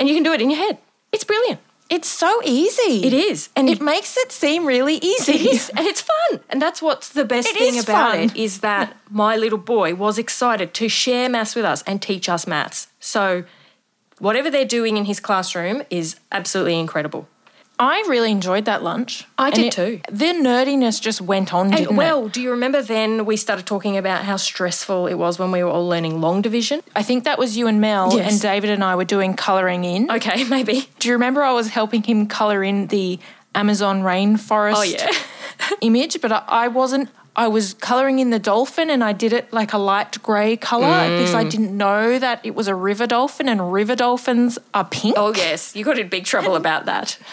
And 0.00 0.08
you 0.08 0.14
can 0.14 0.22
do 0.22 0.32
it 0.32 0.40
in 0.40 0.48
your 0.48 0.58
head. 0.58 0.78
It's 1.12 1.24
brilliant. 1.24 1.60
It's 1.90 2.08
so 2.08 2.40
easy. 2.42 3.04
It 3.04 3.12
is. 3.12 3.50
And 3.54 3.68
It 3.68 3.82
makes 3.82 4.16
it 4.16 4.32
seem 4.32 4.64
really 4.64 4.94
easy. 4.94 5.32
it 5.32 5.40
is. 5.42 5.68
And 5.76 5.86
it's 5.86 6.00
fun. 6.00 6.40
And 6.48 6.62
that's 6.62 6.80
what's 6.80 7.10
the 7.10 7.26
best 7.26 7.48
It 7.48 7.58
thing 7.58 7.78
about 7.78 8.12
fun. 8.12 8.20
it 8.20 8.34
is 8.34 8.60
that 8.60 8.96
my 9.10 9.36
little 9.36 9.58
boy 9.58 9.94
was 9.94 10.16
excited 10.16 10.72
to 10.72 10.88
share 10.88 11.28
maths 11.28 11.54
with 11.54 11.66
us 11.66 11.82
and 11.82 12.00
teach 12.00 12.30
us 12.30 12.46
maths. 12.46 12.88
So 12.98 13.44
whatever 14.18 14.48
they're 14.48 14.64
doing 14.64 14.96
in 14.96 15.04
his 15.04 15.20
classroom 15.20 15.82
is 15.90 16.16
absolutely 16.32 16.78
incredible. 16.80 17.28
I 17.80 18.04
really 18.08 18.30
enjoyed 18.32 18.64
that 18.64 18.82
lunch. 18.82 19.24
I 19.38 19.50
did 19.50 19.66
it- 19.66 19.72
too. 19.72 20.00
The 20.10 20.26
nerdiness 20.34 21.00
just 21.00 21.20
went 21.20 21.54
on, 21.54 21.72
And 21.72 21.96
well, 21.96 22.26
it? 22.26 22.32
do 22.32 22.40
you 22.40 22.50
remember 22.50 22.82
then 22.82 23.24
we 23.24 23.36
started 23.36 23.66
talking 23.66 23.96
about 23.96 24.24
how 24.24 24.36
stressful 24.36 25.06
it 25.06 25.14
was 25.14 25.38
when 25.38 25.52
we 25.52 25.62
were 25.62 25.70
all 25.70 25.86
learning 25.86 26.20
long 26.20 26.42
division? 26.42 26.82
I 26.96 27.02
think 27.04 27.24
that 27.24 27.38
was 27.38 27.56
you 27.56 27.66
and 27.68 27.80
Mel, 27.80 28.16
Yes. 28.16 28.32
and 28.32 28.40
David 28.40 28.70
and 28.70 28.82
I 28.82 28.96
were 28.96 29.04
doing 29.04 29.34
colouring 29.34 29.84
in. 29.84 30.10
Okay, 30.10 30.42
maybe. 30.48 30.88
Do 30.98 31.08
you 31.08 31.14
remember 31.14 31.42
I 31.42 31.52
was 31.52 31.68
helping 31.68 32.02
him 32.02 32.26
colour 32.26 32.64
in 32.64 32.88
the 32.88 33.18
Amazon 33.54 34.02
rainforest 34.02 34.74
Oh, 34.76 34.82
yeah. 34.82 35.10
image, 35.80 36.20
but 36.20 36.32
I, 36.32 36.42
I 36.48 36.68
wasn't. 36.68 37.08
I 37.38 37.46
was 37.48 37.74
colouring 37.74 38.18
in 38.18 38.30
the 38.30 38.38
dolphin 38.40 38.90
and 38.90 39.02
I 39.02 39.12
did 39.12 39.32
it 39.32 39.52
like 39.52 39.72
a 39.72 39.78
light 39.78 40.20
grey 40.22 40.56
colour 40.56 40.86
because 41.08 41.30
Mm. 41.34 41.34
I 41.34 41.44
didn't 41.44 41.76
know 41.76 42.18
that 42.18 42.40
it 42.44 42.54
was 42.54 42.66
a 42.68 42.74
river 42.74 43.06
dolphin 43.06 43.48
and 43.48 43.72
river 43.72 43.94
dolphins 43.96 44.58
are 44.74 44.84
pink. 44.84 45.14
Oh, 45.16 45.32
yes. 45.34 45.74
You 45.76 45.84
got 45.84 45.98
in 45.98 46.08
big 46.08 46.24
trouble 46.24 46.56
about 46.56 46.84
that. 46.86 47.16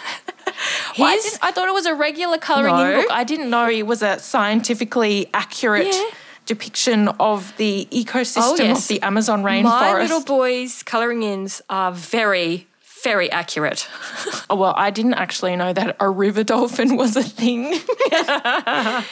Well, 0.97 1.09
I, 1.09 1.15
His- 1.15 1.39
I 1.41 1.51
thought 1.51 1.67
it 1.67 1.73
was 1.73 1.87
a 1.87 1.95
regular 1.95 2.37
colouring 2.37 2.75
in 2.77 3.01
book. 3.01 3.11
I 3.11 3.23
didn't 3.25 3.49
know 3.49 3.67
it 3.67 3.85
was 3.87 4.01
a 4.03 4.19
scientifically 4.19 5.27
accurate 5.33 5.87
Yeah. 5.91 6.09
depiction 6.45 7.09
of 7.19 7.51
the 7.57 7.87
ecosystem 7.91 8.37
Oh, 8.43 8.55
yes. 8.63 8.83
of 8.83 8.87
the 8.87 9.01
Amazon 9.01 9.43
rainforest. 9.43 9.63
My 9.63 10.01
little 10.01 10.23
boy's 10.23 10.83
colouring 10.83 11.23
ins 11.23 11.61
are 11.69 11.91
very, 11.91 12.67
very 13.03 13.29
accurate. 13.31 13.87
Oh, 14.49 14.55
well, 14.55 14.75
I 14.77 14.91
didn't 14.91 15.15
actually 15.15 15.55
know 15.55 15.73
that 15.73 15.95
a 15.99 16.07
river 16.09 16.43
dolphin 16.43 16.95
was 16.95 17.15
a 17.17 17.23
thing. 17.23 17.73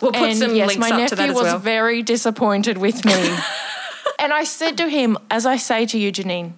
We'll 0.00 0.12
put 0.12 0.22
and 0.22 0.38
some 0.38 0.54
yes, 0.54 0.68
links 0.68 0.80
my 0.80 0.90
up 0.90 0.98
nephew 0.98 1.08
to 1.08 1.16
that 1.16 1.28
as 1.30 1.34
was 1.34 1.44
well. 1.44 1.58
very 1.58 2.02
disappointed 2.02 2.78
with 2.78 3.04
me. 3.04 3.12
and 4.18 4.32
I 4.32 4.44
said 4.44 4.76
to 4.78 4.88
him, 4.88 5.16
as 5.30 5.46
I 5.46 5.56
say 5.56 5.86
to 5.86 5.98
you, 5.98 6.12
Janine, 6.12 6.52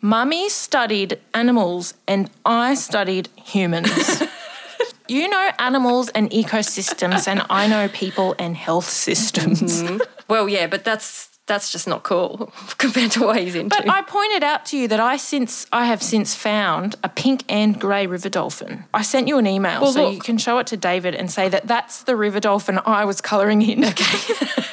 Mummy 0.00 0.48
studied 0.48 1.18
animals 1.32 1.94
and 2.06 2.30
I 2.44 2.74
studied 2.74 3.28
humans. 3.36 4.22
you 5.08 5.28
know 5.28 5.50
animals 5.58 6.08
and 6.10 6.30
ecosystems, 6.30 7.28
and 7.28 7.42
I 7.50 7.66
know 7.66 7.88
people 7.88 8.34
and 8.38 8.56
health 8.56 8.88
systems. 8.88 9.82
Mm-hmm. 9.82 9.98
well, 10.28 10.48
yeah, 10.48 10.66
but 10.66 10.84
that's 10.84 11.33
that's 11.46 11.70
just 11.70 11.86
not 11.86 12.02
cool 12.04 12.52
compared 12.78 13.10
to 13.12 13.20
what 13.26 13.36
he's 13.38 13.54
into. 13.54 13.76
But 13.76 13.88
I 13.88 14.02
pointed 14.02 14.42
out 14.42 14.64
to 14.66 14.78
you 14.78 14.88
that 14.88 15.00
I 15.00 15.16
since 15.18 15.66
I 15.72 15.84
have 15.86 16.02
since 16.02 16.34
found 16.34 16.96
a 17.04 17.08
pink 17.08 17.44
and 17.48 17.78
grey 17.78 18.06
river 18.06 18.28
dolphin. 18.30 18.84
I 18.94 19.02
sent 19.02 19.28
you 19.28 19.36
an 19.38 19.46
email 19.46 19.82
Well, 19.82 19.92
so 19.92 20.04
look. 20.04 20.14
you 20.14 20.20
can 20.20 20.38
show 20.38 20.58
it 20.58 20.66
to 20.68 20.76
David 20.76 21.14
and 21.14 21.30
say 21.30 21.48
that 21.50 21.66
that's 21.66 22.02
the 22.04 22.16
river 22.16 22.40
dolphin 22.40 22.80
I 22.86 23.04
was 23.04 23.20
colouring 23.20 23.60
in. 23.62 23.84
Okay. 23.84 24.34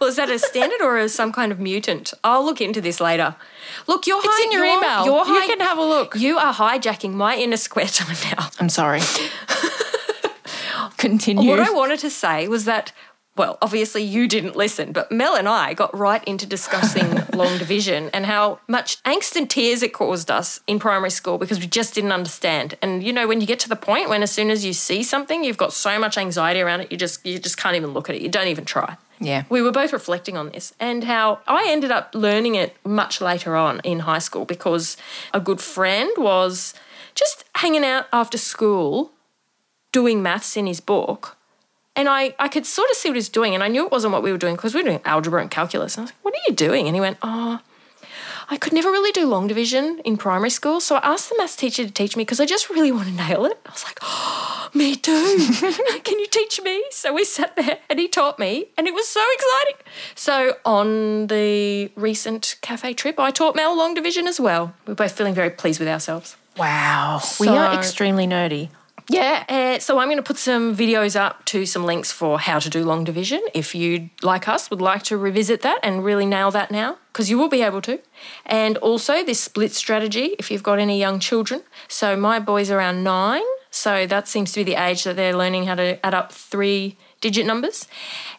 well, 0.00 0.08
is 0.08 0.16
that 0.16 0.30
a 0.30 0.38
standard 0.38 0.80
or 0.80 0.96
is 0.98 1.12
some 1.12 1.32
kind 1.32 1.50
of 1.50 1.58
mutant? 1.58 2.12
I'll 2.22 2.44
look 2.44 2.60
into 2.60 2.80
this 2.80 3.00
later. 3.00 3.34
Look, 3.88 4.06
you're 4.06 4.18
It's 4.18 4.28
hi- 4.30 4.44
in 4.44 4.52
your 4.52 4.64
you're- 4.64 4.76
email. 4.78 5.04
You're 5.06 5.26
You 5.40 5.46
can 5.48 5.60
have 5.60 5.78
a 5.78 5.84
look. 5.84 6.14
You 6.14 6.38
are 6.38 6.54
hijacking 6.54 7.14
my 7.14 7.36
inner 7.36 7.56
square 7.56 7.86
time 7.98 8.16
now. 8.36 8.48
I'm 8.60 8.68
sorry. 8.68 9.00
Continue. 10.98 11.50
What 11.50 11.60
I 11.60 11.70
wanted 11.70 11.98
to 12.00 12.10
say 12.10 12.46
was 12.48 12.64
that, 12.66 12.92
well, 13.36 13.58
obviously 13.60 14.02
you 14.02 14.28
didn't 14.28 14.54
listen, 14.54 14.92
but 14.92 15.10
Mel 15.10 15.34
and 15.34 15.48
I 15.48 15.74
got 15.74 15.96
right 15.96 16.22
into 16.24 16.46
discussing 16.46 17.22
long 17.34 17.58
division 17.58 18.10
and 18.14 18.26
how 18.26 18.60
much 18.68 19.02
angst 19.02 19.34
and 19.34 19.50
tears 19.50 19.82
it 19.82 19.92
caused 19.92 20.30
us 20.30 20.60
in 20.68 20.78
primary 20.78 21.10
school 21.10 21.36
because 21.36 21.58
we 21.58 21.66
just 21.66 21.94
didn't 21.94 22.12
understand. 22.12 22.76
And 22.80 23.02
you 23.02 23.12
know, 23.12 23.26
when 23.26 23.40
you 23.40 23.46
get 23.46 23.58
to 23.60 23.68
the 23.68 23.76
point 23.76 24.08
when 24.08 24.22
as 24.22 24.30
soon 24.30 24.50
as 24.50 24.64
you 24.64 24.72
see 24.72 25.02
something, 25.02 25.42
you've 25.42 25.56
got 25.56 25.72
so 25.72 25.98
much 25.98 26.16
anxiety 26.16 26.60
around 26.60 26.82
it, 26.82 26.92
you 26.92 26.98
just 26.98 27.26
you 27.26 27.38
just 27.40 27.56
can't 27.56 27.74
even 27.74 27.92
look 27.92 28.08
at 28.08 28.14
it. 28.14 28.22
You 28.22 28.28
don't 28.28 28.48
even 28.48 28.64
try. 28.64 28.96
Yeah. 29.20 29.44
We 29.48 29.62
were 29.62 29.72
both 29.72 29.92
reflecting 29.92 30.36
on 30.36 30.50
this 30.50 30.72
and 30.78 31.04
how 31.04 31.40
I 31.46 31.66
ended 31.68 31.90
up 31.90 32.14
learning 32.14 32.54
it 32.54 32.76
much 32.84 33.20
later 33.20 33.56
on 33.56 33.80
in 33.80 34.00
high 34.00 34.18
school 34.18 34.44
because 34.44 34.96
a 35.32 35.40
good 35.40 35.60
friend 35.60 36.10
was 36.16 36.74
just 37.14 37.44
hanging 37.56 37.84
out 37.84 38.06
after 38.12 38.38
school 38.38 39.12
doing 39.92 40.22
maths 40.22 40.56
in 40.56 40.66
his 40.66 40.80
book. 40.80 41.36
And 41.96 42.08
I, 42.08 42.34
I 42.38 42.48
could 42.48 42.66
sort 42.66 42.90
of 42.90 42.96
see 42.96 43.08
what 43.08 43.14
he 43.14 43.18
was 43.18 43.28
doing. 43.28 43.54
And 43.54 43.62
I 43.62 43.68
knew 43.68 43.84
it 43.84 43.92
wasn't 43.92 44.12
what 44.12 44.22
we 44.22 44.32
were 44.32 44.38
doing 44.38 44.56
because 44.56 44.74
we 44.74 44.80
were 44.82 44.88
doing 44.88 45.00
algebra 45.04 45.40
and 45.40 45.50
calculus. 45.50 45.96
And 45.96 46.02
I 46.02 46.04
was 46.04 46.10
like, 46.10 46.24
what 46.24 46.34
are 46.34 46.44
you 46.48 46.54
doing? 46.54 46.86
And 46.86 46.96
he 46.96 47.00
went, 47.00 47.18
oh, 47.22 47.60
I 48.50 48.56
could 48.56 48.72
never 48.72 48.90
really 48.90 49.12
do 49.12 49.26
long 49.26 49.46
division 49.46 50.00
in 50.04 50.16
primary 50.16 50.50
school. 50.50 50.80
So 50.80 50.96
I 50.96 51.12
asked 51.12 51.28
the 51.30 51.36
maths 51.38 51.56
teacher 51.56 51.84
to 51.84 51.90
teach 51.90 52.16
me 52.16 52.22
because 52.22 52.40
I 52.40 52.46
just 52.46 52.68
really 52.68 52.92
want 52.92 53.08
to 53.08 53.14
nail 53.14 53.44
it. 53.46 53.58
I 53.64 53.70
was 53.70 53.84
like, 53.84 53.98
oh, 54.02 54.68
me 54.74 54.96
too. 54.96 55.36
Can 56.04 56.18
you 56.18 56.26
teach 56.26 56.60
me? 56.62 56.84
So 56.90 57.12
we 57.14 57.24
sat 57.24 57.56
there 57.56 57.78
and 57.88 57.98
he 57.98 58.08
taught 58.08 58.38
me. 58.38 58.66
And 58.76 58.86
it 58.86 58.94
was 58.94 59.08
so 59.08 59.24
exciting. 59.34 59.86
So 60.14 60.56
on 60.64 61.28
the 61.28 61.90
recent 61.96 62.56
cafe 62.60 62.92
trip, 62.92 63.18
I 63.18 63.30
taught 63.30 63.54
Mel 63.54 63.76
long 63.76 63.94
division 63.94 64.26
as 64.26 64.40
well. 64.40 64.74
We 64.86 64.92
are 64.92 64.96
both 64.96 65.12
feeling 65.12 65.34
very 65.34 65.50
pleased 65.50 65.78
with 65.78 65.88
ourselves. 65.88 66.36
Wow. 66.56 67.20
we 67.40 67.48
are 67.48 67.74
extremely 67.74 68.26
nerdy. 68.26 68.68
Yeah, 69.08 69.44
uh, 69.48 69.78
so 69.80 69.98
I'm 69.98 70.08
going 70.08 70.16
to 70.16 70.22
put 70.22 70.38
some 70.38 70.74
videos 70.74 71.14
up 71.14 71.44
to 71.46 71.66
some 71.66 71.84
links 71.84 72.10
for 72.10 72.40
how 72.40 72.58
to 72.58 72.70
do 72.70 72.84
long 72.84 73.04
division. 73.04 73.42
If 73.52 73.74
you, 73.74 74.08
like 74.22 74.48
us, 74.48 74.70
would 74.70 74.80
like 74.80 75.02
to 75.04 75.18
revisit 75.18 75.60
that 75.60 75.78
and 75.82 76.02
really 76.02 76.24
nail 76.24 76.50
that 76.52 76.70
now, 76.70 76.96
because 77.12 77.28
you 77.28 77.36
will 77.36 77.50
be 77.50 77.60
able 77.60 77.82
to. 77.82 78.00
And 78.46 78.78
also 78.78 79.22
this 79.22 79.40
split 79.40 79.72
strategy 79.72 80.34
if 80.38 80.50
you've 80.50 80.62
got 80.62 80.78
any 80.78 80.98
young 80.98 81.18
children. 81.18 81.62
So 81.86 82.16
my 82.16 82.40
boy's 82.40 82.70
around 82.70 83.04
nine, 83.04 83.42
so 83.70 84.06
that 84.06 84.26
seems 84.26 84.52
to 84.52 84.60
be 84.60 84.72
the 84.72 84.82
age 84.82 85.04
that 85.04 85.16
they're 85.16 85.36
learning 85.36 85.66
how 85.66 85.74
to 85.74 86.04
add 86.04 86.14
up 86.14 86.32
three 86.32 86.96
digit 87.20 87.46
numbers. 87.46 87.86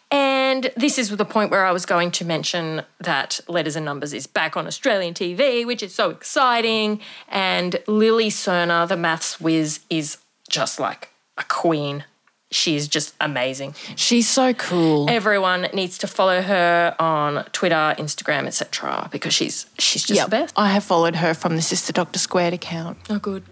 And 0.09 0.71
this 0.77 0.97
is 0.97 1.09
the 1.09 1.25
point 1.25 1.51
where 1.51 1.65
I 1.65 1.71
was 1.71 1.85
going 1.85 2.11
to 2.11 2.25
mention 2.25 2.83
that 3.01 3.39
Letters 3.47 3.75
and 3.75 3.85
Numbers 3.85 4.13
is 4.13 4.27
back 4.27 4.55
on 4.55 4.65
Australian 4.65 5.13
TV, 5.13 5.65
which 5.65 5.83
is 5.83 5.93
so 5.93 6.09
exciting. 6.09 7.01
And 7.27 7.81
Lily 7.87 8.29
Serna, 8.29 8.87
the 8.87 8.95
maths 8.95 9.41
whiz, 9.41 9.81
is 9.89 10.17
just 10.55 10.79
like 10.79 11.09
a 11.37 11.43
queen. 11.43 12.03
She 12.51 12.75
is 12.75 12.87
just 12.87 13.13
amazing. 13.19 13.73
She's 13.95 14.29
so 14.29 14.53
cool. 14.53 15.09
Everyone 15.09 15.61
needs 15.73 15.97
to 15.97 16.07
follow 16.07 16.41
her 16.41 16.95
on 16.99 17.43
Twitter, 17.51 17.85
Instagram, 18.03 18.45
etc. 18.47 19.09
because 19.11 19.33
she's 19.33 19.65
she's 19.77 20.03
just 20.03 20.17
Yep. 20.19 20.25
the 20.27 20.35
best. 20.39 20.53
I 20.55 20.67
have 20.69 20.83
followed 20.83 21.15
her 21.17 21.33
from 21.33 21.55
the 21.57 21.61
Sister 21.61 21.91
Doctor 21.91 22.19
Squared 22.19 22.53
account. 22.53 22.97
Oh, 23.09 23.19
good. 23.19 23.43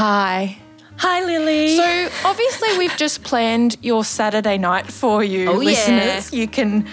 Hi. 0.00 0.56
Hi, 0.98 1.18
Lily. 1.24 1.76
So 1.76 2.08
obviously 2.24 2.70
we've 2.78 2.96
just 2.96 3.22
planned 3.24 3.76
your 3.82 4.02
Saturday 4.04 4.56
night 4.58 4.86
for 4.90 5.22
you, 5.22 5.50
Oh, 5.50 5.60
yeah. 5.60 5.70
listeners. 5.70 6.32
You 6.32 6.46
can 6.48 6.86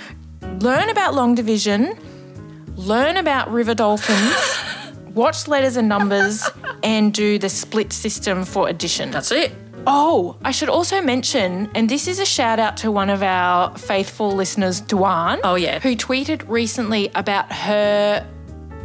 learn 0.60 0.90
about 0.90 1.14
long 1.14 1.36
division, 1.36 1.82
learn 2.76 3.16
about 3.16 3.50
river 3.54 3.74
dolphins, 3.76 4.36
watch 5.14 5.48
letters 5.48 5.78
and 5.78 5.88
numbers, 5.88 6.50
and 6.84 7.14
do 7.14 7.40
the 7.40 7.50
split 7.50 7.94
system 7.94 8.46
for 8.46 8.70
addition. 8.70 9.12
that's 9.12 9.32
it. 9.32 9.52
Oh, 9.86 10.38
I 10.46 10.52
should 10.52 10.70
also 10.70 11.02
mention, 11.02 11.70
and 11.76 11.90
this 11.90 12.08
is 12.08 12.20
a 12.20 12.26
shout 12.26 12.58
out 12.58 12.78
to 12.78 12.92
one 12.92 13.10
of 13.10 13.22
our 13.22 13.78
faithful 13.78 14.32
listeners, 14.32 14.82
Duan. 14.82 15.42
Oh, 15.44 15.56
yeah. 15.56 15.80
Who 15.80 15.96
tweeted 15.96 16.48
recently 16.48 17.12
about 17.16 17.52
her 17.52 18.26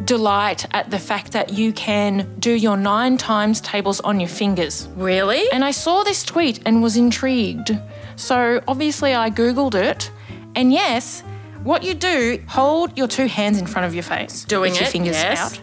delight 0.04 0.66
at 0.72 0.90
the 0.90 0.98
fact 0.98 1.32
that 1.32 1.52
you 1.52 1.72
can 1.72 2.34
do 2.38 2.52
your 2.52 2.76
nine 2.76 3.16
times 3.16 3.60
tables 3.60 4.00
on 4.00 4.18
your 4.20 4.28
fingers. 4.28 4.88
Really? 4.96 5.50
And 5.52 5.64
I 5.64 5.70
saw 5.70 6.02
this 6.02 6.24
tweet 6.24 6.60
and 6.66 6.82
was 6.82 6.96
intrigued. 6.96 7.78
So 8.16 8.60
obviously 8.66 9.14
I 9.14 9.30
Googled 9.30 9.74
it. 9.74 10.10
And 10.54 10.72
yes, 10.72 11.22
what 11.62 11.82
you 11.82 11.94
do, 11.94 12.42
hold 12.48 12.96
your 12.96 13.08
two 13.08 13.26
hands 13.26 13.58
in 13.58 13.66
front 13.66 13.86
of 13.86 13.94
your 13.94 14.02
face. 14.02 14.44
Doing 14.44 14.72
with 14.72 14.80
your 14.80 14.88
fingers 14.88 15.16
yes. 15.16 15.38
out. 15.38 15.60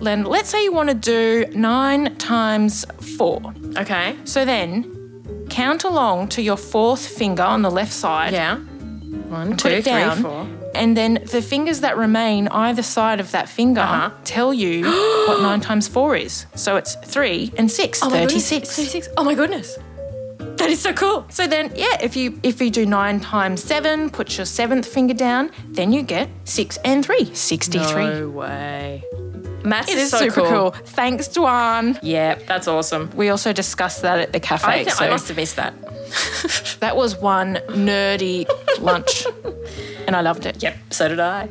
Then 0.00 0.24
let's 0.24 0.48
say 0.50 0.62
you 0.64 0.72
want 0.72 0.88
to 0.90 0.94
do 0.94 1.46
nine 1.56 2.16
times 2.16 2.84
four. 3.16 3.40
Okay. 3.76 4.16
So 4.24 4.44
then 4.44 5.46
count 5.50 5.84
along 5.84 6.28
to 6.28 6.42
your 6.42 6.56
fourth 6.56 7.06
finger 7.06 7.42
on 7.42 7.62
the 7.62 7.70
left 7.70 7.92
side. 7.92 8.32
Yeah. 8.32 8.56
One, 8.58 9.50
Put 9.52 9.58
two, 9.60 9.68
it 9.68 9.84
three, 9.84 9.92
down. 9.92 10.22
four. 10.22 10.46
And 10.74 10.96
then 10.96 11.14
the 11.30 11.40
fingers 11.40 11.80
that 11.80 11.96
remain 11.96 12.48
either 12.48 12.82
side 12.82 13.20
of 13.20 13.30
that 13.30 13.48
finger 13.48 13.80
Uh-huh. 13.80 14.10
tell 14.24 14.52
you 14.52 14.84
what 15.28 15.40
nine 15.40 15.60
times 15.60 15.86
four 15.88 16.16
is. 16.16 16.46
So 16.54 16.76
it's 16.76 16.96
three 16.96 17.52
and 17.56 17.70
six, 17.70 18.00
Oh 18.02 18.10
my 18.10 18.24
goodness, 18.24 18.48
36. 18.50 18.76
36. 18.76 19.08
Oh 19.16 19.24
my 19.24 19.34
goodness. 19.34 19.78
That 20.58 20.70
is 20.70 20.80
so 20.80 20.92
cool. 20.92 21.26
So 21.30 21.46
then, 21.46 21.72
yeah, 21.74 21.96
if 22.00 22.16
you 22.16 22.38
if 22.42 22.60
you 22.60 22.70
do 22.70 22.86
nine 22.86 23.20
times 23.20 23.62
seven, 23.62 24.08
put 24.10 24.36
your 24.36 24.46
seventh 24.46 24.86
finger 24.86 25.14
down, 25.14 25.50
then 25.68 25.92
you 25.92 26.02
get 26.02 26.28
six 26.44 26.76
and 26.84 27.04
three, 27.04 27.24
63. 27.34 28.04
No 28.04 28.28
way. 28.30 29.02
Maths 29.64 29.90
It 29.90 29.98
is 29.98 30.10
so 30.10 30.18
super 30.18 30.40
cool. 30.42 30.50
cool. 30.50 30.70
Thanks, 30.84 31.28
Duan. 31.28 31.98
Yeah, 32.02 32.34
that's 32.46 32.68
awesome. 32.68 33.10
We 33.16 33.30
also 33.30 33.52
discussed 33.52 34.02
that 34.02 34.18
at 34.18 34.32
the 34.32 34.40
cafe. 34.40 34.66
I, 34.68 34.84
think 34.84 34.90
so 34.90 35.04
I 35.06 35.10
must 35.10 35.28
have 35.28 35.36
missed 35.36 35.56
that. 35.56 35.74
that 36.80 36.96
was 36.96 37.16
one 37.16 37.54
nerdy 37.70 38.46
lunch, 38.80 39.26
and 40.06 40.14
I 40.14 40.20
loved 40.20 40.44
it. 40.46 40.62
Yep, 40.62 40.76
so 40.90 41.08
did 41.08 41.20
I. 41.20 41.48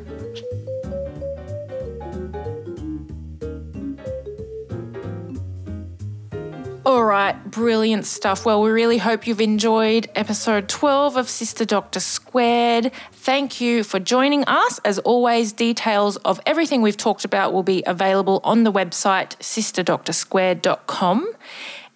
All 6.86 7.06
right, 7.06 7.50
brilliant 7.50 8.06
stuff. 8.06 8.46
Well, 8.46 8.62
we 8.62 8.70
really 8.70 8.98
hope 8.98 9.26
you've 9.26 9.40
enjoyed 9.40 10.10
episode 10.16 10.68
12 10.68 11.16
of 11.16 11.30
Sister 11.30 11.64
Doctor 11.64 12.02
Squared. 12.02 12.92
Thank 13.14 13.62
you 13.62 13.86
for 13.86 14.02
joining 14.02 14.44
us. 14.44 14.82
As 14.84 15.00
always, 15.00 15.54
details 15.54 16.18
of 16.18 16.42
everything 16.46 16.82
we've 16.82 16.98
talked 16.98 17.24
about 17.24 17.54
will 17.54 17.64
be 17.64 17.84
available 17.88 18.42
on 18.44 18.66
the 18.66 18.72
website 18.72 19.38
sisterdoctorsquared.com. 19.38 21.34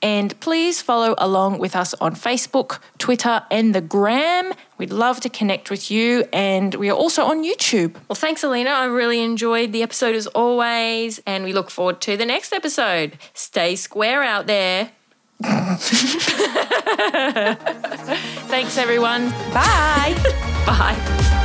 And 0.02 0.40
please 0.40 0.82
follow 0.82 1.16
along 1.18 1.58
with 1.60 1.76
us 1.76 1.94
on 1.96 2.16
Facebook, 2.16 2.80
Twitter, 2.98 3.44
and 3.50 3.74
the 3.74 3.82
Gram. 3.82 4.54
We'd 4.78 4.92
love 4.92 5.20
to 5.22 5.30
connect 5.30 5.72
with 5.72 5.90
you. 5.90 6.26
And 6.32 6.76
we 6.76 6.90
are 6.90 6.96
also 6.96 7.24
on 7.26 7.44
YouTube. 7.44 7.96
Well, 8.08 8.16
thanks, 8.16 8.44
Alina. 8.44 8.70
I 8.70 8.86
really 8.86 9.22
enjoyed 9.22 9.72
the 9.72 9.82
episode 9.82 10.16
as 10.16 10.28
always, 10.28 11.20
and 11.26 11.44
we 11.44 11.54
look 11.54 11.70
forward 11.72 12.00
to 12.02 12.16
the 12.16 12.26
next 12.26 12.54
episode. 12.54 13.18
Stay 13.34 13.76
square 13.76 14.24
out 14.24 14.48
there. 14.48 14.92
Thanks, 18.48 18.78
everyone. 18.78 19.30
Bye. 19.54 20.16
Bye. 20.66 21.44